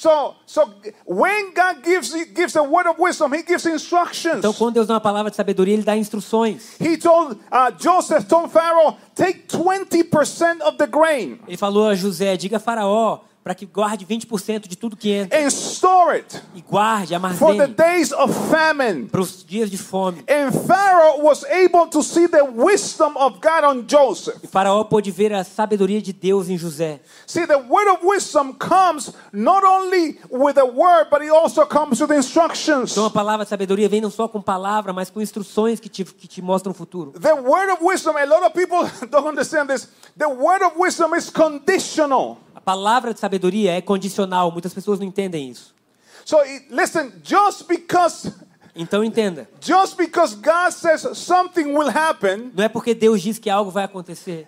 So, 0.00 0.36
so 0.46 0.72
when 1.04 1.52
God 1.52 1.82
gives 1.82 2.14
gives 2.32 2.54
a 2.54 2.62
word 2.62 2.86
of 2.86 3.00
wisdom, 3.00 3.32
He 3.32 3.42
gives 3.42 3.66
instructions. 3.66 4.38
Então, 4.38 4.52
quando 4.52 4.74
Deus 4.74 4.86
dá 4.86 4.94
uma 4.94 5.00
palavra 5.00 5.28
de 5.28 5.36
sabedoria, 5.36 5.74
Ele 5.74 5.82
dá 5.82 5.96
instruções. 5.96 6.80
He 6.80 6.96
told 6.96 7.32
uh, 7.50 7.72
Joseph 7.76 8.28
told 8.28 8.52
Pharaoh, 8.52 8.96
take 9.16 9.48
twenty 9.48 10.04
percent 10.04 10.62
of 10.62 10.76
the 10.78 10.86
grain. 10.86 11.40
Ele 11.48 11.56
falou 11.56 11.88
a 11.88 11.96
José, 11.96 12.36
diga 12.36 12.58
a 12.58 12.60
Faraó 12.60 13.22
para 13.48 13.54
que 13.54 13.64
guarde 13.64 14.04
20% 14.04 14.68
de 14.68 14.76
tudo 14.76 14.94
que 14.94 15.10
entra. 15.10 15.38
and 15.42 15.46
store 15.46 16.18
it 16.18 16.38
E 16.54 16.60
guarde, 16.60 17.14
for 17.38 17.54
the 17.56 17.62
armazene 17.62 17.74
days 17.74 18.12
of 18.12 18.30
famine. 18.50 19.06
para 19.08 19.22
os 19.22 19.42
dias 19.42 19.70
de 19.70 19.78
fome. 19.78 20.22
And 20.28 20.52
Pharaoh 20.52 21.22
was 21.22 21.44
able 21.44 21.86
to 21.86 22.02
see 22.02 22.28
the 22.28 22.42
wisdom 22.42 23.16
of 23.16 23.38
God 23.40 23.64
on 23.64 23.86
Joseph. 23.88 24.36
E 24.44 24.46
Faraó 24.46 24.84
pôde 24.84 25.10
ver 25.10 25.32
a 25.32 25.44
sabedoria 25.44 26.02
de 26.02 26.12
Deus 26.12 26.50
em 26.50 26.58
José. 26.58 27.00
See, 27.26 27.46
the 27.46 27.56
word 27.56 27.88
of 27.90 28.04
wisdom 28.06 28.52
comes 28.52 29.14
not 29.32 29.64
only 29.64 30.18
with 30.30 30.58
a 30.58 30.66
word, 30.66 31.08
but 31.10 31.22
it 31.22 31.30
also 31.30 31.64
comes 31.64 32.02
with 32.02 32.12
instructions. 32.14 32.92
Então 32.92 33.06
a 33.06 33.10
palavra 33.10 33.46
de 33.46 33.48
sabedoria 33.48 33.88
vem 33.88 34.02
não 34.02 34.10
só 34.10 34.28
com 34.28 34.42
palavra, 34.42 34.92
mas 34.92 35.08
com 35.08 35.22
instruções 35.22 35.80
que 35.80 35.88
te, 35.88 36.04
que 36.04 36.28
te 36.28 36.42
mostram 36.42 36.72
o 36.72 36.74
futuro. 36.74 37.12
The 37.18 37.32
word 37.32 37.72
of 37.72 37.82
wisdom, 37.82 38.14
a 38.18 38.26
lot 38.26 38.44
of 38.44 38.50
people 38.52 38.84
don't 39.08 39.26
understand 39.26 39.68
this. 39.68 39.88
The 40.18 40.28
word 40.28 40.62
of 40.62 40.78
wisdom 40.78 41.14
is 41.16 41.30
conditional. 41.30 42.36
Palavra 42.68 43.14
de 43.14 43.20
sabedoria 43.20 43.72
é 43.72 43.80
condicional, 43.80 44.52
muitas 44.52 44.74
pessoas 44.74 44.98
não 44.98 45.06
entendem 45.06 45.48
isso. 45.48 45.74
So 46.22 46.36
listen, 46.68 47.12
just 47.24 47.66
because 47.66 48.30
Então 48.76 49.02
entenda, 49.02 49.48
just 49.58 49.96
because 49.96 50.36
God 50.36 50.72
says 50.72 51.16
something 51.16 51.72
will 51.72 51.88
happen, 51.88 52.52
não 52.54 52.62
é 52.62 52.68
porque 52.68 52.92
Deus 52.92 53.22
diz 53.22 53.38
que 53.38 53.48
algo 53.48 53.70
vai 53.70 53.84
acontecer, 53.84 54.46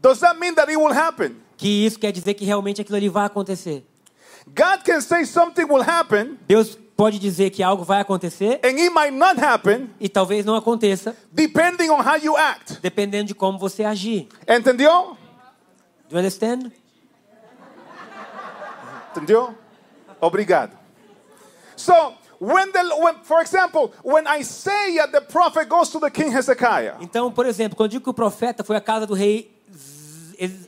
does 0.00 0.18
that 0.18 0.40
mean 0.40 0.56
that 0.56 0.68
it 0.68 0.76
will 0.76 0.92
happen? 0.92 1.36
que 1.56 1.86
isso 1.86 2.00
quer 2.00 2.10
dizer 2.10 2.34
que 2.34 2.44
realmente 2.44 2.80
aquilo 2.80 2.96
ali 2.96 3.08
vai 3.08 3.26
acontecer. 3.26 3.86
God 4.48 4.82
can 4.84 5.00
say 5.00 5.24
something 5.24 5.62
will 5.62 5.88
happen 5.88 6.36
Deus 6.48 6.76
pode 6.96 7.20
dizer 7.20 7.50
que 7.50 7.62
algo 7.62 7.84
vai 7.84 8.00
acontecer 8.00 8.58
and 8.64 8.76
it 8.76 8.90
might 8.90 9.12
not 9.12 9.40
happen 9.40 9.88
e 10.00 10.08
talvez 10.08 10.44
não 10.44 10.56
aconteça, 10.56 11.16
depending 11.30 11.90
on 11.90 12.00
how 12.00 12.16
you 12.16 12.36
act. 12.36 12.80
dependendo 12.82 13.26
de 13.26 13.36
como 13.36 13.56
você 13.56 13.84
agir. 13.84 14.26
Entendió? 14.48 15.16
Do 16.08 16.16
you 16.16 16.18
understand? 16.18 16.81
Entendió? 19.14 19.54
Obrigado. 20.20 20.76
So, 21.76 22.14
when 22.38 22.70
the 22.72 22.80
when, 22.96 23.16
for 23.22 23.40
example, 23.40 23.92
when 24.02 24.26
Isaiah 24.26 25.06
the 25.08 25.20
prophet 25.20 25.68
goes 25.68 25.90
to 25.90 26.00
the 26.00 26.10
king 26.10 26.30
Hezekiah, 26.30 26.96
Então, 27.00 27.30
por 27.32 27.46
exemplo, 27.46 27.76
quando 27.76 27.90
digo 27.92 28.04
que 28.04 28.10
o 28.10 28.14
profeta 28.14 28.62
foi 28.64 28.76
à 28.76 28.80
casa 28.80 29.06
do 29.06 29.14
rei 29.14 29.50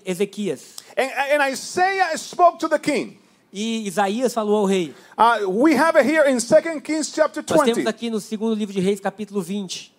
Ezequias 0.04 0.76
and, 0.96 1.11
and 1.35 1.50
Isaiah 1.50 2.16
spoke 2.16 2.59
to 2.59 2.68
the 2.68 2.78
king. 2.78 3.18
e 3.52 3.87
Isaías 3.87 4.33
falou 4.35 4.57
ao 4.57 4.64
rei, 4.64 4.94
Uh, 5.16 5.48
we 5.48 5.74
have 5.76 5.96
it 5.96 6.04
here 6.09 6.28
in 6.28 6.38
2 6.38 6.80
Kings 6.83 7.12
chapter 7.14 7.42
Nós 7.48 7.61
temos 7.62 7.78
20. 7.78 7.88
aqui 7.88 8.11
no 8.11 8.18
segundo 8.20 8.54
livro 8.54 8.74
de 8.74 8.80
Reis, 8.80 8.98
capítulo 8.98 9.40
20. 9.40 9.94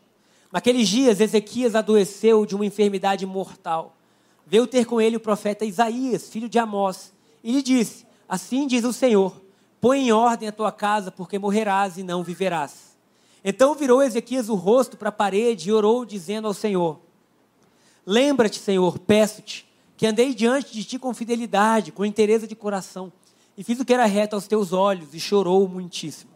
Naqueles 0.51 0.87
dias, 0.87 1.19
Ezequias 1.21 1.73
adoeceu 1.75 2.45
de 2.45 2.55
uma 2.55 2.65
enfermidade 2.65 3.25
mortal. 3.25 3.95
Veio 4.45 4.67
ter 4.67 4.85
com 4.85 4.99
ele 5.01 5.15
o 5.15 5.19
profeta 5.19 5.65
Isaías, 5.65 6.29
filho 6.29 6.47
de 6.49 6.59
Amós, 6.59 7.11
e 7.43 7.51
lhe 7.53 7.61
disse: 7.61 8.05
Assim 8.27 8.67
diz 8.67 8.83
o 8.83 8.93
Senhor: 8.93 9.41
Põe 9.79 10.07
em 10.07 10.11
ordem 10.11 10.47
a 10.47 10.51
tua 10.51 10.71
casa, 10.71 11.11
porque 11.11 11.37
morrerás 11.37 11.97
e 11.97 12.03
não 12.03 12.23
viverás. 12.23 12.97
Então 13.43 13.75
virou 13.75 14.01
Ezequias 14.01 14.49
o 14.49 14.55
rosto 14.55 14.97
para 14.97 15.09
a 15.09 15.11
parede 15.11 15.69
e 15.69 15.71
orou, 15.71 16.03
dizendo 16.03 16.47
ao 16.47 16.53
Senhor: 16.53 16.99
Lembra-te, 18.05 18.59
Senhor, 18.59 18.97
peço-te, 18.97 19.67
que 19.95 20.07
andei 20.07 20.33
diante 20.33 20.73
de 20.73 20.83
ti 20.83 20.97
com 20.97 21.13
fidelidade, 21.13 21.91
com 21.91 22.03
interesse 22.03 22.47
de 22.47 22.55
coração, 22.55 23.13
e 23.55 23.63
fiz 23.63 23.79
o 23.79 23.85
que 23.85 23.93
era 23.93 24.05
reto 24.05 24.35
aos 24.35 24.47
teus 24.47 24.73
olhos, 24.73 25.13
e 25.13 25.19
chorou 25.19 25.67
muitíssimo. 25.67 26.31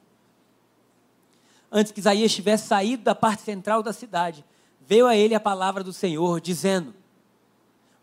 Antes 1.71 1.91
que 1.91 1.99
Isaías 1.99 2.33
tivesse 2.33 2.67
saído 2.67 3.03
da 3.03 3.13
parte 3.13 3.41
central 3.41 3.83
da 3.83 3.93
cidade, 3.93 4.45
veio 4.85 5.05
a 5.07 5.15
ele 5.15 5.35
a 5.35 5.39
palavra 5.39 5.83
do 5.83 5.93
Senhor, 5.93 6.39
dizendo: 6.39 6.93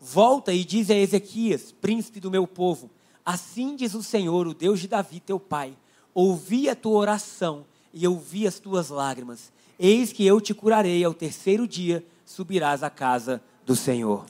Volta 0.01 0.53
e 0.53 0.65
diz 0.65 0.91
a 0.91 0.95
Ezequias, 0.95 1.73
príncipe 1.73 2.21
do 2.21 2.31
meu 2.31 2.47
povo: 2.47 2.91
Assim 3.27 3.75
diz 3.75 3.93
o 3.95 4.03
Senhor, 4.05 4.47
o 4.47 4.55
Deus 4.55 4.79
de 4.79 4.87
Davi, 4.87 5.19
teu 5.19 5.41
pai: 5.41 5.77
Ouvi 6.15 6.69
a 6.69 6.77
tua 6.77 6.97
oração 6.99 7.67
e 7.93 8.07
ouvi 8.07 8.47
as 8.47 8.61
tuas 8.61 8.89
lágrimas. 8.89 9.51
Eis 9.79 10.13
que 10.13 10.25
eu 10.25 10.41
te 10.41 10.55
curarei 10.55 11.03
ao 11.05 11.13
terceiro 11.13 11.67
dia, 11.67 12.07
subirás 12.25 12.85
à 12.85 12.89
casa 12.89 13.43
do 13.67 13.75
Senhor. 13.75 14.25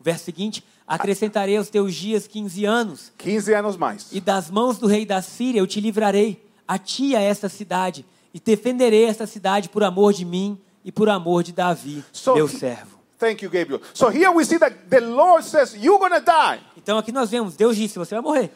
O 0.00 0.02
verso 0.02 0.24
seguinte: 0.24 0.64
Acrescentarei 0.86 1.58
aos 1.58 1.68
teus 1.68 1.94
dias 1.94 2.26
15 2.26 2.64
anos, 2.64 3.12
15 3.18 3.52
anos 3.52 3.76
mais. 3.76 4.08
e 4.12 4.18
das 4.20 4.50
mãos 4.50 4.78
do 4.78 4.86
rei 4.86 5.04
da 5.04 5.20
Síria 5.20 5.58
eu 5.60 5.66
te 5.66 5.78
livrarei, 5.80 6.42
a 6.66 6.78
ti 6.78 7.14
a 7.14 7.20
esta 7.20 7.50
cidade, 7.50 8.06
e 8.32 8.40
defenderei 8.40 9.04
esta 9.04 9.26
cidade 9.26 9.68
por 9.68 9.84
amor 9.84 10.14
de 10.14 10.24
mim 10.24 10.58
e 10.82 10.90
por 10.90 11.10
amor 11.10 11.42
de 11.42 11.52
Davi, 11.52 12.02
So 12.12 12.34
meu 12.34 12.46
he- 12.46 12.58
servo. 12.58 12.96
Thank 13.18 13.42
you, 13.44 13.50
Gabriel. 13.50 13.82
So 13.92 14.08
here 14.10 14.30
we 14.30 14.44
see 14.44 14.58
that 14.60 14.74
the 14.88 15.00
Lord 15.00 15.44
says, 15.44 15.74
You're 15.74 15.98
going 15.98 16.12
to 16.18 16.24
die. 16.24 16.60
Então 16.88 16.96
aqui 16.96 17.12
nós 17.12 17.28
vemos, 17.28 17.54
Deus 17.54 17.76
disse, 17.76 17.98
você 17.98 18.14
vai 18.14 18.24
morrer. 18.24 18.50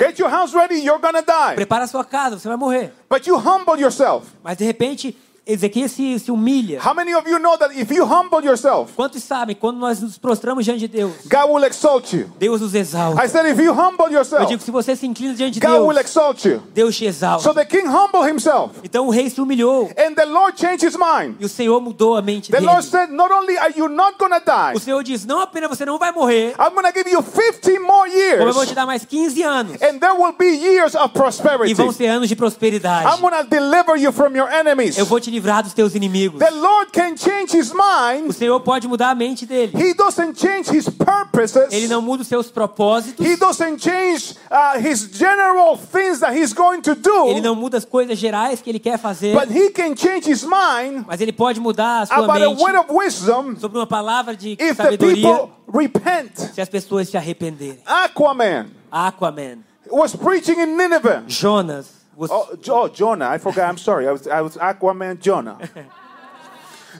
Get 0.00 0.20
your 0.20 0.30
house 0.30 0.54
ready, 0.54 0.76
you're 0.76 1.00
to 1.00 1.24
die. 1.26 1.56
Prepara 1.56 1.82
a 1.82 1.88
sua 1.88 2.04
casa, 2.04 2.38
você 2.38 2.46
vai 2.46 2.56
morrer. 2.56 2.92
But 3.10 3.26
you 3.26 3.36
humble 3.36 3.80
yourself. 3.80 4.28
Mas 4.44 4.56
de 4.56 4.64
repente, 4.64 5.18
Ezequias 5.46 5.92
se, 5.92 6.18
se 6.18 6.30
humilha. 6.30 6.80
How 6.82 6.94
many 6.94 7.14
of 7.14 7.28
you 7.28 7.38
know 7.38 7.58
that 7.58 7.70
if 7.78 7.90
you 7.90 8.04
humble 8.06 8.42
yourself, 8.42 8.92
Quantos 8.96 9.22
sabem, 9.22 9.54
quando 9.54 9.78
nós 9.78 10.00
nos 10.00 10.16
prostramos 10.16 10.64
diante 10.64 10.80
de 10.80 10.88
Deus, 10.88 11.12
God 11.28 11.50
will 11.50 11.64
exalt 11.64 12.12
you? 12.14 12.30
Deus 12.38 12.62
nos 12.62 12.74
exalta. 12.74 13.22
I 13.22 13.28
said, 13.28 13.44
if 13.46 13.60
you 13.60 13.72
humble 13.72 14.06
Eu 14.06 14.12
yourself, 14.12 14.46
digo, 14.46 14.62
se 14.62 14.70
você 14.70 14.96
se 14.96 15.06
inclina 15.06 15.34
diante 15.34 15.60
de 15.60 15.66
God 15.66 15.80
will 15.86 15.92
Deus, 15.94 16.06
exalt 16.06 16.44
you. 16.46 16.62
Deus 16.72 16.96
te 16.96 17.04
So 17.04 17.08
exalta. 17.10 17.54
the 17.54 17.64
king 17.66 17.86
humbled 17.86 18.26
himself, 18.26 18.72
Então 18.82 19.06
o 19.06 19.10
rei 19.10 19.28
se 19.28 19.38
humilhou 19.38 19.90
and 19.98 20.14
the 20.14 20.24
Lord 20.24 20.58
changed 20.58 20.82
his 20.86 20.96
mind. 20.96 21.36
e 21.38 21.44
o 21.44 21.48
Senhor 21.48 21.78
mudou 21.78 22.16
a 22.16 22.22
mente 22.22 22.50
The 22.50 22.58
dele. 22.60 22.66
Lord 22.72 22.84
said, 22.86 23.10
Not 23.10 23.30
only 23.30 23.58
are 23.58 23.72
you 23.76 23.88
not 23.88 24.16
to 24.16 24.26
die, 24.26 24.72
O 24.74 24.80
Senhor 24.80 25.02
diz, 25.04 25.26
não 25.26 25.40
apenas 25.40 25.68
você 25.68 25.84
não 25.84 25.98
vai 25.98 26.10
morrer, 26.10 26.54
I'm 26.58 26.70
to 26.74 26.92
give 26.94 27.10
you 27.10 27.22
15 27.22 27.78
more 27.80 28.08
como 28.38 28.48
eu 28.48 28.54
vou 28.54 28.62
te 28.64 28.68
years, 28.68 28.74
dar 28.74 28.86
mais 28.86 29.04
15 29.04 29.42
anos. 29.42 29.82
and 29.82 29.98
there 30.00 30.14
will 30.14 30.32
be 30.38 30.46
years 30.46 30.94
of 30.94 31.10
E 31.14 31.18
prosperity. 31.18 31.74
vão 31.74 31.92
ser 31.92 32.06
anos 32.06 32.30
de 32.30 32.34
prosperidade. 32.36 33.06
I'm 33.06 33.20
to 33.20 33.44
deliver 33.50 33.96
you 33.98 34.10
from 34.10 34.34
your 34.34 34.48
enemies. 34.50 34.96
Eu 34.96 35.04
vou 35.04 35.20
te 35.20 35.33
livrar 35.34 35.62
dos 35.62 35.72
teus 35.74 35.94
inimigos. 35.94 36.38
The 36.38 36.50
Lord 36.50 36.90
can 36.92 37.16
change 37.16 37.56
his 37.56 37.72
O 37.72 37.76
mind. 37.76 38.32
Senhor 38.32 38.58
pode 38.60 38.86
mudar 38.88 39.10
a 39.10 39.14
mente 39.14 39.44
dele. 39.44 39.72
He 39.76 39.94
doesn't 39.94 40.38
change 40.38 40.70
his 40.70 40.88
purposes. 40.88 41.72
Ele 41.72 41.88
não 41.88 42.00
muda 42.00 42.22
os 42.22 42.28
seus 42.28 42.50
propósitos. 42.50 43.24
He 43.24 43.36
doesn't 43.36 43.78
change 43.82 44.34
uh, 44.50 44.78
his 44.78 45.08
general 45.12 45.76
things 45.76 46.20
that 46.20 46.34
he's 46.36 46.52
going 46.52 46.80
to 46.82 46.92
Ele 46.92 47.40
do. 47.40 47.42
não 47.42 47.54
muda 47.54 47.76
as 47.76 47.84
coisas 47.84 48.18
gerais 48.18 48.60
que 48.62 48.70
ele 48.70 48.78
quer 48.78 48.98
fazer. 48.98 49.34
But 49.34 49.50
he 49.54 49.70
can 49.70 49.94
change 49.96 50.30
his 50.30 50.42
mind 50.44 51.04
Mas 51.06 51.20
ele 51.20 51.32
pode 51.32 51.60
mudar 51.60 52.02
a 52.02 52.06
sua 52.06 52.16
about 52.24 52.42
a 52.42 52.48
mente 52.50 52.62
word 52.62 52.78
of 52.78 52.86
wisdom 52.92 53.56
sobre 53.56 53.78
uma 53.78 53.86
palavra 53.86 54.36
de 54.36 54.52
if 54.52 54.58
the 54.58 54.74
sabedoria 54.74 55.14
people 55.14 55.50
repent. 55.72 56.38
se 56.54 56.60
as 56.60 56.68
pessoas 56.68 57.08
se 57.08 57.16
arrependerem. 57.16 57.80
Aquaman 57.84 58.66
Aquaman. 58.90 59.58
was 59.90 60.14
preaching 60.14 60.60
in 60.60 60.76
Nineveh. 60.76 61.22
Jonas. 61.26 62.03
Was- 62.16 62.30
Oh, 62.30 62.48
oh, 62.70 62.88
Jonah. 62.88 63.28
I 63.34 63.38
forgot. 63.38 63.68
I'm 63.70 63.78
sorry. 63.78 64.06
I 64.06 64.12
was, 64.12 64.26
I 64.26 64.40
was 64.42 64.56
Aquaman 64.56 65.18
Jonah. 65.20 65.58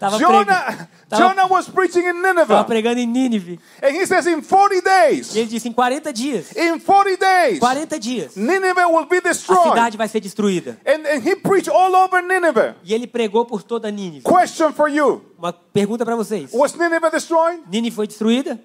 Tava, 0.00 0.18
Jonah, 0.18 0.88
tava- 1.08 1.22
Jonah 1.22 1.46
was 1.46 1.68
preaching 1.68 2.04
in 2.04 2.20
Nineveh. 2.20 2.64
pregando 2.64 2.98
em 2.98 3.06
Nínive. 3.06 3.60
And 3.80 3.94
he 3.94 4.04
says, 4.04 4.26
in 4.26 4.42
40 4.42 4.74
E 4.74 4.80
days, 4.82 5.36
ele 5.36 5.46
disse: 5.46 5.68
em 5.68 5.72
40 5.72 6.12
dias. 6.12 6.50
in 6.56 6.80
40 6.80 7.16
days, 7.16 7.60
40 7.60 8.00
dias. 8.00 8.34
Nineveh 8.36 8.86
will 8.86 9.06
be 9.06 9.18
A 9.18 9.20
destroyed. 9.20 9.62
cidade 9.70 9.96
vai 9.96 10.08
ser 10.08 10.18
destruída. 10.18 10.76
And, 10.84 11.06
and 11.06 11.22
he 11.24 11.36
preached 11.36 11.68
all 11.70 11.94
over 11.94 12.20
Nineveh. 12.20 12.74
E 12.82 12.92
ele 12.92 13.06
pregou 13.06 13.44
por 13.46 13.62
toda 13.62 13.88
Nínive. 13.92 14.22
Question 14.24 14.72
for 14.72 14.88
you 14.88 15.22
Uma 15.38 15.52
pergunta 15.52 16.04
para 16.04 16.16
vocês: 16.16 16.50
Was 16.52 16.74
Nineveh 16.74 17.10
destroyed? 17.12 17.60
Nínive 17.70 17.94
foi 17.94 18.08
destruída? 18.08 18.58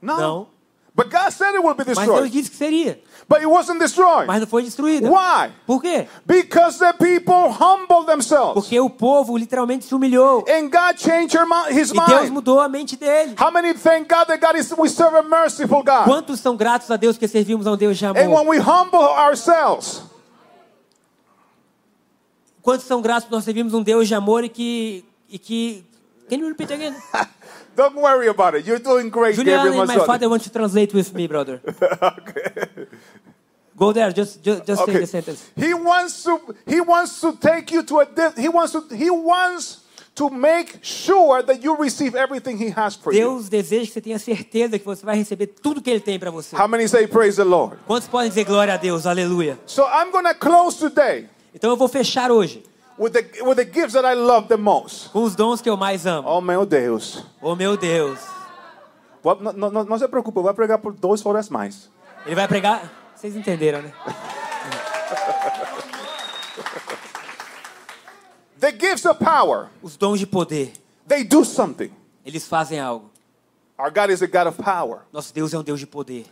No. 0.00 0.16
Não. 0.16 0.46
But 0.94 1.10
God 1.10 1.32
said 1.32 1.56
it 1.56 1.58
will 1.60 1.74
be 1.74 1.82
Mas 1.84 1.96
Deus 1.96 2.06
destroyed. 2.06 2.30
disse 2.32 2.50
que 2.52 2.56
seria. 2.56 3.00
But 3.28 3.40
it 3.40 3.46
wasn't 3.46 3.78
destroyed. 3.78 4.26
Mas 4.26 4.40
não 4.40 4.46
foi 4.46 4.62
destruída. 4.62 5.08
Why? 5.08 5.50
Por 5.66 5.80
quê? 5.80 6.06
Because 6.26 6.78
the 6.78 6.92
people 6.92 7.50
humbled 7.50 8.06
themselves. 8.06 8.52
Porque 8.54 8.78
o 8.78 8.90
povo 8.90 9.36
literalmente 9.36 9.84
se 9.86 9.94
humilhou. 9.94 10.44
And 10.48 10.68
God 10.68 10.98
changed 10.98 11.36
his 11.70 11.90
E 11.90 11.94
Deus 11.94 12.22
mind. 12.24 12.32
mudou 12.32 12.60
a 12.60 12.68
mente 12.68 12.96
dele. 12.96 13.34
How 13.40 13.50
many 13.50 13.72
thank 13.74 14.08
God 14.08 14.26
that 14.26 14.40
God 14.40 14.56
is 14.56 14.72
we 14.76 14.88
serve 14.88 15.16
a 15.16 15.22
merciful 15.22 15.82
God? 15.82 16.04
Quantos 16.04 16.40
são 16.40 16.54
gratos 16.56 16.90
a 16.90 16.96
Deus 16.96 17.16
que 17.16 17.26
servimos 17.26 17.66
a 17.66 17.72
um 17.72 17.76
Deus 17.76 17.96
de 17.96 18.04
And 18.04 18.12
when 18.12 18.26
amor? 18.26 18.46
we 18.48 18.58
humble 18.58 18.98
ourselves, 19.00 20.02
Quantos 22.62 22.86
são 22.86 23.02
gratos 23.02 23.28
nós 23.30 23.44
servimos 23.44 23.74
um 23.74 23.82
Deus 23.82 24.08
de 24.08 24.14
amor 24.14 24.42
e 24.44 24.48
que 24.48 25.04
e 25.28 25.38
que 25.38 25.84
Can 26.28 26.36
you 26.36 26.48
repeat 26.48 26.72
again? 26.72 26.94
don't 27.74 27.96
worry 27.96 28.28
about 28.28 28.54
it. 28.54 28.66
You're 28.66 28.78
doing 28.78 29.10
great, 29.10 29.34
Julian 29.36 29.58
Gabriel 29.58 29.80
and 29.82 29.88
my 29.88 30.06
father 30.06 30.28
want 30.28 30.42
to 30.42 30.52
translate 30.52 30.92
with 30.94 31.14
me, 31.14 31.26
brother. 31.26 31.60
okay. 32.02 32.86
Go 33.76 33.92
there, 33.92 34.12
just 34.12 34.42
just, 34.42 34.66
just 34.66 34.84
say 34.84 34.98
the 34.98 35.06
sentence. 35.06 35.50
He 35.56 35.74
wants 35.74 36.22
to 36.24 36.54
he 36.66 36.80
wants 36.80 37.20
to 37.20 37.36
take 37.36 37.72
you 37.72 37.82
to 37.82 38.00
a 38.00 38.32
he 38.36 38.48
wants 38.48 38.72
to 38.72 38.84
he 38.94 39.10
wants 39.10 39.80
to 40.14 40.30
make 40.30 40.78
sure 40.82 41.42
that 41.42 41.60
you 41.62 41.76
receive 41.76 42.14
everything 42.14 42.56
he 42.56 42.70
has 42.70 42.94
for 42.94 43.12
you. 43.12 43.20
Deus 43.20 43.48
deseja 43.48 43.86
que 43.86 43.92
você 43.92 44.00
tenha 44.00 44.18
certeza 44.18 44.78
que 44.78 44.84
você 44.84 45.04
vai 45.04 45.16
receber 45.16 45.48
tudo 45.48 45.82
que 45.82 45.90
ele 45.90 46.00
tem 46.00 46.18
para 46.18 46.30
você. 46.30 46.54
How 46.56 46.68
many 46.68 46.86
say 46.86 47.06
praise 47.08 47.36
the 47.36 47.44
Lord? 47.44 47.76
Quantos 47.86 48.06
podem 48.08 48.28
dizer 48.28 48.44
glória 48.44 48.74
a 48.74 48.76
Deus? 48.76 49.06
Aleluia. 49.06 49.58
So 49.66 49.82
I'm 49.82 50.12
going 50.12 50.24
to 50.24 50.34
close 50.34 50.78
today 50.78 51.28
Então 51.54 51.70
eu 51.70 51.76
vou 51.76 51.88
fechar 51.88 52.30
hoje 52.30 52.62
with 52.98 53.12
the 53.12 53.42
with 53.42 53.56
the 53.56 53.64
gifts 53.64 53.92
that 53.94 54.04
I 54.04 54.14
love 54.14 54.48
the 54.48 54.56
most. 54.56 55.10
com 55.10 55.22
os 55.22 55.34
dons 55.34 55.60
que 55.60 55.68
eu 55.70 55.76
mais 55.76 56.06
amo. 56.06 56.28
Oh 56.28 56.40
meu 56.40 56.64
Deus. 56.66 57.24
Oh 57.40 57.54
meu 57.56 57.76
Deus. 57.76 58.20
Não, 59.40 59.70
não, 59.70 59.84
não 59.84 59.98
se 59.98 60.06
preocupe, 60.06 60.38
eu 60.38 60.42
vou 60.42 60.52
pregar 60.54 60.78
por 60.78 60.92
duas 60.92 61.24
horas 61.24 61.48
mais. 61.48 61.88
Ele 62.26 62.34
vai 62.34 62.46
pregar. 62.46 62.90
Vocês 63.16 63.34
entenderam, 63.34 63.80
né? 63.82 63.92
The 68.58 68.70
gifts 68.72 69.04
of 69.04 69.18
power, 69.22 69.68
Os 69.82 69.96
dons 69.96 70.18
de 70.18 70.26
poder, 70.26 70.72
they 71.06 71.22
do 71.24 71.44
something. 71.44 71.90
eles 72.24 72.46
fazem 72.46 72.80
algo. 72.80 73.10
Our 73.78 73.90
God 73.90 74.10
is 74.10 74.22
a 74.22 74.26
God 74.26 74.46
of 74.46 74.62
power. 74.62 75.00
Nosso 75.12 75.34
Deus 75.34 75.52
é 75.52 75.58
um 75.58 75.62
Deus 75.62 75.80
de 75.80 75.86
poder. 75.86 76.24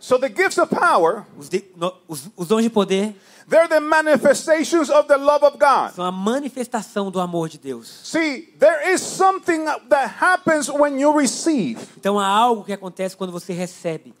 So 0.00 0.16
the 0.18 0.28
gifts 0.28 0.58
of 0.58 0.68
power, 0.74 1.24
Os, 1.38 1.48
de- 1.48 1.64
no- 1.76 1.92
os- 2.08 2.28
os 2.36 2.46
dons 2.48 2.62
de 2.62 2.70
poder 2.70 3.14
they're 3.48 3.66
the 3.68 3.80
manifestations 3.80 4.90
of 4.90 5.08
the 5.08 5.16
love 5.16 5.44
of 5.44 5.56
God. 5.58 5.92
são 5.94 6.04
a 6.04 6.12
manifestação 6.12 7.10
do 7.10 7.18
amor 7.18 7.48
de 7.48 7.58
Deus. 7.58 7.88
See, 8.04 8.42
there 8.58 8.92
is 8.92 9.00
something 9.00 9.64
that 9.88 10.14
happens 10.20 10.68
when 10.68 11.00
you 11.00 11.10
receive. 11.16 11.78
Então 11.96 12.18
há 12.18 12.26
algo 12.26 12.62
que 12.64 12.72
acontece 12.72 13.16
quando 13.16 13.32
você 13.32 13.52
recebe. 13.52 14.14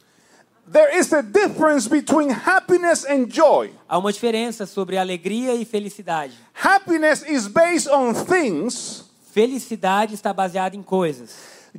There 0.70 0.98
is 0.98 1.12
a 1.14 1.22
difference 1.22 1.88
between 1.88 2.30
happiness 2.30 3.04
and 3.06 3.26
joy. 3.30 3.70
Há 3.88 3.96
uma 3.98 4.12
diferença 4.12 4.66
sobre 4.66 4.98
alegria 4.98 5.54
e 5.54 5.64
felicidade. 5.64 6.34
Happiness 6.54 7.22
is 7.26 7.46
based 7.46 7.88
on 7.88 8.12
things, 8.14 9.04
Felicidade 9.32 10.14
está 10.14 10.32
baseada 10.32 10.74
em 10.74 10.82
coisas. 10.82 11.30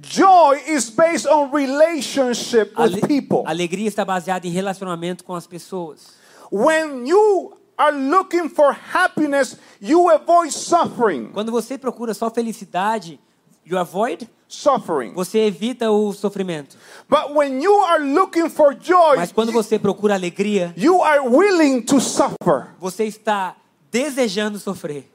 Joy 0.02 0.62
is 0.68 0.90
based 0.90 1.26
on 1.28 1.52
relationship 1.52 2.74
with 2.78 3.02
people. 3.08 3.44
alegria 3.46 3.88
está 3.88 4.04
baseada 4.06 4.48
em 4.48 4.52
relacionamento 4.52 5.24
com 5.24 5.36
as 5.36 5.46
pessoas. 5.48 6.18
When 6.52 7.06
you 7.08 7.54
are 7.78 7.96
looking 7.96 8.50
for 8.50 8.72
happiness, 8.94 9.58
you 9.82 10.10
avoid 10.10 10.52
suffering. 10.52 11.30
Quando 11.32 11.52
você 11.52 11.78
procura 11.78 12.14
só 12.14 12.30
felicidade, 12.30 13.20
you 13.66 13.78
avoid, 13.78 14.28
Suffering. 14.48 15.14
você 15.14 15.42
evita 15.46 15.92
o 15.92 16.12
sofrimento. 16.12 16.76
But 17.08 17.36
when 17.36 17.62
you 17.62 17.74
are 17.84 18.04
looking 18.04 18.50
for 18.50 18.74
joy, 18.74 19.16
Mas 19.18 19.32
quando 19.32 19.52
você 19.52 19.78
procura 19.78 20.16
alegria, 20.16 20.74
you 20.76 21.04
are 21.04 21.20
willing 21.20 21.82
to 21.84 22.00
suffer. 22.02 22.70
você 22.80 23.06
está 23.06 23.56
desejando 23.92 24.58
sofrer, 24.58 25.08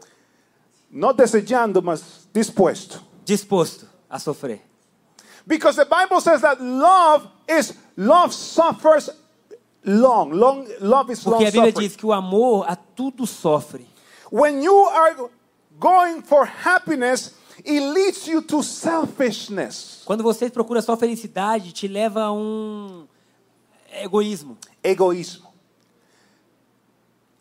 No 0.91 1.13
desejando, 1.13 1.83
mas 1.83 2.29
dispuesto. 2.33 3.03
disposto 3.25 3.89
a 4.09 4.21
sofrer. 4.21 4.63
Because 5.47 5.77
the 5.77 5.85
Bible 5.85 6.21
says 6.21 6.41
that 6.43 6.61
love 6.61 7.29
is 7.49 7.75
love 7.97 8.33
suffers 8.33 9.11
long. 9.85 10.33
Long 10.33 10.67
love 10.81 11.11
is 11.11 11.25
long 11.27 11.39
Porque 11.39 11.49
a 11.49 11.53
Bíblia 11.53 11.73
suffering. 11.73 11.89
diz 11.89 11.97
que 11.97 12.07
o 12.07 12.13
amor 12.13 12.65
a 12.69 12.77
tudo 12.77 13.27
sofre. 13.27 13.87
When 14.31 14.63
you 14.63 14.75
are 14.75 15.31
going 15.79 16.23
for 16.23 16.47
happiness, 16.47 17.35
it 17.65 17.81
leads 17.81 18.27
you 18.27 18.41
to 18.43 18.63
selfishness. 18.63 20.03
Quando 20.07 20.23
você 20.23 20.51
procura 20.51 20.81
só 20.81 20.97
felicidade, 20.97 21.73
te 21.73 21.87
leva 21.87 22.25
a 22.25 22.33
um 22.33 23.07
egoísmo. 23.93 24.57
Egoísmo. 24.83 25.44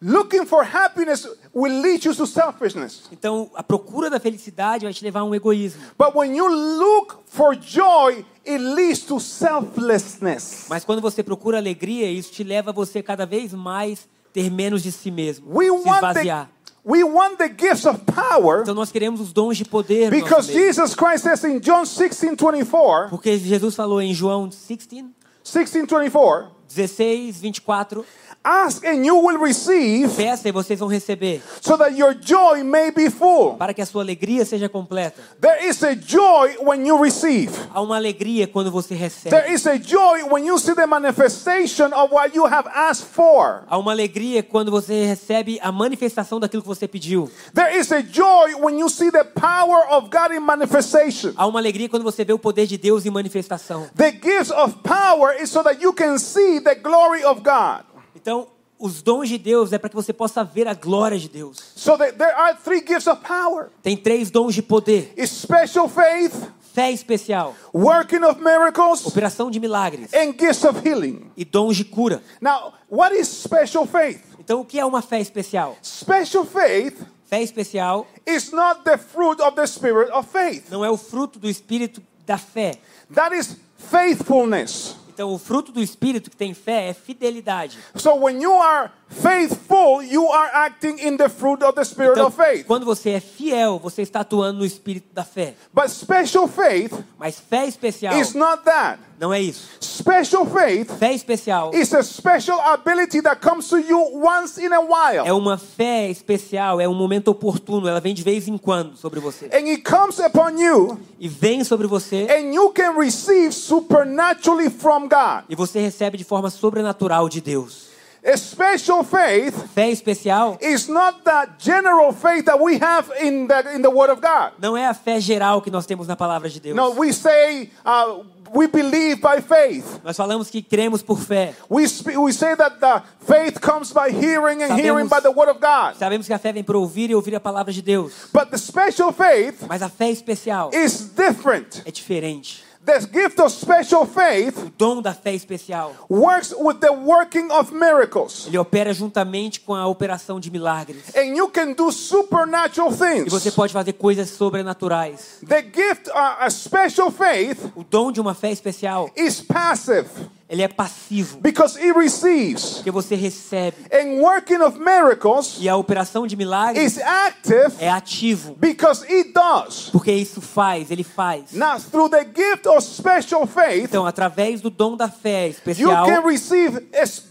Looking 0.06 0.46
for 0.46 0.66
happiness 0.66 1.26
will 1.54 1.82
lead 1.82 2.06
you 2.06 2.14
to 2.14 2.28
selfishness. 2.28 3.04
Então, 3.10 3.50
a 3.56 3.64
procura 3.64 4.10
da 4.10 4.20
felicidade 4.20 4.84
vai 4.84 4.94
te 4.94 5.02
levar 5.02 5.22
a 5.22 5.24
um 5.24 5.34
egoísmo. 5.34 5.82
But 5.98 6.14
when 6.14 6.36
you 6.36 6.46
look 6.48 7.20
for 7.26 7.56
joy, 7.56 8.26
it 8.46 8.58
leads 8.58 9.00
to 9.06 9.18
selflessness. 9.20 10.66
Mas 10.70 10.84
quando 10.84 11.02
você 11.02 11.24
procura 11.24 11.58
alegria, 11.58 12.12
isso 12.12 12.32
te 12.34 12.44
leva 12.44 12.72
a 12.72 12.74
você 12.74 13.02
cada 13.02 13.26
vez 13.26 13.54
mais 13.54 14.08
ter 14.34 14.52
menos 14.52 14.84
de 14.84 14.92
si 14.92 15.10
mesmo, 15.10 15.46
We 15.48 15.66
se 15.66 15.72
want 15.72 16.02
the, 16.02 16.10
esvaziar. 16.10 16.50
we 16.84 17.04
want 17.04 17.38
the 17.38 17.48
gifts 17.48 17.86
of 17.86 18.00
power 18.02 18.64
Então 18.64 18.74
nós 18.76 18.92
queremos 18.92 19.22
os 19.22 19.32
dons 19.32 19.56
de 19.56 19.64
poder 19.64 20.10
because. 20.10 20.52
Jesus 20.52 20.96
Christ 20.96 21.24
says 21.24 21.44
in 21.46 21.60
John 21.60 21.84
16 21.84 22.36
24, 22.38 23.10
Porque 23.10 23.38
Jesus 23.38 23.74
falou 23.76 24.02
em 24.02 24.14
João 24.14 24.50
16, 24.50 25.06
16 25.44 25.74
24, 25.74 26.52
16, 26.68 27.40
24, 27.42 28.06
ask 28.44 28.86
and 28.86 29.06
you 29.06 29.16
will 29.16 29.38
receive 29.38 30.10
peça 30.16 30.50
e 30.50 30.52
vocês 30.52 30.80
vão 30.80 30.88
receber, 30.88 31.42
so 31.62 31.78
that 31.78 31.96
your 31.98 32.14
joy 32.14 32.64
may 32.64 32.92
be 32.92 33.10
full. 33.10 33.56
para 33.56 33.74
que 33.74 33.82
a 33.82 33.86
sua 33.86 34.04
alegria 34.04 34.46
seja 34.46 34.68
completa. 34.68 35.22
There 35.40 35.68
is 35.68 35.82
a 35.84 35.96
joy 35.96 36.58
when 36.62 36.86
you 36.86 37.02
receive. 37.02 37.52
Há 37.74 37.82
uma 37.82 37.96
alegria 37.96 38.48
quando 38.48 38.72
você 38.72 38.94
recebe. 38.94 39.30
There 39.30 39.54
is 39.54 39.66
a 39.66 39.78
joy 39.78 40.24
when 40.30 40.46
you 40.46 40.58
see 40.60 40.76
the 40.76 40.86
manifestation 40.86 41.94
of 41.94 42.14
what 42.14 42.36
you 42.36 42.46
have 42.46 42.70
asked 42.74 43.08
for. 43.08 43.64
Há 43.68 43.78
uma 43.78 43.92
alegria 43.92 44.44
quando 44.44 44.72
você 44.72 45.06
recebe 45.06 45.60
a 45.62 45.72
manifestação 45.72 46.40
daquilo 46.40 46.62
que 46.62 46.68
você 46.68 46.88
pediu. 46.88 47.30
There 47.54 47.78
is 47.78 47.92
a 47.92 48.02
joy 48.02 48.56
when 48.60 48.80
you 48.80 48.90
see 48.90 49.10
the 49.12 49.24
power 49.24 49.88
of 49.90 50.10
God 50.10 50.34
in 50.36 50.40
manifestation. 50.42 51.34
Há 51.36 51.48
uma 51.48 51.60
alegria 51.60 51.88
quando 51.88 52.04
você 52.04 52.26
vê 52.26 52.34
o 52.34 52.40
poder 52.40 52.68
de 52.68 52.78
Deus 52.78 53.06
em 53.06 53.10
manifestação. 53.10 53.88
The 53.96 54.12
gifts 54.12 54.52
of 54.52 54.78
power 54.84 55.42
is 55.42 55.50
so 55.50 55.64
that 55.64 55.82
you 55.82 55.94
can 55.94 56.18
see 56.18 56.60
the 56.60 56.76
glory 56.76 57.24
of 57.24 57.42
God. 57.42 57.93
Então, 58.16 58.48
os 58.80 59.02
dons 59.02 59.30
de 59.30 59.38
Deus 59.38 59.72
é 59.72 59.78
para 59.78 59.90
que 59.90 59.96
você 59.96 60.12
possa 60.12 60.44
ver 60.44 60.68
a 60.68 60.74
glória 60.74 61.18
de 61.18 61.30
Deus. 61.30 61.58
So 61.76 61.98
there 61.98 62.34
are 62.36 62.58
three 62.64 62.80
gifts 62.86 63.08
of 63.08 63.22
power. 63.22 63.70
Tem 63.82 63.96
três 63.96 64.30
dons 64.30 64.54
de 64.54 64.62
poder: 64.62 65.14
It's 65.18 65.32
special 65.32 65.88
faith, 65.88 66.34
fé 66.74 66.92
especial, 66.92 67.56
working 67.74 68.24
of 68.24 68.42
miracles, 68.42 69.06
operação 69.06 69.50
de 69.50 69.60
milagres 69.60 70.14
and 70.14 70.34
gifts 70.38 70.64
of 70.66 70.88
healing. 70.88 71.32
e 71.38 71.46
dons 71.46 71.78
de 71.78 71.86
cura. 71.86 72.22
Now, 72.42 72.74
what 72.90 73.16
is 73.16 73.28
special 73.28 73.86
faith? 73.86 74.22
Então, 74.40 74.62
o 74.62 74.66
que 74.66 74.78
é 74.80 74.86
uma 74.86 75.02
fé 75.02 75.22
especial? 75.22 75.78
Special 75.82 76.46
faith 76.46 77.02
Fé 77.26 77.42
especial 77.42 78.06
is 78.28 78.52
not 78.52 78.84
the 78.84 78.96
fruit 78.96 79.42
of 79.42 79.56
the 79.56 79.66
spirit 79.66 80.12
of 80.12 80.28
faith. 80.30 80.70
não 80.70 80.86
é 80.86 80.92
o 80.92 80.98
fruto 80.98 81.40
do 81.40 81.50
espírito 81.50 82.00
da 82.28 82.38
fé. 82.38 82.78
That 83.16 83.36
is 83.36 83.56
faithfulness. 83.78 84.96
Então, 85.14 85.32
o 85.32 85.38
fruto 85.38 85.72
do 85.72 85.80
espírito 85.80 86.32
que 86.32 86.36
tem 86.36 86.56
fé 86.56 86.90
é 86.90 86.94
fidelidade. 86.94 87.78
So 87.96 88.16
when 88.16 88.42
you 88.42 88.52
are 88.52 88.92
faithful, 89.14 90.02
you 90.04 90.28
are 90.30 90.50
acting 90.54 90.98
in 91.00 91.18
the 91.18 91.30
fruit 91.30 91.64
of 91.64 91.74
the 91.76 91.84
spirit 91.86 92.14
Então, 92.14 92.28
of 92.28 92.36
faith. 92.36 92.66
quando 92.66 92.86
você 92.86 93.12
é 93.12 93.20
fiel, 93.20 93.80
você 93.80 94.02
está 94.02 94.22
atuando 94.22 94.60
no 94.60 94.66
espírito 94.66 95.08
da 95.14 95.24
fé. 95.24 95.56
But 95.74 95.90
special 95.90 96.48
faith 96.48 96.94
Mas 97.18 97.40
fé 97.40 97.66
especial 97.68 98.20
is 98.20 98.34
not 98.34 98.64
that. 98.66 99.00
não 99.20 99.34
é 99.34 99.40
isso. 99.40 99.68
Special 99.80 100.46
faith 100.46 100.92
Fé 100.98 101.14
especial 101.14 101.72
is 101.74 101.94
a 101.94 102.02
special 102.04 102.60
ability 102.60 103.22
that 103.22 103.40
comes 103.42 103.68
to 103.70 103.78
you 103.80 103.98
once 104.22 104.58
in 104.60 104.74
a 104.74 104.82
while. 104.82 105.26
é 105.26 105.32
uma 105.32 105.58
fé 105.58 106.10
especial, 106.10 106.82
é 106.82 106.88
um 106.88 106.94
momento 106.94 107.30
oportuno, 107.30 107.88
ela 107.88 108.00
vem 108.02 108.14
de 108.14 108.24
vez 108.24 108.48
em 108.48 108.58
quando 108.58 108.98
sobre 108.98 109.20
você. 109.20 109.46
And 109.48 109.68
it 109.70 109.84
comes 109.84 110.20
upon 110.20 110.58
you, 110.60 111.00
E 111.20 111.28
vem 111.28 111.64
sobre 111.64 111.88
você 111.88 112.28
and 112.30 112.54
you 112.54 112.70
can 112.72 112.94
receive 113.00 113.52
supernaturally 113.54 114.70
from 114.70 115.08
God. 115.08 115.44
e 115.50 115.56
você 115.56 115.80
recebe 115.80 116.18
de 116.18 116.24
forma 116.24 116.50
sobrenatural 116.50 117.30
de 117.30 117.40
Deus. 117.40 117.93
A 118.26 118.38
special 118.38 119.04
faith 119.04 119.54
Fé 119.76 119.92
especial 119.92 120.58
is 120.62 120.88
not 120.88 121.26
the 121.26 121.50
general 121.60 122.14
faith 122.14 122.46
that 122.46 122.58
we 122.58 122.78
have 122.80 123.12
in 123.22 123.48
the, 123.48 123.76
in 123.76 123.82
the 123.82 123.90
Word 123.90 124.10
of 124.12 124.22
God. 124.22 124.54
não 124.62 124.78
é 124.78 124.88
a 124.88 124.94
fé 124.94 125.20
geral 125.20 125.62
que 125.62 125.70
nós 125.70 125.86
temos 125.86 126.08
na 126.08 126.16
palavra 126.16 126.50
de 126.50 126.60
Deus. 126.62 126.74
No, 126.76 126.92
we 126.92 127.12
say 127.12 127.70
uh, 127.86 128.24
we 128.54 128.68
believe 128.68 129.20
by 129.20 129.42
faith. 129.42 130.00
Nós 130.06 130.16
falamos 130.16 130.50
que 130.50 130.62
cremos 130.62 131.04
por 131.04 131.20
fé. 131.20 131.54
We, 131.70 131.84
we 132.18 132.32
say 132.32 132.56
that 132.56 132.80
the 132.80 133.02
faith 133.26 133.60
comes 133.60 133.92
by 133.92 134.10
hearing 134.10 134.62
and 134.64 134.72
Sabemos- 134.72 134.80
hearing 134.84 135.08
by 135.10 135.20
the 135.20 135.32
Word 135.32 135.50
of 135.50 135.60
God. 135.60 135.96
Sabemos 136.00 136.26
que 136.26 136.34
a 136.34 136.40
fé 136.40 136.54
vem 136.54 136.64
por 136.64 136.78
ouvir 136.78 137.10
e 137.10 137.16
ouvir 137.16 137.36
a 137.36 137.42
palavra 137.42 137.74
de 137.74 137.82
Deus. 137.82 138.30
But 138.32 138.52
the 138.52 138.58
special 138.58 139.12
faith 139.12 139.66
Mas 139.68 139.82
a 139.82 139.90
fé 139.90 140.10
especial 140.12 140.70
is 140.74 141.10
different. 141.14 141.82
é 141.86 141.92
diferente. 141.92 142.64
The 142.86 143.00
gift 143.08 143.40
of 143.40 143.50
special 143.54 144.06
faith 144.06 144.58
O 144.58 144.70
dom 144.78 145.02
da 145.02 145.14
fé 145.14 145.34
especial, 145.34 145.94
works 146.10 146.54
with 146.54 146.80
the 146.82 146.92
working 146.92 147.50
of 147.50 147.74
miracles. 147.74 148.46
ele 148.48 148.58
opera 148.58 148.94
juntamente 148.94 149.62
com 149.62 149.74
a 149.74 149.88
operação 149.88 150.38
de 150.38 150.52
milagres. 150.52 151.16
And 151.16 151.34
you 151.36 151.48
can 151.50 151.72
do 151.74 151.92
supernatural 151.94 152.92
E 152.92 152.98
things. 152.98 153.32
você 153.32 153.52
pode 153.52 153.72
fazer 153.72 153.94
coisas 153.94 154.30
sobrenaturais. 154.32 155.40
The 155.48 155.62
gift, 155.62 156.10
uh, 156.10 156.14
a 156.40 156.50
special 156.50 157.10
faith, 157.10 157.72
O 157.76 157.84
dom 157.86 158.12
de 158.12 158.20
uma 158.20 158.34
fé 158.34 158.52
especial, 158.52 159.10
is 159.16 159.40
passive 159.42 160.10
ele 160.54 160.62
é 160.62 160.68
passivo, 160.68 161.40
because 161.42 161.78
it 161.80 161.92
receives. 161.98 162.76
porque 162.76 162.92
você 162.92 163.16
recebe. 163.16 163.76
And 163.92 164.22
working 164.22 164.62
of 164.62 164.78
miracles 164.80 165.58
E 165.60 165.68
a 165.68 165.76
operação 165.76 166.28
de 166.28 166.36
milagres 166.36 166.94
is 166.96 167.02
active 167.04 167.74
é 167.80 167.90
ativo, 167.90 168.56
because 168.60 169.04
it 169.12 169.34
does. 169.34 169.90
porque 169.92 170.12
isso 170.12 170.40
faz, 170.40 170.92
ele 170.92 171.04
faz. 171.04 171.54
Now, 171.54 171.80
through 171.80 172.10
the 172.10 172.24
gift 172.24 172.68
of 172.68 172.82
special 172.84 173.48
faith, 173.48 173.84
Então, 173.86 174.06
através 174.06 174.62
do 174.62 174.70
dom 174.70 174.96
da 174.96 175.10
fé 175.10 175.48
you 175.48 175.52
especial, 175.52 176.06
can 176.06 176.22
receive 176.22 176.80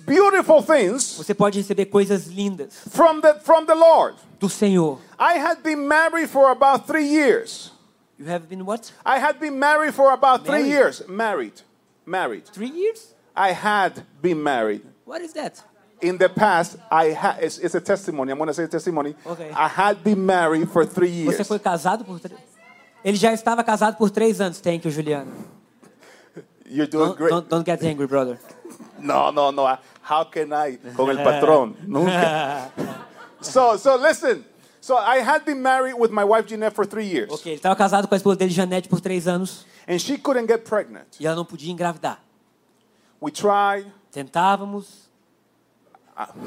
beautiful 0.04 0.62
things 0.62 1.14
você 1.16 1.32
pode 1.32 1.58
receber 1.58 1.86
coisas 1.86 2.26
lindas 2.26 2.74
from 2.90 3.20
the 3.20 3.34
from 3.44 3.64
the 3.66 3.74
Lord. 3.74 4.16
do 4.40 4.48
Senhor. 4.48 4.98
I 5.18 5.38
had 5.38 5.62
been 5.62 5.86
married 5.86 6.28
for 6.28 6.50
about 6.50 6.86
three 6.88 7.06
years. 7.06 7.70
You 8.18 8.26
have 8.26 8.46
been 8.48 8.64
what? 8.64 8.92
I 9.04 9.18
had 9.20 9.38
been 9.38 9.58
married 9.58 9.94
for 9.94 10.10
about 10.12 10.44
three 10.44 10.62
Married? 10.62 10.70
years. 10.72 11.02
Married, 11.08 11.52
married. 12.04 12.44
Three 12.52 12.70
years? 12.70 13.11
I 13.34 13.52
had 13.52 14.02
been 14.20 14.42
married. 14.42 14.82
What 15.04 15.22
is 15.22 15.32
that? 15.34 15.62
In 16.00 16.18
the 16.18 16.28
past, 16.28 16.76
I 16.90 17.10
had. 17.12 17.42
It's, 17.42 17.58
it's 17.58 17.74
a 17.74 17.80
testimony. 17.80 18.32
I'm 18.32 18.38
going 18.38 18.48
to 18.48 18.54
say 18.54 18.66
testimony. 18.66 19.14
Okay. 19.26 19.50
I 19.54 19.68
had 19.68 20.02
been 20.02 20.24
married 20.26 20.68
for 20.70 20.84
three 20.84 21.10
years. 21.10 21.36
Você 21.36 21.44
foi 21.44 21.58
casado 21.58 22.04
por 22.04 22.18
três... 22.18 22.40
Ele 23.04 23.16
já 23.16 23.32
estava 23.32 23.62
casado 23.64 23.96
por 23.96 24.10
três 24.10 24.40
anos. 24.40 24.60
Thank 24.60 24.84
you, 24.86 24.90
Juliano. 24.90 25.32
You're 26.66 26.86
doing 26.86 27.08
Don't, 27.08 27.16
great. 27.18 27.30
don't, 27.30 27.48
don't 27.48 27.64
get 27.66 27.82
angry, 27.84 28.06
brother. 28.06 28.38
No, 28.98 29.30
no, 29.30 29.50
no. 29.50 29.66
How 30.02 30.24
can 30.24 30.52
I? 30.52 30.78
Con 30.96 31.10
el 31.10 31.18
patrón. 31.18 31.74
Nunca. 31.86 32.70
So, 33.40 33.76
so 33.76 33.96
listen. 33.96 34.44
So 34.80 34.96
I 34.96 35.18
had 35.18 35.44
been 35.44 35.62
married 35.62 35.94
with 35.94 36.10
my 36.10 36.24
wife 36.24 36.46
Jeanette 36.46 36.74
for 36.74 36.84
three 36.84 37.06
years, 37.06 37.30
Ok, 37.30 37.52
ele 37.52 37.56
estava 37.56 37.76
casado 37.76 38.08
com 38.08 38.14
a 38.14 38.16
esposa 38.16 38.36
dele, 38.36 38.50
Janete, 38.50 38.88
por 38.88 39.00
três 39.00 39.28
anos. 39.28 39.64
and 39.86 40.00
she 40.00 40.18
couldn't 40.18 40.48
get 40.48 40.64
pregnant. 40.64 41.06
E 41.20 41.26
ela 41.26 41.36
não 41.36 41.44
podia 41.44 41.70
engravidar. 41.70 42.18
We 43.22 43.30
tried, 43.30 43.86
Tentávamos, 44.12 45.08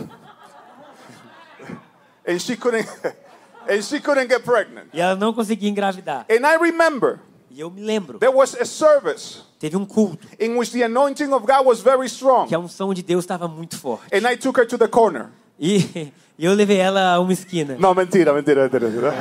and 2.28 2.40
she 2.42 2.58
couldn't, 2.58 2.86
and 3.70 3.82
she 3.84 4.00
couldn't 4.02 4.28
get 4.28 4.44
pregnant. 4.44 4.90
e 4.94 5.00
ela 5.00 5.16
não 5.16 5.34
conseguia 5.34 5.70
engravidar. 5.70 6.26
And 6.30 6.46
I 6.46 6.58
remember 6.58 7.20
E 7.50 7.62
eu 7.62 7.70
me 7.72 7.82
lembro, 7.82 8.20
there 8.20 8.34
was 8.36 8.54
a 8.56 8.66
service 8.66 9.44
teve 9.58 9.78
um 9.78 9.86
culto 9.86 10.28
in 10.38 10.58
which 10.58 10.72
the 10.74 10.84
anointing 10.84 11.32
of 11.32 11.46
God 11.48 11.66
was 11.66 11.80
very 11.80 12.08
strong, 12.08 12.48
que 12.48 12.54
a 12.56 12.60
unção 12.60 12.94
de 12.94 13.02
Deus 13.02 13.24
estava 13.24 13.48
muito 13.48 13.78
forte. 13.78 14.14
and 14.14 14.28
I 14.30 14.36
took 14.36 14.60
her 14.60 14.68
to 14.68 14.78
the 14.78 14.90
corner. 14.90 15.30
E, 15.58 16.12
e 16.38 16.44
eu 16.46 16.54
levei 16.54 16.78
ela 16.78 17.14
a 17.14 17.20
uma 17.22 17.32
esquina. 17.32 17.78
No, 17.80 17.96
mentira, 17.96 18.34
mentira, 18.34 18.64
mentira. 18.70 19.14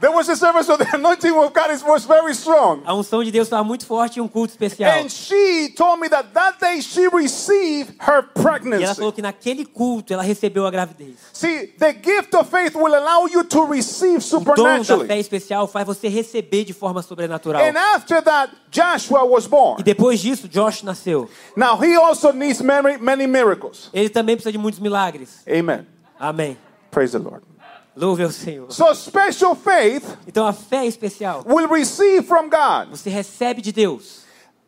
There 0.00 0.12
was 0.12 0.28
a 0.28 0.36
service 0.36 0.68
where 0.68 0.78
the 0.78 0.86
anointing 0.96 1.32
of 1.32 1.52
God 1.52 1.70
was 1.86 2.04
very 2.04 2.32
strong. 2.34 2.82
A 2.86 2.94
unção 2.94 3.22
de 3.24 3.30
Deus 3.30 3.46
estava 3.46 3.64
muito 3.64 3.84
forte 3.86 4.18
em 4.18 4.22
um 4.22 4.28
culto 4.28 4.50
especial. 4.52 4.90
And 5.04 5.08
she 5.08 5.70
told 5.76 6.00
me 6.00 6.08
that 6.08 6.32
that 6.34 6.58
day 6.60 6.80
she 6.80 7.08
received 7.08 7.94
her 8.00 8.18
E 8.22 8.40
ela 8.40 8.42
pregnancy. 8.42 8.94
falou 8.96 9.12
que 9.12 9.22
naquele 9.22 9.64
culto 9.64 10.12
ela 10.12 10.22
recebeu 10.22 10.66
a 10.66 10.70
gravidez. 10.70 11.16
See, 11.32 11.68
the 11.78 11.92
gift 11.92 12.34
of 12.36 12.48
faith 12.50 12.74
will 12.74 12.94
allow 12.94 13.26
you 13.28 13.44
to 13.44 13.64
receive 13.66 14.18
O 14.32 14.40
dom 14.40 14.44
da 14.44 14.54
fé 14.54 14.84
supernaturally. 14.84 15.20
especial 15.20 15.66
faz 15.66 15.86
você 15.86 16.08
receber 16.08 16.64
de 16.64 16.72
forma 16.72 17.02
sobrenatural. 17.02 17.62
And 17.62 17.76
after 17.94 18.22
that, 18.22 18.52
Joshua 18.70 19.24
was 19.24 19.46
E 19.46 19.48
born. 19.48 19.82
depois 19.82 20.20
disso, 20.20 20.48
Josh 20.48 20.82
nasceu. 20.82 21.28
Now, 21.56 21.76
he 21.80 21.96
also 21.96 22.32
needs 22.32 22.60
many, 22.60 22.98
many 22.98 23.26
miracles. 23.26 23.90
Ele 23.92 24.08
também 24.08 24.36
precisa 24.36 24.52
de 24.52 24.58
muitos 24.58 24.80
milagres. 24.80 25.42
Amen. 25.48 25.86
Amém. 26.18 26.56
Praise 26.90 27.12
the 27.12 27.18
Lord. 27.18 27.42
Louve 27.98 28.22
ao 28.22 28.30
Senhor. 28.30 28.70
So, 28.70 28.94
special 28.94 29.56
faith 29.56 30.04
Então 30.26 30.46
a 30.46 30.52
fé 30.52 30.86
especial 30.86 31.42
will 31.44 31.66
receive 31.68 32.22
from 32.22 32.48
God. 32.48 32.90
você 32.90 33.10
recebe 33.10 33.60
de 33.60 33.72
Deus. 33.72 34.26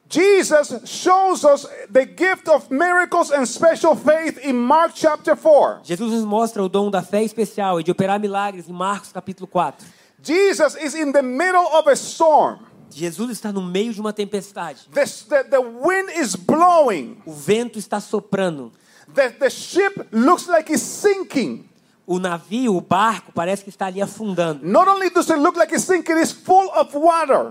Jesus 0.09 0.83
shows 0.87 1.45
us 1.45 1.69
the 1.89 2.05
gift 2.05 2.49
of 2.51 2.69
miracles 2.75 3.31
and 3.31 3.47
special 3.47 3.95
faith 3.95 4.45
in 4.45 4.55
Mark 4.55 4.93
chapter 4.97 5.37
4. 5.37 5.83
Jesus 5.85 6.13
nos 6.13 6.25
mostra 6.25 6.61
o 6.65 6.69
dom 6.69 6.91
da 6.91 7.01
fé 7.01 7.23
especial 7.23 7.79
e 7.79 7.85
de 7.85 7.93
operar 7.93 8.19
milagres 8.19 8.69
em 8.69 8.73
Marcos 8.73 9.13
capítulo 9.13 9.47
4. 9.47 9.87
Jesus 10.21 10.75
is 10.83 10.97
in 10.97 11.13
the 11.13 11.23
middle 11.23 11.65
of 11.79 11.89
a 11.89 11.95
storm. 11.95 12.59
Jesus 12.93 13.31
está 13.31 13.53
no 13.53 13.63
meio 13.63 13.95
de 13.95 14.01
uma 14.01 14.13
tempestade. 14.13 14.89
The, 14.93 15.05
the, 15.05 15.45
the 15.45 15.61
wind 15.61 16.11
is 16.21 16.35
blowing. 16.35 17.23
O 17.25 17.33
vento 17.33 17.79
está 17.79 18.01
soprando. 18.01 18.73
The, 19.15 19.31
the 19.31 19.49
ship 19.49 20.09
looks 20.11 20.49
like 20.49 20.73
it's 20.73 20.83
sinking. 20.83 21.70
O 22.07 22.19
navio, 22.19 22.77
o 22.77 22.81
barco, 22.81 23.31
parece 23.33 23.63
que 23.63 23.71
está 23.71 23.87
ali 23.87 24.03
afundando. 24.03 24.61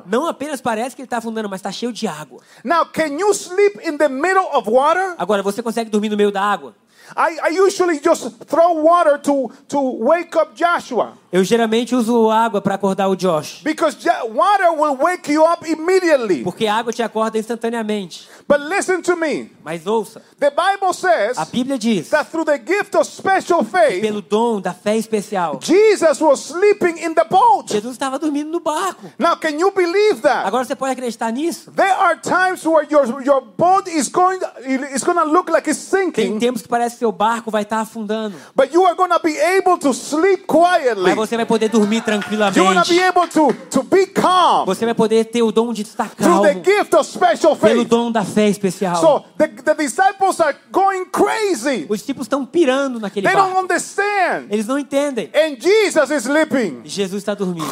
Não 0.05 0.27
apenas 0.27 0.59
parece 0.59 0.95
que 0.95 1.01
ele 1.01 1.05
está 1.07 1.17
afundando, 1.17 1.49
mas 1.49 1.59
está 1.59 1.71
cheio 1.71 1.93
de 1.93 2.07
água. 2.07 2.41
Now, 2.63 2.85
can 2.85 3.17
you 3.17 3.33
sleep 3.33 3.79
in 3.87 3.97
the 3.97 4.09
middle 4.09 4.47
of 4.53 4.69
water? 4.69 5.15
Agora, 5.17 5.41
você 5.41 5.63
consegue 5.63 5.89
dormir 5.89 6.09
no 6.09 6.17
meio 6.17 6.31
da 6.31 6.41
água? 6.41 6.75
I, 7.15 7.39
I 7.49 7.59
usually 7.59 7.99
just 7.99 8.45
throw 8.45 8.73
water 8.73 9.17
to, 9.17 9.51
to 9.69 9.79
wake 9.79 10.35
up 10.35 10.53
Joshua 10.55 11.13
Eu 11.31 11.43
geralmente 11.43 11.95
uso 11.95 12.29
água 12.31 12.59
para 12.59 12.75
acordar 12.75 13.07
o 13.07 13.15
Josh. 13.15 13.61
because 13.63 13.95
water 14.33 14.71
will 14.71 14.95
wake 14.97 15.31
you 15.31 15.43
up 15.45 15.63
immediately. 15.69 16.43
Porque 16.43 16.65
a 16.65 16.75
água 16.75 16.91
te 16.91 17.03
acorda 17.03 17.37
instantaneamente. 17.37 18.27
But 18.47 18.61
listen 18.61 19.01
to 19.03 19.15
me. 19.15 19.51
Mas 19.63 19.85
ouça, 19.85 20.23
The 20.39 20.49
Bible 20.49 20.93
says 20.93 21.37
a 21.37 21.45
Bíblia 21.45 21.77
diz, 21.77 22.09
that 22.09 22.31
through 22.31 22.45
the 22.45 22.57
gift 22.57 22.95
of 22.95 23.05
special 23.05 23.63
faith, 23.63 24.01
pelo 24.01 24.21
dom 24.21 24.59
da 24.59 24.73
fé 24.73 24.97
especial, 24.97 25.59
Jesus 25.61 26.19
was 26.19 26.39
sleeping 26.39 26.97
in 26.97 27.13
the 27.13 27.25
boat. 27.25 27.71
Jesus 27.71 27.91
estava 27.91 28.17
dormindo 28.17 28.49
no 28.49 28.59
barco. 28.59 29.11
Now, 29.19 29.35
can 29.35 29.59
you 29.59 29.71
believe 29.71 30.21
that? 30.21 30.47
Agora 30.47 30.65
você 30.65 30.75
pode 30.75 30.93
acreditar 30.93 31.31
nisso? 31.31 31.71
There 31.71 31.91
are 31.93 32.19
times 32.19 32.65
where 32.65 32.87
your, 32.89 33.21
your 33.21 33.41
boat 33.41 33.87
is 33.87 34.09
going 34.09 34.39
going 34.39 35.17
to 35.17 35.25
look 35.25 35.49
like 35.49 35.69
it's 35.69 35.89
Tem 35.89 36.05
sinking, 36.05 36.39
tempos 36.39 36.61
que 36.63 36.67
parece 36.67 36.95
que 36.95 36.99
seu 36.99 37.11
barco 37.11 37.51
vai 37.51 37.61
estar 37.63 37.81
afundando. 37.81 38.35
but 38.55 38.73
you 38.73 38.83
are 38.85 38.95
going 38.95 39.11
to 39.11 39.19
be 39.19 39.37
able 39.37 39.77
to 39.77 39.93
sleep 39.93 40.47
quietly. 40.47 41.18
Você 41.19 41.35
vai 41.35 41.45
poder 41.45 41.69
dormir 41.69 42.01
tranquilamente. 42.01 42.93
be 42.93 42.99
able 43.01 43.27
to, 43.27 43.53
to 43.69 43.83
be 43.83 44.07
calm 44.07 44.65
Você 44.65 44.85
vai 44.85 44.93
poder 44.93 45.25
ter 45.25 45.41
o 45.43 45.51
dom 45.51 45.73
de 45.73 45.81
estar 45.83 46.09
through 46.09 46.41
the 46.41 46.53
calmo 46.55 46.65
gift 46.65 46.95
of 46.95 47.05
special 47.09 47.55
pelo 47.55 47.81
faith. 47.81 47.87
dom 47.89 48.11
da 48.11 48.23
fé 48.23 48.47
especial. 48.49 48.95
So 48.95 49.23
the, 49.37 49.47
the 49.47 49.75
disciples 49.75 50.39
are 50.39 50.55
going 50.71 51.05
crazy. 51.05 51.85
Os 51.89 51.99
discípulos 51.99 52.25
estão 52.25 52.45
pirando 52.45 52.99
naquele 52.99 53.27
They 53.27 53.35
don't 53.35 53.53
barco. 53.53 53.63
understand. 53.63 54.47
Eles 54.49 54.65
não 54.67 54.79
entendem. 54.79 55.29
And 55.33 55.57
Jesus 55.59 56.09
is 56.11 56.23
sleeping. 56.25 56.81
E 56.83 56.89
Jesus 56.89 57.21
está 57.21 57.33
dormindo. 57.33 57.67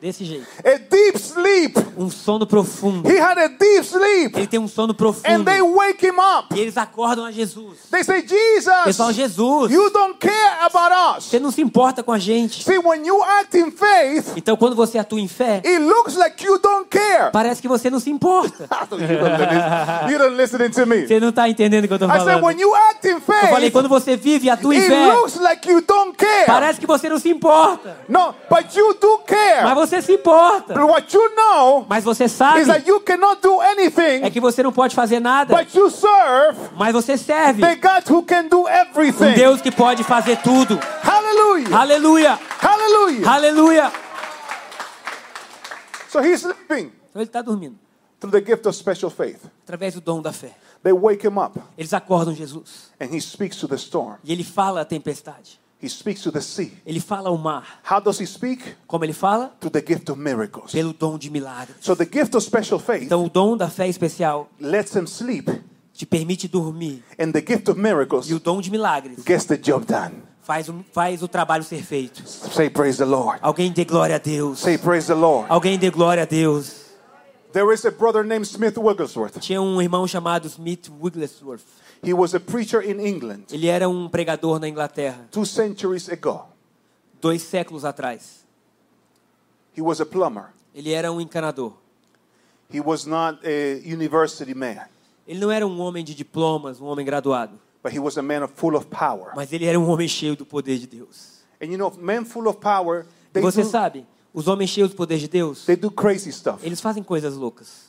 Desse 0.00 0.24
jeito. 0.24 0.46
A 0.64 0.78
deep 0.78 1.18
sleep. 1.18 1.74
Um 1.96 2.08
sono 2.08 2.46
profundo. 2.46 3.08
He 3.10 3.18
had 3.20 3.36
a 3.36 3.48
deep 3.48 3.84
sleep. 3.84 4.36
Ele 4.36 4.46
tem 4.46 4.60
um 4.60 4.68
sono 4.68 4.92
And 4.92 4.96
profundo. 4.96 5.44
they 5.44 5.60
wake 5.60 6.06
him 6.06 6.18
up. 6.20 6.54
E 6.54 6.60
eles 6.60 6.76
acordam 6.76 7.24
a 7.24 7.32
Jesus. 7.32 7.78
They 7.90 8.04
say, 8.04 8.18
Eles 8.18 8.96
falam, 8.96 9.12
Jesus, 9.12 9.34
Jesus, 9.34 9.72
you 9.72 9.90
don't 9.90 10.16
care 10.18 10.58
about 10.62 11.18
us. 11.18 11.24
você 11.24 11.40
não 11.40 11.50
se 11.50 11.60
importa 11.60 12.04
com 12.04 12.12
a 12.12 12.18
gente. 12.18 12.62
See, 12.62 12.78
when 12.78 13.04
you 13.04 13.20
act 13.24 13.58
in 13.58 13.72
faith, 13.72 14.34
Então, 14.36 14.56
quando 14.56 14.76
você 14.76 14.98
atua 14.98 15.20
em 15.20 15.26
fé, 15.26 15.60
it 15.64 15.78
looks 15.80 16.14
like 16.14 16.44
you 16.46 16.58
don't 16.60 16.88
care. 16.88 17.32
parece 17.32 17.60
que 17.60 17.66
você 17.66 17.90
não 17.90 17.98
se 17.98 18.08
importa. 18.10 18.68
you 20.08 20.18
don't 20.18 20.36
listen, 20.36 20.70
to 20.70 20.86
me. 20.86 21.08
Você 21.08 21.18
não 21.18 21.30
está 21.30 21.48
entendendo 21.48 21.84
o 21.84 21.88
que 21.88 21.92
eu 21.94 21.96
estou 21.96 22.08
I 22.08 22.12
said, 22.12 22.24
falando. 22.24 22.44
when 22.44 22.60
you 22.60 22.72
act 22.74 23.04
in 23.08 23.14
Eu 23.14 23.20
falei, 23.20 23.50
faith, 23.62 23.72
quando 23.72 23.88
você 23.88 24.16
vive 24.16 24.46
e 24.46 24.50
atua 24.50 24.74
em 24.76 24.78
it 24.78 24.88
fé, 24.88 25.12
looks 25.12 25.40
like 25.40 25.68
you 25.68 25.80
don't 25.80 26.16
care. 26.16 26.46
parece 26.46 26.78
que 26.78 26.86
você 26.86 27.08
não 27.08 27.18
se 27.18 27.28
importa. 27.28 27.98
No, 28.08 28.32
but 28.48 28.74
you 28.76 28.94
do 28.94 29.18
Mas 29.18 29.26
care. 29.26 29.64
Você 29.88 30.02
se 30.02 30.12
importa. 30.12 30.74
But 30.74 30.88
what 30.88 31.14
you 31.16 31.34
know 31.34 31.86
Mas 31.88 32.04
você 32.04 32.28
sabe 32.28 32.60
is 32.60 32.66
that 32.68 32.88
you 32.88 33.00
cannot 33.00 33.40
do 33.42 33.60
é 33.62 33.72
anything, 33.72 34.30
que 34.30 34.40
você 34.40 34.62
não 34.62 34.72
pode 34.72 34.94
fazer 34.94 35.20
nada. 35.20 35.56
but 35.56 35.74
you 35.74 35.90
serve 35.90 36.58
Mas 36.76 36.92
você 36.92 37.16
serve 37.16 37.60
the 37.60 37.76
God 37.76 38.08
who 38.08 38.22
can 38.22 38.46
do 38.48 38.62
um 38.62 38.68
everything. 38.68 39.34
Deus 39.34 39.60
que 39.60 39.70
pode 39.70 40.04
fazer 40.04 40.36
tudo. 40.42 40.78
Hallelujah. 41.02 41.76
Aleluia! 41.78 42.38
Hallelujah. 42.60 43.30
Aleluia! 43.30 43.92
So 46.08 46.20
he's 46.22 46.40
sleeping 46.42 46.92
Então 47.10 47.20
ele 47.22 47.24
está 47.24 47.42
dormindo. 47.42 47.76
through 48.20 48.32
the 48.32 48.40
gift 48.40 48.66
of 48.66 48.74
special 48.76 49.10
faith. 49.10 49.40
Através 49.64 49.94
do 49.94 50.00
dom 50.00 50.20
da 50.22 50.32
fé. 50.32 50.52
They 50.82 50.92
wake 50.92 51.26
him 51.26 51.38
up 51.38 51.58
Eles 51.76 51.92
acordam 51.92 52.34
Jesus. 52.34 52.90
and 53.00 53.06
he 53.14 53.20
speaks 53.20 53.56
to 53.58 53.68
the 53.68 53.76
storm. 53.76 54.16
E 54.24 54.32
ele 54.32 54.44
fala 54.44 54.80
à 54.82 54.84
tempestade. 54.84 55.60
He 55.80 55.88
speaks 55.88 56.22
to 56.22 56.32
the 56.32 56.40
sea. 56.40 56.72
Ele 56.84 56.98
fala 57.00 57.28
ao 57.28 57.38
mar. 57.38 57.64
How 57.88 58.00
does 58.00 58.18
he 58.20 58.26
speak? 58.26 58.60
Como 58.86 59.04
ele 59.04 59.12
fala? 59.12 59.52
Through 59.60 59.72
the 59.80 59.80
gift 59.94 60.10
of 60.10 60.18
miracles. 60.20 60.72
Pelo 60.72 60.92
dom 60.92 61.16
de 61.16 61.30
milagres. 61.30 61.76
So 61.80 61.94
the 61.94 62.04
gift 62.04 62.34
of 62.36 62.44
special 62.44 62.80
faith 62.80 63.04
Então 63.04 63.24
o 63.24 63.28
dom 63.30 63.56
da 63.56 63.68
fé 63.68 63.86
especial 63.88 64.48
lets 64.58 64.94
him 64.96 65.06
sleep, 65.06 65.48
te 65.94 66.04
permite 66.04 66.48
dormir. 66.48 67.02
and 67.18 67.32
the 67.32 67.40
gift 67.40 67.68
of 67.70 67.78
miracles 67.78 68.28
E 68.28 68.34
o 68.34 68.40
dom 68.40 68.60
de 68.60 68.70
milagres 68.72 69.18
gets 69.24 69.44
the 69.44 69.56
job 69.56 69.86
done. 69.86 70.16
faz 70.42 70.68
o, 70.68 70.84
faz 70.92 71.22
o 71.22 71.28
trabalho 71.28 71.62
ser 71.62 71.82
feito. 71.84 72.26
Say 72.28 72.68
praise 72.68 72.98
the 72.98 73.04
Lord. 73.04 73.38
Alguém 73.40 73.70
dê 73.70 73.84
glória 73.84 74.16
a 74.16 74.18
Deus. 74.18 74.58
Say 74.58 74.78
praise 74.78 75.06
the 75.06 75.14
Lord. 75.14 75.46
Alguém 75.48 75.78
dê 75.78 75.90
glória 75.90 76.24
a 76.24 76.26
Deus. 76.26 76.88
There 77.52 77.72
is 77.72 77.84
a 77.86 77.90
brother 77.90 78.24
named 78.24 78.46
Smith 78.46 78.76
Wigglesworth. 78.76 79.38
Tinha 79.40 79.62
um 79.62 79.80
irmão 79.80 80.06
chamado 80.08 80.46
Smith 80.48 80.90
Wigglesworth. 81.00 81.62
He 82.02 82.12
was 82.14 82.34
a 82.34 82.40
preacher 82.40 82.80
in 82.82 83.00
England 83.00 83.44
Ele 83.52 83.66
era 83.66 83.88
um 83.88 84.08
pregador 84.08 84.58
na 84.60 84.68
Inglaterra, 84.68 85.26
two 85.30 85.44
centuries 85.44 86.08
ago. 86.08 86.46
dois 87.20 87.42
séculos 87.42 87.84
atrás. 87.84 88.44
He 89.76 89.82
was 89.82 90.00
a 90.00 90.06
plumber. 90.06 90.46
Ele 90.74 90.92
era 90.92 91.10
um 91.12 91.20
encanador. 91.20 91.72
He 92.72 92.80
was 92.80 93.06
not 93.06 93.40
a 93.46 93.80
university 93.84 94.54
man, 94.54 94.86
Ele 95.26 95.40
não 95.40 95.50
era 95.50 95.66
um 95.66 95.80
homem 95.80 96.04
de 96.04 96.14
diplomas, 96.14 96.80
um 96.80 96.84
homem 96.86 97.04
graduado, 97.04 97.58
but 97.82 97.92
he 97.94 97.98
was 97.98 98.16
a 98.18 98.22
man 98.22 98.46
full 98.48 98.76
of 98.76 98.86
power. 98.86 99.32
mas 99.34 99.52
ele 99.52 99.64
era 99.64 99.78
um 99.80 99.88
homem 99.88 100.06
cheio 100.08 100.36
do 100.36 100.44
poder 100.44 100.78
de 100.78 100.86
Deus. 100.86 101.38
And 101.60 101.66
you 101.66 101.78
know, 101.78 101.92
men 101.98 102.24
full 102.24 102.46
of 102.48 102.58
power, 102.58 103.06
E 103.30 103.32
they 103.34 103.42
você 103.42 103.62
do, 103.62 103.68
sabe, 103.70 104.06
os 104.32 104.46
homens 104.46 104.70
cheios 104.70 104.90
do 104.90 104.96
poder 104.96 105.18
de 105.18 105.28
Deus, 105.28 105.64
they 105.64 105.76
do 105.76 105.90
crazy 105.90 106.30
stuff. 106.30 106.64
eles 106.64 106.80
fazem 106.80 107.02
coisas 107.02 107.34
loucas. 107.34 107.88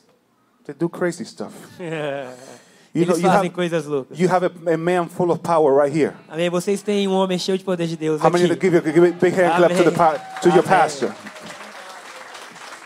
They 0.66 0.74
do 0.76 0.88
crazy 0.90 1.26
stuff. 1.26 1.54
You 3.00 3.06
know, 3.06 3.14
Eles 3.16 3.24
you 3.24 3.30
fazem 3.30 3.48
have, 3.48 3.56
coisas 3.56 3.86
loucas. 3.86 4.20
you 4.20 4.28
have 4.30 4.46
a, 4.46 4.74
a 4.74 4.78
man 4.78 5.08
full 5.08 5.32
of 5.32 5.42
power 5.42 5.74
right 5.74 5.96
here. 5.96 6.14
Amém? 6.28 6.50
Vocês 6.50 6.82
têm 6.82 7.08
um 7.08 7.14
homem 7.14 7.40
cheio 7.40 7.58
de 7.58 7.64
poder 7.64 7.88
de 7.88 7.96
Deus 7.96 8.22
How 8.22 8.30
many 8.30 8.46
aqui. 8.46 8.60
give 8.70 8.76
you 8.76 8.94
give 8.94 9.08
a 9.08 9.12
big 9.12 9.34
hand 9.34 9.56
clap 9.56 9.74
to 9.76 9.84
the 9.84 10.42
to 10.42 10.50
your 10.50 10.64
pastor? 10.64 11.14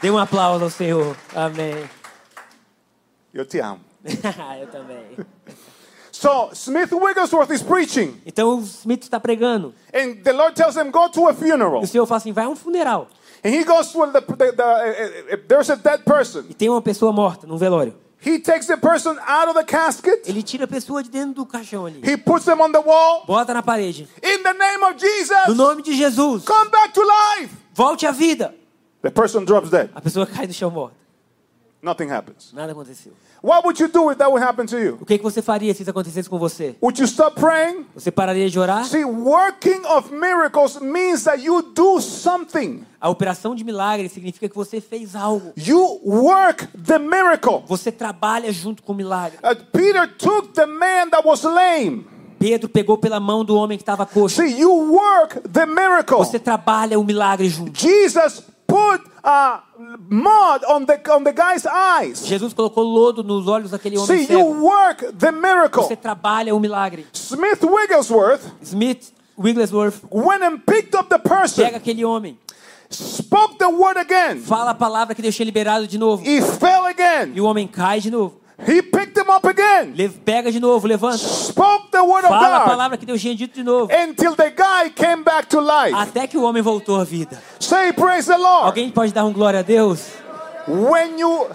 Dê 0.02 0.12
um 0.12 0.18
aplauso 0.18 0.64
ao 0.66 0.70
Senhor. 0.70 1.16
Amém. 1.34 1.90
Eu 3.34 3.46
te 3.46 3.60
amo. 3.60 3.80
Eu 4.60 4.68
também. 4.68 5.18
So 6.12 6.52
Smith 6.54 6.92
Wigglesworth 6.92 7.52
is 7.52 7.64
preaching, 7.64 8.22
Então 8.26 8.58
o 8.58 8.62
Smith 8.62 9.04
está 9.04 9.20
pregando. 9.20 9.74
and 9.94 10.24
the 10.24 10.32
Lord 10.32 10.56
tells 10.56 10.78
him 10.78 10.92
go 10.92 11.10
to 11.10 11.28
a 11.28 11.34
funeral. 11.34 11.82
E 11.82 11.86
o 11.86 11.88
Senhor 11.88 12.06
fala 12.06 12.18
assim: 12.18 12.32
vai 12.32 12.46
a 12.46 12.50
um 12.50 12.56
funeral. 12.56 13.08
And 13.44 13.50
he 13.50 13.64
goes 13.64 13.92
to 13.92 14.06
the, 14.12 14.22
the, 14.22 14.52
the 14.54 14.64
uh, 14.64 15.34
uh, 15.34 15.38
there's 15.48 15.70
a 15.70 15.76
dead 15.76 16.04
person. 16.06 16.46
E 16.50 16.54
tem 16.54 16.70
uma 16.70 16.82
pessoa 16.82 17.12
morta 17.12 17.48
num 17.48 17.58
velório. 17.58 18.03
He 18.24 18.40
takes 18.40 18.68
the 18.68 18.78
person 18.78 19.18
out 19.28 19.50
of 19.50 19.56
the 19.56 19.64
casket. 19.66 20.28
Ele 20.28 20.42
tira 20.42 20.64
a 20.64 20.68
pessoa 20.68 21.04
de 21.04 21.10
dentro 21.10 21.34
do 21.34 21.46
caixão 21.46 21.86
ali. 21.86 22.00
He 22.04 22.16
puts 22.16 22.46
them 22.46 22.62
on 22.62 22.72
the 22.72 22.80
wall. 22.80 23.26
Bota 23.28 23.54
na 23.54 23.62
parede. 23.62 24.08
In 24.24 24.44
the 24.44 24.54
name 24.54 24.84
of 24.84 24.94
No 24.94 25.00
Jesus, 25.00 25.58
nome 25.58 25.82
de 25.84 25.94
Jesus. 25.94 26.46
come 26.46 26.70
back 26.70 26.94
to 26.94 27.02
life. 27.02 27.52
Volte 27.74 28.06
à 28.06 28.12
vida. 28.14 28.54
The 29.02 29.12
person 29.12 29.44
drops 29.44 29.70
dead. 29.70 29.90
A 29.94 30.00
pessoa 30.02 30.26
cai 30.26 30.48
no 30.48 30.54
chão 30.54 30.72
morta. 30.72 30.96
Nothing 31.82 32.10
happens. 32.10 32.54
Nada 32.54 32.72
aconteceu. 32.72 33.12
What 33.44 33.66
would 33.66 33.78
you 33.78 33.90
do 33.90 34.10
if 34.10 34.20
that 34.20 34.32
would 34.32 34.42
happen 34.42 34.66
to 34.68 34.80
you? 34.80 34.98
O 35.02 35.06
que, 35.06 35.18
que 35.18 35.24
você 35.24 35.42
faria 35.42 35.74
se 35.74 35.82
isso 35.82 35.92
acontecesse 35.92 36.30
com 36.30 36.40
você? 36.40 36.78
Would 36.82 36.98
you 37.02 37.06
stop 37.06 37.38
praying? 37.38 37.86
Você 37.94 38.10
pararia 38.10 38.50
de 38.50 38.58
orar? 38.58 38.86
See, 38.86 39.04
working 39.04 39.86
of 39.86 40.14
miracles 40.14 40.80
means 40.80 41.26
that 41.26 41.44
you 41.44 41.62
do 41.62 42.00
something. 42.00 42.86
A 43.02 43.10
operação 43.10 43.54
de 43.54 43.66
milagre 43.66 44.08
significa 44.08 44.48
que 44.48 44.56
você 44.56 44.80
fez 44.80 45.14
algo. 45.14 45.52
You 45.58 46.00
work 46.06 46.68
the 46.86 46.98
miracle. 46.98 47.66
Você 47.68 47.92
trabalha 47.92 48.50
junto 48.54 48.82
com 48.82 48.94
o 48.94 48.96
milagre. 48.96 49.38
Uh, 49.40 49.54
Peter 49.74 50.08
took 50.18 50.54
the 50.54 50.66
man 50.66 51.10
that 51.10 51.28
was 51.28 51.44
lame. 51.44 52.08
Pedro 52.40 52.70
pegou 52.70 52.98
pela 52.98 53.20
mão 53.20 53.44
do 53.44 53.58
homem 53.58 53.78
que 53.78 53.82
estava 53.82 54.06
coxo. 54.06 54.42
See, 54.42 54.58
you 54.58 54.72
work 54.72 55.42
the 55.50 55.66
miracle. 55.66 56.20
Você 56.20 56.40
trabalha 56.40 56.98
o 56.98 57.04
milagre 57.04 57.50
junto. 57.50 57.78
Jesus 57.78 58.53
put 58.74 59.02
uh, 59.24 59.60
mud 60.10 60.64
on 60.68 60.86
the 60.86 61.00
on 61.12 61.24
the 61.24 61.32
guy's 61.32 61.66
eyes. 61.66 62.26
Jesus 62.26 62.54
colocou 62.54 62.82
lodo 62.82 63.22
nos 63.24 63.46
olhos 63.48 63.70
daquele 63.70 63.98
homem 63.98 64.08
See, 64.08 64.34
you 64.34 64.40
cego. 64.40 64.62
work 64.62 65.12
the 65.18 65.32
miracle. 65.32 65.84
Você 65.84 65.96
trabalha 65.96 66.56
o 66.56 66.60
milagre. 66.60 67.06
Smith 67.14 67.64
Wigglesworth 67.64 68.42
Smith 68.64 69.12
Wigglesworth 69.38 70.04
went 70.10 70.44
and 70.44 70.60
picked 70.66 70.96
up 70.96 71.10
the 71.10 71.20
person, 71.20 71.66
pega 71.66 71.78
aquele 71.78 72.04
homem, 72.04 72.38
spoke 72.90 73.58
the 73.60 73.68
word 73.70 73.98
again. 73.98 74.40
fala 74.40 74.72
a 74.72 74.76
palavra 74.76 75.14
que 75.16 75.22
deixou 75.22 75.46
liberado 75.46 75.88
de 75.88 75.98
novo. 75.98 76.24
He 76.24 76.42
fell 76.42 76.86
again. 76.86 77.32
E 77.36 77.42
o 77.42 77.46
homem 77.46 77.68
cai 77.68 78.00
de 78.00 78.10
novo. 78.10 78.42
He 78.60 78.82
picked 78.82 79.18
him 79.18 79.30
up 79.30 79.46
again. 79.46 79.94
Pega 80.24 80.52
de 80.52 80.60
novo, 80.60 80.88
levanta. 80.88 81.18
Spoke 81.18 81.92
the 81.92 82.04
word 82.04 82.24
of 82.24 82.30
Fala 82.30 82.58
a 82.58 82.60
God 82.60 82.68
palavra 82.68 82.98
que 82.98 83.06
Deus 83.06 83.20
tinha 83.20 83.36
dito 83.36 83.56
de 83.56 83.64
novo. 83.64 83.92
until 83.92 84.36
the 84.36 84.52
guy 84.52 84.90
came 84.90 85.24
back 85.24 85.48
to 85.50 85.60
life. 85.60 85.94
Até 85.96 86.28
que 86.28 86.38
o 86.38 86.44
homem 86.44 86.62
voltou 86.62 87.00
à 87.00 87.04
vida. 87.04 87.42
Say 87.60 87.92
praise 87.94 88.28
the 88.28 88.38
Lord. 88.38 88.68
Alguém 88.68 88.92
pode 88.92 89.12
dar 89.12 89.26
um 89.26 89.34
glória 89.34 89.60
a 89.60 89.64
Deus? 89.64 90.12
When 90.68 91.20
you 91.20 91.48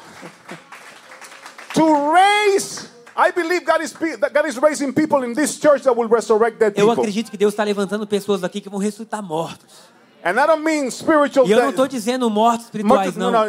to 1.75 2.13
raise 2.13 2.89
I 3.17 3.33
believe 3.33 3.65
God 3.65 3.81
is 3.83 3.93
God 3.93 4.47
is 4.47 4.57
raising 4.59 4.93
people 4.93 5.25
in 5.25 5.35
this 5.35 5.59
church 5.59 5.85
that 5.85 5.97
will 5.97 6.09
resurrect 6.09 6.59
dead 6.59 6.75
Eu 6.77 6.91
acredito 6.91 7.31
que 7.31 7.37
Deus 7.37 7.53
está 7.53 7.65
levantando 7.65 8.07
pessoas 8.07 8.45
aqui 8.45 8.61
que 8.61 8.69
vão 8.69 8.79
ressuscitar 8.79 9.23
mortos. 9.23 9.89
And 10.25 10.33
I 10.33 10.47
don't 10.47 10.63
mean 10.63 10.91
spiritual 10.91 11.47
E 11.47 11.53
eu 11.53 11.63
não 11.63 11.71
estou 11.71 11.87
dizendo 11.87 12.29
mortos 12.29 12.67
espirituais, 12.67 13.15
Mortos, 13.15 13.17
não, 13.17 13.31
não. 13.31 13.45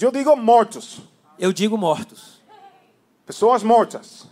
eu 0.00 0.10
digo 0.10 0.36
mortos. 0.36 1.00
Eu 1.38 1.52
digo 1.52 1.76
mortos. 1.76 2.33
Pessoas 3.26 3.62
mortas. 3.62 4.26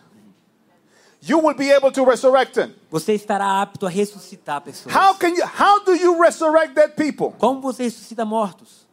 You 1.25 1.39
will 1.39 1.55
be 1.55 1.71
able 1.71 1.93
to 1.93 2.05
resurrect 2.05 2.55
them. 2.55 2.75
Você 2.91 3.15
estará 3.15 3.63
apto 3.63 3.87
a 3.87 3.89
ressuscitar 3.89 4.61
pessoas. 4.61 4.95
How 4.95 5.15
can 5.15 5.29
you 5.29 5.45
how 5.45 5.85
do 5.85 5.95
you 5.95 6.21
resurrect 6.21 6.75
dead 6.75 6.97
people? 6.97 7.33
Como 7.39 7.61
você 7.61 7.85
ressuscita 7.85 8.25
mortos? 8.25 8.87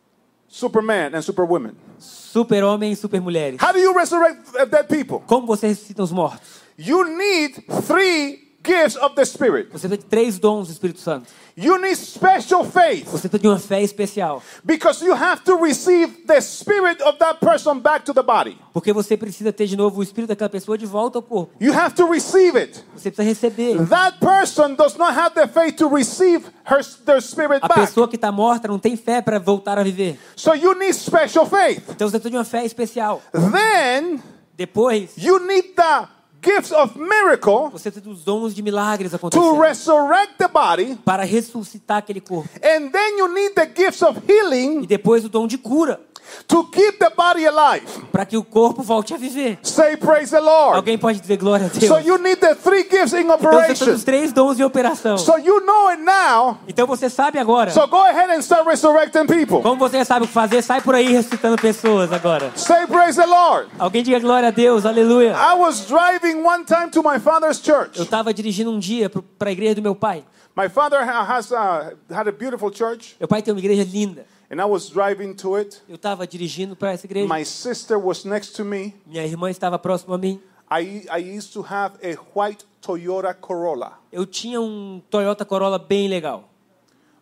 Superman 0.47 1.16
and 1.16 1.22
superwomen. 1.24 1.76
Super-homem 1.97 2.91
e 2.91 2.95
super-mulheres. 2.95 3.60
How 3.62 3.74
do 3.74 3.80
you 3.80 3.93
resurrect 3.93 4.52
dead 4.70 4.88
people? 4.88 5.22
Como 5.26 5.47
você 5.47 5.68
ressuscita 5.68 6.04
os 6.04 6.12
mortos? 6.12 6.62
You 6.78 7.04
need 7.04 7.66
three 7.88 8.49
gifts 8.64 8.95
of 8.97 9.16
the 9.16 9.24
Spirit. 9.26 9.70
Você 9.72 9.88
de 9.88 9.97
três 9.97 10.38
dons 10.39 10.68
do 10.68 10.72
Espírito 10.74 10.99
Santo. 10.99 11.28
You 11.55 11.78
need 11.78 11.97
special 11.97 12.64
faith 12.64 13.05
Você 13.10 13.28
precisa 13.28 13.39
de 13.39 13.47
uma 13.47 13.60
fé 13.60 13.82
especial. 13.82 14.41
because 14.64 15.03
you 15.03 15.14
have 15.14 15.43
to 15.43 15.57
receive 15.62 16.26
the 16.26 16.39
spirit 16.39 17.01
of 17.03 17.18
that 17.20 17.39
person 17.41 17.80
back 17.80 18.05
to 18.05 18.14
the 18.14 18.22
body. 18.24 18.57
Porque 18.72 18.93
você 18.93 19.18
precisa 19.18 19.51
ter 19.51 19.66
de 19.68 19.76
novo 19.76 19.99
o 19.99 20.03
espírito 20.03 20.30
daquela 20.30 20.49
pessoa 20.49 20.78
de 20.78 20.86
volta 20.86 21.18
ao 21.18 21.22
corpo. 21.22 21.51
You 21.60 21.74
have 21.74 21.95
to 21.95 22.10
receive 22.10 22.57
it. 22.57 22.82
Você 22.95 23.12
precisa 23.12 23.24
receber. 23.28 23.86
That 23.89 24.20
person 24.20 24.76
does 24.76 24.95
not 24.95 25.12
have 25.18 25.36
the 25.36 25.47
faith 25.47 25.76
to 25.78 25.89
receive 25.93 26.45
her, 26.66 26.82
their 27.05 27.22
spirit 27.22 27.60
A 27.62 27.68
back. 27.68 27.82
pessoa 27.82 28.07
que 28.07 28.16
está 28.16 28.32
morta 28.32 28.68
não 28.70 28.80
tem 28.80 28.95
fé 28.95 29.22
para 29.22 29.38
voltar 29.39 29.78
a 29.78 29.84
viver. 29.84 30.18
So 30.38 30.53
you 30.55 30.74
need 30.76 30.93
special 30.95 31.45
faith. 31.45 31.84
Então 31.89 32.07
você 32.10 32.18
precisa 32.20 32.30
de 32.30 32.38
uma 32.38 32.45
fé 32.45 32.64
especial. 32.66 33.22
Then 33.34 34.22
Depois, 34.55 35.12
you 35.18 35.39
need 35.45 35.74
the 35.76 36.07
gifts 36.42 36.72
of 36.72 36.98
miracle 36.98 37.70
você 37.72 37.92
precisa 37.92 38.02
dos 38.02 38.24
dons 38.24 38.54
de 38.56 38.62
milagres 38.62 39.12
to 39.12 39.18
acontecendo 39.18 39.60
resurrect 39.60 40.36
the 40.38 40.48
body. 40.48 40.96
para 41.04 41.24
ressuscitar 41.24 41.98
aquele 41.98 42.22
corpo. 42.22 42.50
And 42.64 42.90
then 42.92 43.18
you 43.18 43.28
need 43.34 43.54
the 43.56 43.66
gifts 43.66 44.02
of 44.02 44.20
healing 44.28 44.84
E 44.84 44.88
depois 44.88 45.26
o 45.26 45.30
dom 45.30 45.48
de 45.48 45.58
cura, 45.58 46.00
to 46.48 46.64
keep 46.72 47.00
the 47.00 47.10
body 47.16 47.46
alive. 47.46 47.86
para 48.12 48.26
que 48.26 48.38
o 48.38 48.44
corpo 48.44 48.82
volte 48.82 49.14
a 49.14 49.18
viver. 49.18 49.58
Say 49.64 49.98
praise 49.98 50.32
the 50.32 50.40
Lord. 50.40 50.76
Alguém 50.78 50.98
pode 50.98 51.20
dizer 51.20 51.38
glória 51.38 51.66
a 51.68 51.70
Deus. 51.70 51.86
So 51.86 51.98
you 52.00 52.18
need 52.18 52.38
the 52.40 52.56
three 52.56 52.84
gifts 52.90 53.14
in 53.14 53.22
Então 53.22 53.36
operation. 53.36 53.92
os 53.92 54.04
três 54.04 54.32
dons 54.34 54.60
em 54.60 54.64
operação. 54.64 55.18
So 55.18 55.38
you 55.38 55.60
know 55.66 55.90
it 55.90 56.02
now. 56.02 56.58
Então 56.68 56.86
você 56.88 57.10
sabe 57.10 57.40
agora. 57.40 57.72
So 57.72 57.88
go 57.88 57.98
ahead 58.02 58.32
and 58.32 58.40
start 58.40 58.66
resurrecting 58.68 59.26
people. 59.28 59.62
Como 59.62 59.78
você 59.78 60.04
sabe 60.06 60.26
o 60.26 60.28
que 60.28 60.34
fazer, 60.34 60.62
sai 60.62 60.82
por 60.82 60.96
aí 60.96 61.12
ressuscitando 61.12 61.58
pessoas 61.62 62.12
agora. 62.12 62.52
Say 62.56 62.88
praise 62.88 63.16
the 63.20 63.26
Lord. 63.26 63.70
Alguém 63.80 64.04
diga 64.04 64.20
glória 64.20 64.48
a 64.50 64.52
Deus, 64.52 64.86
aleluia. 64.86 65.34
I 65.36 65.56
was 65.56 65.86
driving 65.88 66.44
one 66.44 66.64
time 66.66 66.90
to 66.92 67.02
my 67.04 67.20
father's 67.20 67.60
church. 67.62 67.98
Eu 67.98 68.04
estava 68.04 68.34
dirigindo 68.34 68.72
um 68.72 68.80
dia 68.80 69.10
para 69.10 69.50
a 69.50 69.52
igreja 69.52 69.76
do 69.76 69.82
meu 69.82 69.96
pai. 69.96 70.24
My 70.56 70.68
father 70.68 71.00
ha- 71.00 71.24
has 71.24 71.52
uh, 71.52 71.94
had 72.12 72.28
a 72.28 72.32
beautiful 72.32 72.70
church, 72.74 73.16
Meu 73.20 73.28
pai 73.28 73.42
tem 73.42 73.54
uma 73.54 73.60
igreja 73.60 73.84
linda. 73.90 74.26
And 74.50 74.60
I 74.62 74.66
was 74.66 74.89
driving 74.89 75.34
to 75.36 75.58
it. 75.58 75.82
Eu 75.88 75.95
estava 75.95 76.26
dirigindo 76.28 76.76
para 76.76 76.91
essa 76.93 77.06
igreja. 77.06 77.28
My 77.34 77.43
sister 77.45 77.97
was 77.97 78.24
next 78.26 78.54
to 78.56 78.66
me. 78.66 78.93
Minha 79.06 79.26
irmã 79.26 79.50
estava 79.50 79.78
próxima 79.80 80.16
a 80.16 80.18
mim. 80.18 80.39
I, 80.72 81.06
I 81.10 81.38
used 81.38 81.52
to 81.54 81.62
have 81.62 81.95
a 82.04 82.16
white 82.38 82.64
Toyota 82.82 83.34
Corolla, 83.34 84.00
Eu 84.12 84.26
tinha 84.26 84.62
um 84.62 85.02
Toyota 85.10 85.43
Corolla 85.43 85.78
bem 85.80 86.08
legal, 86.08 86.47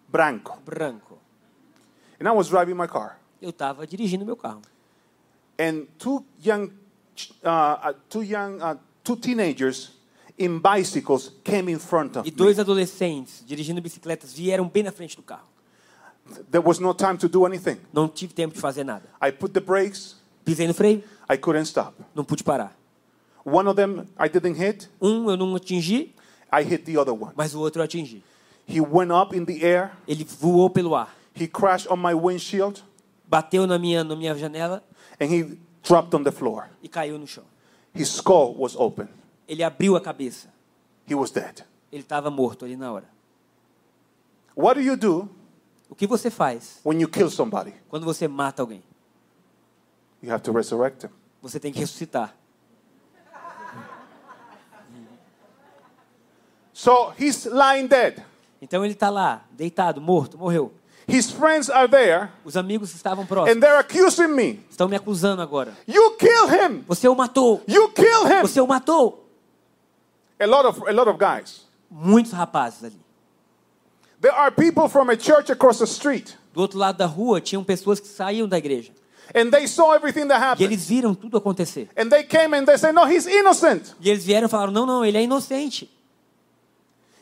branco, 0.08 0.60
branco. 0.66 1.18
and 2.20 2.28
I 2.28 2.32
was 2.32 2.48
driving 2.50 2.74
my 2.76 2.88
car. 2.88 3.20
Eu 3.42 3.50
estava 3.52 3.86
dirigindo 3.88 4.26
meu 4.26 4.36
carro. 4.36 4.62
And 5.60 5.88
two 5.98 6.24
young, 6.44 6.70
uh, 7.44 7.48
uh, 7.90 7.94
two 8.10 8.22
young, 8.24 8.58
uh, 8.62 8.78
two 9.04 9.16
teenagers 9.16 9.92
in 10.38 10.60
bicycles 10.60 11.32
came 11.44 11.72
in 11.72 11.80
front 11.80 12.18
of 12.18 12.28
E 12.28 12.32
me. 12.32 12.38
dois 12.38 12.60
adolescentes 12.60 13.44
dirigindo 13.46 13.82
bicicletas 13.82 14.34
vieram 14.34 14.68
bem 14.68 14.84
na 14.84 14.92
frente 14.92 15.16
do 15.16 15.24
carro. 15.24 15.48
There 16.52 16.62
was 16.66 16.80
no 16.80 16.94
time 16.94 17.18
to 17.18 17.28
do 17.28 17.46
anything. 17.46 17.78
Não 17.94 18.08
tive 18.08 18.34
tempo 18.34 18.54
de 18.56 18.62
fazer 18.62 18.84
nada. 18.84 19.04
I 19.22 19.32
put 19.32 19.54
the 19.54 19.60
brakes. 19.60 20.16
Pisei 20.46 20.68
no 20.68 20.74
freio, 20.74 21.04
I 21.30 21.38
couldn't 21.38 21.66
stop. 21.68 21.94
não 22.16 22.24
pude 22.24 22.44
parar. 22.44 22.76
One 23.46 23.68
of 23.68 23.76
them 23.76 24.06
I 24.20 24.28
didn't 24.30 24.56
hit. 24.58 24.90
Um 25.02 25.30
eu 25.30 25.38
não 25.38 25.56
atingi, 25.56 26.14
I 26.52 26.64
hit 26.64 26.84
the 26.86 26.98
other 26.98 27.14
one. 27.14 27.34
mas 27.36 27.54
o 27.54 27.60
outro 27.60 27.82
eu 27.82 27.86
atingi. 27.86 28.24
He 28.66 28.82
went 28.82 29.12
up 29.12 29.36
in 29.36 29.46
the 29.46 29.64
air. 29.66 29.92
Ele 30.08 30.24
voou 30.26 30.70
pelo 30.70 30.96
ar, 30.96 31.14
He 31.34 31.48
crashed 31.48 31.88
on 31.92 31.98
my 31.98 32.14
windshield, 32.14 32.84
bateu 33.30 33.66
na 33.68 33.78
minha, 33.78 34.04
na 34.04 34.16
minha 34.16 34.34
janela 34.36 34.82
and 35.20 35.28
he 35.32 35.58
dropped 35.84 36.14
on 36.16 36.24
the 36.24 36.32
floor. 36.32 36.70
e 36.82 36.88
caiu 36.90 37.18
no 37.18 37.26
chão. 37.28 37.44
His 37.94 38.10
skull 38.10 38.56
was 38.58 38.76
open. 38.76 39.08
Ele 39.48 39.64
abriu 39.64 39.96
a 39.96 40.02
cabeça. 40.02 40.48
He 41.10 41.16
was 41.16 41.32
dead. 41.32 41.64
Ele 41.92 42.02
estava 42.04 42.30
morto 42.30 42.66
ali 42.66 42.76
na 42.76 42.92
hora. 42.92 43.06
What 44.56 44.76
do 44.80 44.82
you 44.86 44.98
do 44.98 45.30
O 45.90 45.96
que 45.96 46.06
você 46.08 46.30
faz 46.30 46.80
when 46.84 47.00
you 47.02 47.08
kill 47.08 47.30
somebody? 47.30 47.74
quando 47.90 48.06
você 48.06 48.28
mata 48.28 48.62
alguém? 48.62 48.84
You 50.22 50.32
have 50.34 50.42
to 50.44 50.52
resurrect 50.52 51.06
him. 51.06 51.10
Você 51.42 51.60
tem 51.60 51.72
que 51.72 51.80
ressuscitar. 51.80 52.34
So 56.74 57.14
he's 57.18 57.46
lying 57.46 57.88
dead. 57.88 58.24
Então 58.62 58.84
ele 58.84 58.94
está 58.94 59.10
lá, 59.10 59.46
deitado, 59.52 60.00
morto, 60.02 60.38
morreu. 60.38 60.74
His 61.08 61.32
friends 61.32 61.70
are 61.70 61.88
there, 61.88 62.30
Os 62.44 62.58
amigos 62.58 62.94
estavam 62.94 63.24
and 63.24 63.28
próximos. 63.28 63.62
they're 63.62 63.80
accusing 63.80 64.28
me. 64.28 64.60
Estão 64.70 64.90
me 64.90 64.96
acusando 64.96 65.42
agora. 65.42 65.74
You 65.88 66.18
kill 66.18 66.48
him. 66.50 66.84
Você 66.88 67.08
o 67.08 67.16
matou. 67.16 67.64
You 67.68 67.90
kill 67.94 68.26
him. 68.28 68.42
Você 68.42 68.60
o 68.60 68.68
matou. 68.68 69.26
A 70.40 70.46
lot 70.46 70.68
of 70.68 70.88
a 70.88 70.92
lot 70.92 71.10
of 71.10 71.18
guys. 71.18 71.66
Muitos 71.90 72.34
rapazes 72.34 72.84
ali. 72.84 73.00
There 74.22 74.34
are 74.34 74.52
people 74.52 74.90
from 74.90 75.10
a 75.10 75.16
church 75.18 75.52
across 75.52 75.80
the 75.80 75.86
street, 75.86 76.36
Do 76.54 76.62
outro 76.62 76.80
lado 76.80 76.98
da 76.98 77.06
rua 77.06 77.40
tinham 77.40 77.64
pessoas 77.64 78.00
que 78.00 78.08
saíam 78.08 78.48
da 78.48 78.58
igreja. 78.58 78.92
and 79.36 79.52
they 79.52 79.68
saw 79.68 79.94
everything 79.94 80.28
that 80.28 80.40
E 80.40 80.44
happened. 80.44 80.64
eles 80.72 80.86
viram 80.88 81.14
tudo 81.14 81.38
acontecer. 81.38 81.88
And 81.98 82.10
they 82.10 82.24
came 82.24 82.56
and 82.58 82.66
they 82.66 82.78
said, 82.78 82.94
"No, 82.96 83.06
he's 83.06 83.28
innocent." 83.28 83.94
E 84.02 84.10
eles 84.10 84.24
vieram 84.26 84.48
e 84.48 84.50
falaram: 84.50 84.72
não, 84.72 84.86
não, 84.86 85.04
ele 85.06 85.18
é 85.18 85.22
inocente. 85.24 85.90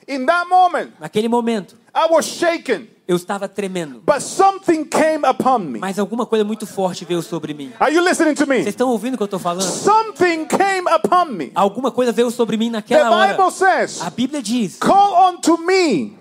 In 0.07 0.25
that 0.27 0.47
moment, 0.47 0.91
Naquele 0.99 1.27
momento, 1.27 1.75
I 1.93 2.07
was 2.11 2.25
shaken, 2.27 2.87
eu 3.07 3.15
estava 3.15 3.47
tremendo. 3.49 4.01
but 4.05 4.21
something 4.21 4.85
came 4.85 5.25
upon 5.27 5.59
me. 5.59 5.79
Mas 5.79 5.97
alguma 5.97 6.25
coisa 6.27 6.45
muito 6.45 6.67
forte 6.67 7.03
veio 7.05 7.23
sobre 7.23 7.53
mim. 7.55 7.73
Are 7.79 7.91
you 7.93 8.03
listening 8.07 8.35
to 8.35 8.45
Vocês 8.45 8.63
me? 8.65 8.69
estão 8.69 8.89
ouvindo 8.89 9.15
o 9.15 9.17
que 9.17 9.23
eu 9.23 9.25
estou 9.25 9.39
falando? 9.39 9.63
Something 9.63 10.45
came 10.45 10.87
upon 10.93 11.25
me. 11.31 11.51
Alguma 11.55 11.89
coisa 11.91 12.11
veio 12.11 12.29
sobre 12.29 12.55
mim 12.55 12.67
The 12.67 12.71
naquela 12.77 13.09
hora. 13.09 13.33
Bible 13.33 13.51
says, 13.51 13.99
A 14.01 14.11
Bíblia 14.11 14.43
diz: 14.43 14.77
"Call 14.77 15.33
unto 15.33 15.57
me." 15.57 16.15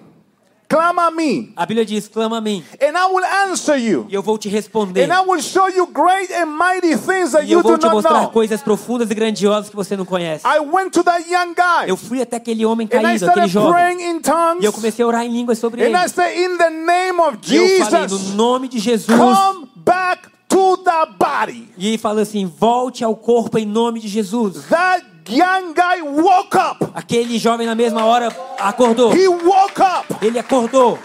Clama 0.69 1.07
a 1.07 1.11
mim, 1.11 1.53
A 1.57 1.67
Bíblia 1.67 1.85
diz: 1.85 2.09
clama 2.09 2.39
a 2.39 2.41
mim, 2.41 2.63
and 2.81 2.97
I 2.97 3.07
will 3.13 3.25
answer 3.25 3.77
you, 3.77 4.07
e 4.09 4.15
eu 4.15 4.23
vou 4.23 4.39
te 4.39 4.49
responder. 4.49 5.03
and 5.05 5.13
I 5.15 5.21
will 5.29 5.41
show 5.43 5.69
you 5.69 5.87
great 5.87 6.33
and 6.33 6.47
mighty 6.47 6.97
things 6.97 7.33
that 7.33 7.45
E 7.47 7.53
eu 7.53 7.59
you 7.59 7.63
vou 7.63 7.79
te 7.79 7.87
mostrar 7.89 8.23
know. 8.23 8.31
coisas 8.31 8.63
profundas 8.63 9.11
e 9.11 9.15
grandiosas 9.15 9.69
que 9.71 9.77
você 9.77 9.97
não 9.97 10.05
conhece. 10.05 10.45
I 10.47 10.61
went 10.61 10.91
to 10.93 11.05
that 11.05 11.29
young 11.31 11.55
guy, 11.55 11.89
Eu 11.89 11.97
fui 11.97 12.21
até 12.23 12.37
aquele 12.37 12.65
homem 12.67 12.89
and 12.93 12.99
I 12.99 13.03
caído, 13.03 13.31
aquele 13.31 13.49
jovem, 13.49 14.01
in 14.03 14.15
e 14.15 14.17
eu 14.17 14.21
tongues, 14.23 14.71
comecei 14.71 15.05
a 15.05 15.09
orar 15.09 15.25
em 15.25 15.31
línguas 15.33 15.59
sobre 15.59 15.83
ele. 15.83 15.95
and 15.95 16.05
I 16.05 16.09
said, 16.09 16.37
In 16.39 16.57
the 16.59 16.71
name 16.71 17.21
of 17.21 17.39
E 17.51 17.57
eu 17.57 17.85
falei, 17.85 18.03
no 18.03 18.09
Jesus, 18.09 18.35
nome 18.35 18.69
de 18.69 18.79
Jesus. 18.79 19.17
come 19.19 19.69
back 19.77 20.29
to 20.49 20.77
the 20.79 21.07
body. 21.19 21.69
E 21.77 21.89
ele 21.89 21.99
falou 21.99 22.23
assim: 22.23 22.47
volte 22.47 23.03
ao 23.05 23.15
corpo 23.17 23.59
em 23.59 23.67
nome 23.67 24.01
de 24.01 24.09
Jesus. 24.09 24.65
That 24.69 25.05
young 25.29 25.75
guy 25.75 26.03
woke 26.03 26.57
up. 26.57 26.85
Aquele 26.95 27.39
jovem 27.39 27.67
na 27.67 27.75
mesma 27.75 28.05
hora 28.05 28.29
acordou. 28.59 29.13
He 29.13 29.27
woke 29.29 29.81
up. 29.81 30.15
Ele 30.25 30.39
acordou. 30.39 30.99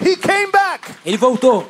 He 0.00 0.16
came 0.16 0.50
back. 0.50 0.90
Ele 1.04 1.16
voltou. 1.16 1.66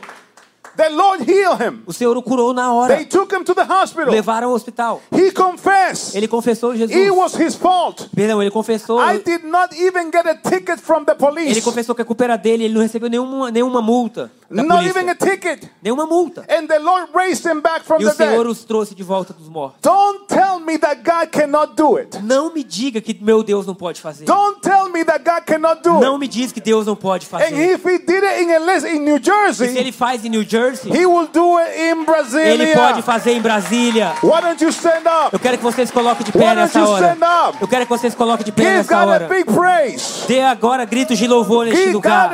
The 0.76 0.88
Lord 0.88 1.22
healed 1.30 1.60
him. 1.62 1.82
O 1.86 1.92
Senhor 1.92 2.16
o 2.16 2.22
curou 2.22 2.52
na 2.54 2.62
They 2.86 2.96
hora. 2.96 3.04
took 3.04 3.34
him 3.34 3.44
to 3.44 3.54
the 3.54 3.62
hospital. 3.64 4.10
Levaram 4.12 4.48
ao 4.48 4.54
hospital. 4.54 5.02
He 5.12 5.30
confessed. 5.30 6.14
Ele 6.16 6.26
confessou 6.26 6.74
Jesus. 6.74 6.96
It 6.96 7.10
was 7.10 7.34
his 7.34 7.54
fault. 7.54 8.08
Perdão, 8.14 8.40
ele 8.40 8.50
confessou. 8.50 8.98
I 9.00 9.18
did 9.18 9.44
not 9.44 9.74
even 9.76 10.10
get 10.10 10.26
a 10.26 10.34
ticket 10.34 10.78
from 10.80 11.04
the 11.04 11.12
Ele 11.12 11.18
police. 11.18 11.60
confessou 11.60 11.94
que 11.94 12.02
a 12.02 12.04
culpa 12.04 12.24
era 12.24 12.36
dele. 12.36 12.64
Ele 12.64 12.74
não 12.74 12.80
recebeu 12.80 13.10
nenhuma, 13.10 13.50
nenhuma 13.50 13.82
multa 13.82 14.30
da 14.50 14.62
Not 14.62 14.86
even 14.86 15.08
a 15.10 15.14
polícia. 15.14 15.36
ticket. 15.36 15.68
Nenhuma 15.82 16.06
multa. 16.06 16.42
And 16.48 16.66
the 16.66 16.78
Lord 16.78 17.08
raised 17.14 17.44
him 17.46 17.60
back 17.60 17.84
from 17.84 18.00
E 18.00 18.06
o 18.06 18.08
the 18.08 18.14
Senhor 18.14 18.44
dead. 18.44 18.46
os 18.50 18.64
trouxe 18.64 18.94
de 18.94 19.02
volta 19.02 19.32
dos 19.34 19.48
mortos. 19.48 19.78
Don't 19.82 20.26
tell 20.26 20.58
me 20.58 20.78
that 20.78 21.02
God 21.02 21.30
cannot 21.30 21.74
do 21.76 21.98
it. 21.98 22.18
Não 22.22 22.52
me 22.52 22.64
diga 22.64 23.00
que 23.00 23.14
meu 23.22 23.42
Deus 23.42 23.66
não 23.66 23.74
pode 23.74 24.00
fazer. 24.00 24.24
Don't 24.24 24.60
tell 24.62 24.71
me 24.92 25.04
that 25.04 25.24
God 25.24 25.44
cannot 25.46 25.82
do 25.82 25.98
Não 26.00 26.18
me 26.18 26.28
diz 26.28 26.52
que 26.52 26.60
Deus 26.60 26.86
não 26.86 26.94
pode 26.94 27.26
And 27.26 27.28
fazer. 27.30 27.54
if 27.74 27.84
he 27.84 27.98
did 27.98 28.22
it 28.22 28.42
in, 28.42 28.50
Elis- 28.50 28.84
in 28.84 29.00
New 29.00 29.16
E 29.16 29.20
se 29.20 29.24
Jersey, 29.30 29.78
ele 29.78 29.90
faz 29.92 30.24
em 30.24 30.28
New 30.28 30.44
Jersey, 30.44 30.92
he 30.92 31.06
will 31.06 31.26
do 31.26 31.56
it 31.58 31.72
in 31.80 32.04
ele 32.38 32.74
pode 32.74 33.02
fazer 33.02 33.32
em 33.32 33.40
Brasília. 33.40 34.12
Why 34.22 34.40
don't 34.42 34.62
you 34.62 34.70
stand 34.70 35.06
up? 35.06 35.30
Eu 35.32 35.38
quero 35.40 35.56
que 35.58 35.64
vocês 35.64 35.90
coloquem 35.90 36.24
de 36.24 36.32
pé 36.32 36.54
nessa 36.54 36.84
hora. 36.86 37.12
stand 37.12 37.26
up? 37.48 37.58
Eu 37.60 37.68
quero 37.68 37.84
que 37.86 37.90
vocês 37.90 38.14
coloquem 38.14 38.44
de 38.44 38.52
pé 38.52 38.62
Give 38.62 38.76
nessa 38.76 38.94
God 38.94 39.08
a 39.08 39.10
hora. 39.12 39.28
big 39.28 39.44
praise. 39.52 40.26
Dê 40.28 40.40
agora 40.42 40.84
gritos 40.84 41.18
de 41.18 41.26
louvor 41.26 41.64
neste 41.64 41.80
Give 41.80 41.92
lugar. 41.94 42.28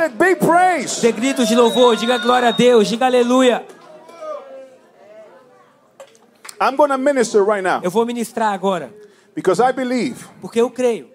Dê 1.01 1.11
gritos 1.11 1.47
de 1.47 1.55
louvor. 1.55 1.95
Diga 1.95 2.17
glória 2.17 2.49
a 2.49 2.51
Deus. 2.51 2.87
Diga 2.87 3.05
aleluia. 3.05 3.63
I'm 6.61 6.75
to 6.89 6.97
minister 6.97 7.41
right 7.43 7.63
now 7.63 7.79
Eu 7.81 7.89
vou 7.89 8.05
ministrar 8.05 8.53
agora. 8.53 8.91
because 9.33 9.61
I 9.61 9.71
believe 9.71 10.25
Porque 10.41 10.59
eu 10.59 10.69
creio 10.69 11.09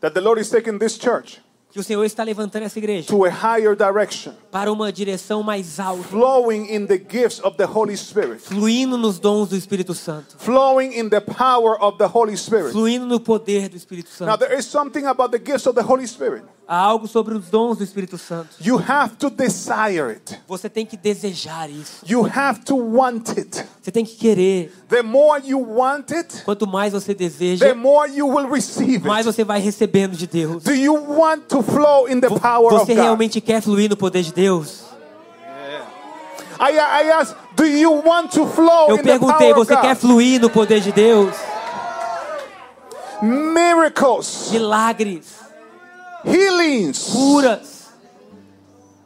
that 0.00 0.14
the 0.14 0.20
Lord 0.20 0.38
is 0.38 0.50
taking 0.50 0.78
this 0.78 0.98
church 0.98 1.38
que 1.72 1.78
o 1.78 1.82
Senhor 1.84 2.04
está 2.04 2.24
levantando 2.24 2.64
essa 2.64 2.78
igreja 2.78 3.06
to 3.06 3.24
a 3.24 3.28
higher 3.30 3.76
direction, 3.76 4.32
para 4.50 4.72
uma 4.72 4.92
direção 4.92 5.42
mais 5.42 5.78
alta. 5.78 6.02
flowing 6.04 6.66
in 6.74 6.86
the 6.86 6.96
gifts 6.98 7.40
of 7.44 7.56
the 7.56 7.64
Holy 7.66 7.96
Spirit, 7.96 8.40
Fluindo 8.40 8.96
nos 8.98 9.18
dons 9.18 9.48
do 9.48 9.56
Espírito 9.56 9.94
Santo. 9.94 10.36
flowing 10.38 10.92
in 10.98 11.08
the 11.08 11.20
power 11.20 11.76
of 11.80 11.96
the 11.98 12.06
Holy 12.12 12.36
Spirit. 12.36 12.72
Fluindo 12.72 13.06
no 13.06 13.20
poder 13.20 13.68
do 13.68 13.76
Espírito 13.76 14.10
Now, 14.20 14.32
Santo. 14.32 14.38
there 14.46 14.58
is 14.58 14.64
something 14.66 15.06
about 15.06 15.30
the 15.30 15.38
gifts 15.38 15.66
of 15.66 15.74
the 15.74 15.82
Holy 15.82 16.06
Spirit. 16.06 16.42
Há 16.66 16.76
algo 16.76 17.08
sobre 17.08 17.34
os 17.34 17.48
dons 17.50 17.78
do 17.78 17.82
Espírito 17.84 18.16
Santo. 18.16 18.50
You 18.60 18.76
have 18.78 19.16
to 19.16 19.28
desire 19.28 20.08
it, 20.12 20.38
Você 20.46 20.68
tem 20.68 20.86
que 20.86 20.96
desejar 20.96 21.68
isso. 21.68 22.04
you 22.08 22.22
have 22.24 22.60
to 22.64 22.76
want 22.76 23.28
it. 23.36 23.64
Você 23.82 23.90
tem 23.90 24.04
que 24.04 24.14
querer. 24.16 24.72
The 24.88 25.02
more 25.02 25.42
you 25.44 25.58
want 25.58 26.12
it, 26.12 26.42
Quanto 26.44 26.68
mais 26.68 26.92
você 26.92 27.12
the 27.12 27.24
deseja, 27.28 27.74
more 27.74 28.08
you 28.12 28.28
will 28.28 28.48
receive 28.48 29.00
mais 29.04 29.26
it. 29.26 29.34
você 29.34 29.42
vai 29.42 29.58
recebendo 29.60 30.16
de 30.16 30.28
Deus. 30.28 30.62
Do 30.62 30.72
you 30.72 30.94
want 30.94 31.48
to 31.48 31.59
flow 31.62 32.06
in 32.08 32.20
the 32.20 32.28
power 32.28 32.72
of 32.74 32.86
Você 32.86 32.94
realmente 32.94 33.40
quer 33.40 33.60
fluir 33.62 33.88
no 33.90 33.96
poder 33.96 34.22
de 34.22 34.32
Deus? 34.32 34.84
I, 36.60 36.72
I 36.76 37.10
ask, 37.12 37.34
do 37.56 37.64
you 37.64 37.90
want 38.04 38.32
to 38.32 38.46
flow 38.46 38.88
Eu 38.90 38.96
in 38.96 39.02
the 39.02 39.12
perguntei, 39.12 39.48
power 39.48 39.58
of 39.60 39.66
você 39.66 39.76
quer 39.76 39.96
fluir 39.96 40.40
no 40.40 40.50
poder 40.50 40.80
de 40.80 40.92
Deus? 40.92 41.34
Miracles, 43.22 44.50
Milagres, 44.52 45.38
healings, 46.24 47.10
curas, 47.12 47.88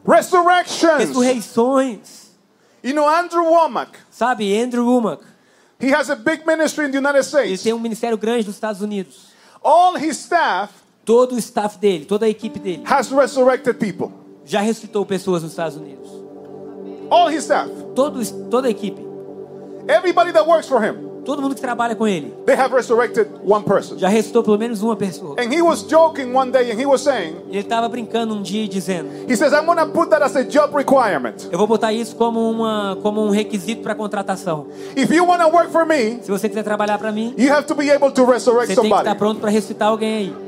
resurrections. 0.05 0.97
ressurreições. 0.99 2.25
You 2.83 2.93
know, 2.93 3.07
Andrew 3.07 3.43
Womack, 3.43 3.89
Sabe, 4.11 4.55
Andrew 4.57 4.85
Womack, 4.85 5.19
he 5.79 5.89
has 5.89 6.09
a 6.09 6.15
big 6.15 6.45
ministry 6.45 6.85
in 6.85 6.91
the 6.91 6.97
United 6.97 7.17
ele 7.17 7.23
States. 7.23 7.63
tem 7.63 7.73
um 7.73 7.79
ministério 7.79 8.17
grande 8.17 8.45
nos 8.45 8.55
Estados 8.55 8.81
Unidos. 8.81 9.27
All 9.63 9.95
his 9.95 10.17
staff 10.17 10.71
Todo 11.05 11.35
o 11.35 11.37
staff 11.37 11.77
dele, 11.77 12.03
toda 12.05 12.25
a 12.25 12.29
equipe 12.29 12.57
dele, 12.59 12.81
has 12.85 13.11
resurrected 13.11 13.75
people. 13.77 14.11
já 14.43 14.59
ressuscitou 14.61 15.05
pessoas 15.05 15.43
nos 15.43 15.51
Estados 15.51 15.77
Unidos. 15.77 16.09
All 17.09 17.29
his 17.29 17.43
staff, 17.43 17.69
Todo, 17.93 18.19
toda 18.49 18.67
a 18.67 18.71
equipe, 18.71 18.99
everybody 19.87 20.31
that 20.33 20.47
works 20.47 20.67
for 20.67 20.83
him, 20.83 20.95
todo 21.23 21.41
mundo 21.41 21.53
que 21.55 21.61
trabalha 21.61 21.95
com 21.95 22.07
ele, 22.07 22.33
they 22.45 22.55
have 22.55 22.73
resurrected 22.73 23.27
one 23.45 23.63
person. 23.63 23.97
já 23.97 24.07
ressuscitou 24.07 24.43
pelo 24.43 24.57
menos 24.57 24.81
uma 24.81 24.95
pessoa. 24.95 25.35
And 25.39 25.53
he 25.53 25.61
was 25.61 25.83
joking 25.83 26.33
one 26.35 26.51
day 26.51 26.71
and 26.71 26.79
he 26.79 26.85
was 26.85 27.01
saying, 27.01 27.35
ele 27.49 27.59
estava 27.59 27.87
brincando 27.87 28.33
um 28.33 28.41
dia 28.41 28.63
e 28.63 28.67
dizendo: 28.67 29.09
he 29.29 29.35
says, 29.35 29.53
I'm 29.53 29.65
to 29.67 29.85
put 29.93 30.09
that 30.09 30.23
as 30.23 30.35
a 30.35 30.43
job 30.43 30.75
requirement. 30.75 31.35
Eu 31.51 31.57
vou 31.59 31.67
botar 31.67 31.93
isso 31.93 32.15
como, 32.15 32.39
uma, 32.49 32.97
como 33.03 33.23
um 33.23 33.29
requisito 33.29 33.81
para 33.83 33.93
contratação. 33.93 34.67
If 34.97 35.11
you 35.11 35.25
want 35.25 35.41
to 35.41 35.49
work 35.49 35.71
for 35.71 35.85
me, 35.85 36.19
Se 36.23 36.31
você 36.31 36.49
quiser 36.49 36.63
trabalhar 36.63 36.97
para 36.97 37.11
mim, 37.11 37.33
you 37.37 37.51
have 37.53 37.67
to 37.67 37.75
be 37.75 37.91
able 37.91 38.11
to 38.11 38.25
resurrect 38.25 38.73
você 38.73 38.81
tem 38.81 38.83
que 38.83 38.87
estar 38.87 38.97
somebody. 39.03 39.17
pronto 39.19 39.39
para 39.39 39.49
ressuscitar 39.51 39.89
alguém 39.89 40.15
aí. 40.17 40.44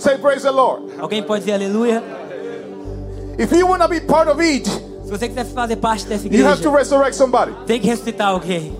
Say, 0.00 0.16
praise 0.18 0.42
the 0.42 0.50
Lord. 0.50 0.82
Alguém 0.98 1.22
pode 1.22 1.40
dizer 1.44 1.52
aleluia? 1.54 2.02
If 3.38 3.52
you 3.52 3.66
want 3.66 3.82
to 3.82 3.88
be 3.88 4.00
part 4.00 4.28
of 4.28 4.40
it, 4.40 4.66
Se 5.04 5.10
você 5.10 5.28
quiser 5.28 5.44
fazer 5.46 5.76
parte 5.76 6.06
dessa 6.06 6.26
you 6.28 6.44
have 6.46 6.60
to 6.62 6.68
igreja, 6.68 6.76
resurrect 6.78 7.14
somebody. 7.16 7.52
tem 7.66 7.80
que 7.80 7.86
ressuscitar 7.88 8.28
alguém. 8.28 8.76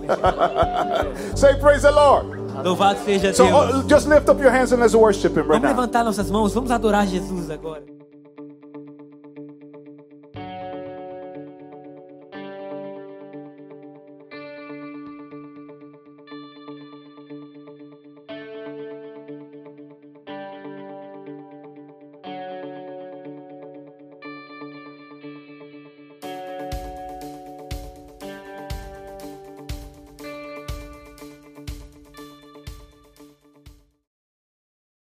Say, 1.37 1.55
praise 1.57 1.83
the 1.83 1.91
Lord. 1.91 2.39
Louvado 2.65 2.99
seja 3.05 3.33
So 3.33 3.45
Deus. 3.47 3.75
uh, 3.85 3.89
just 3.89 4.07
lift 4.09 4.29
up 4.29 4.41
your 4.41 4.51
hands 4.51 4.73
and 4.73 4.81
let's 4.81 4.95
worship 4.95 5.33
Him 5.37 5.47
right 5.49 5.61
Vamos 5.63 5.77
levantar 5.77 6.05
nossas 6.05 6.31
mãos, 6.31 6.53
vamos 6.55 6.71
adorar 6.71 7.07
Jesus 7.07 7.51
agora. 7.51 7.83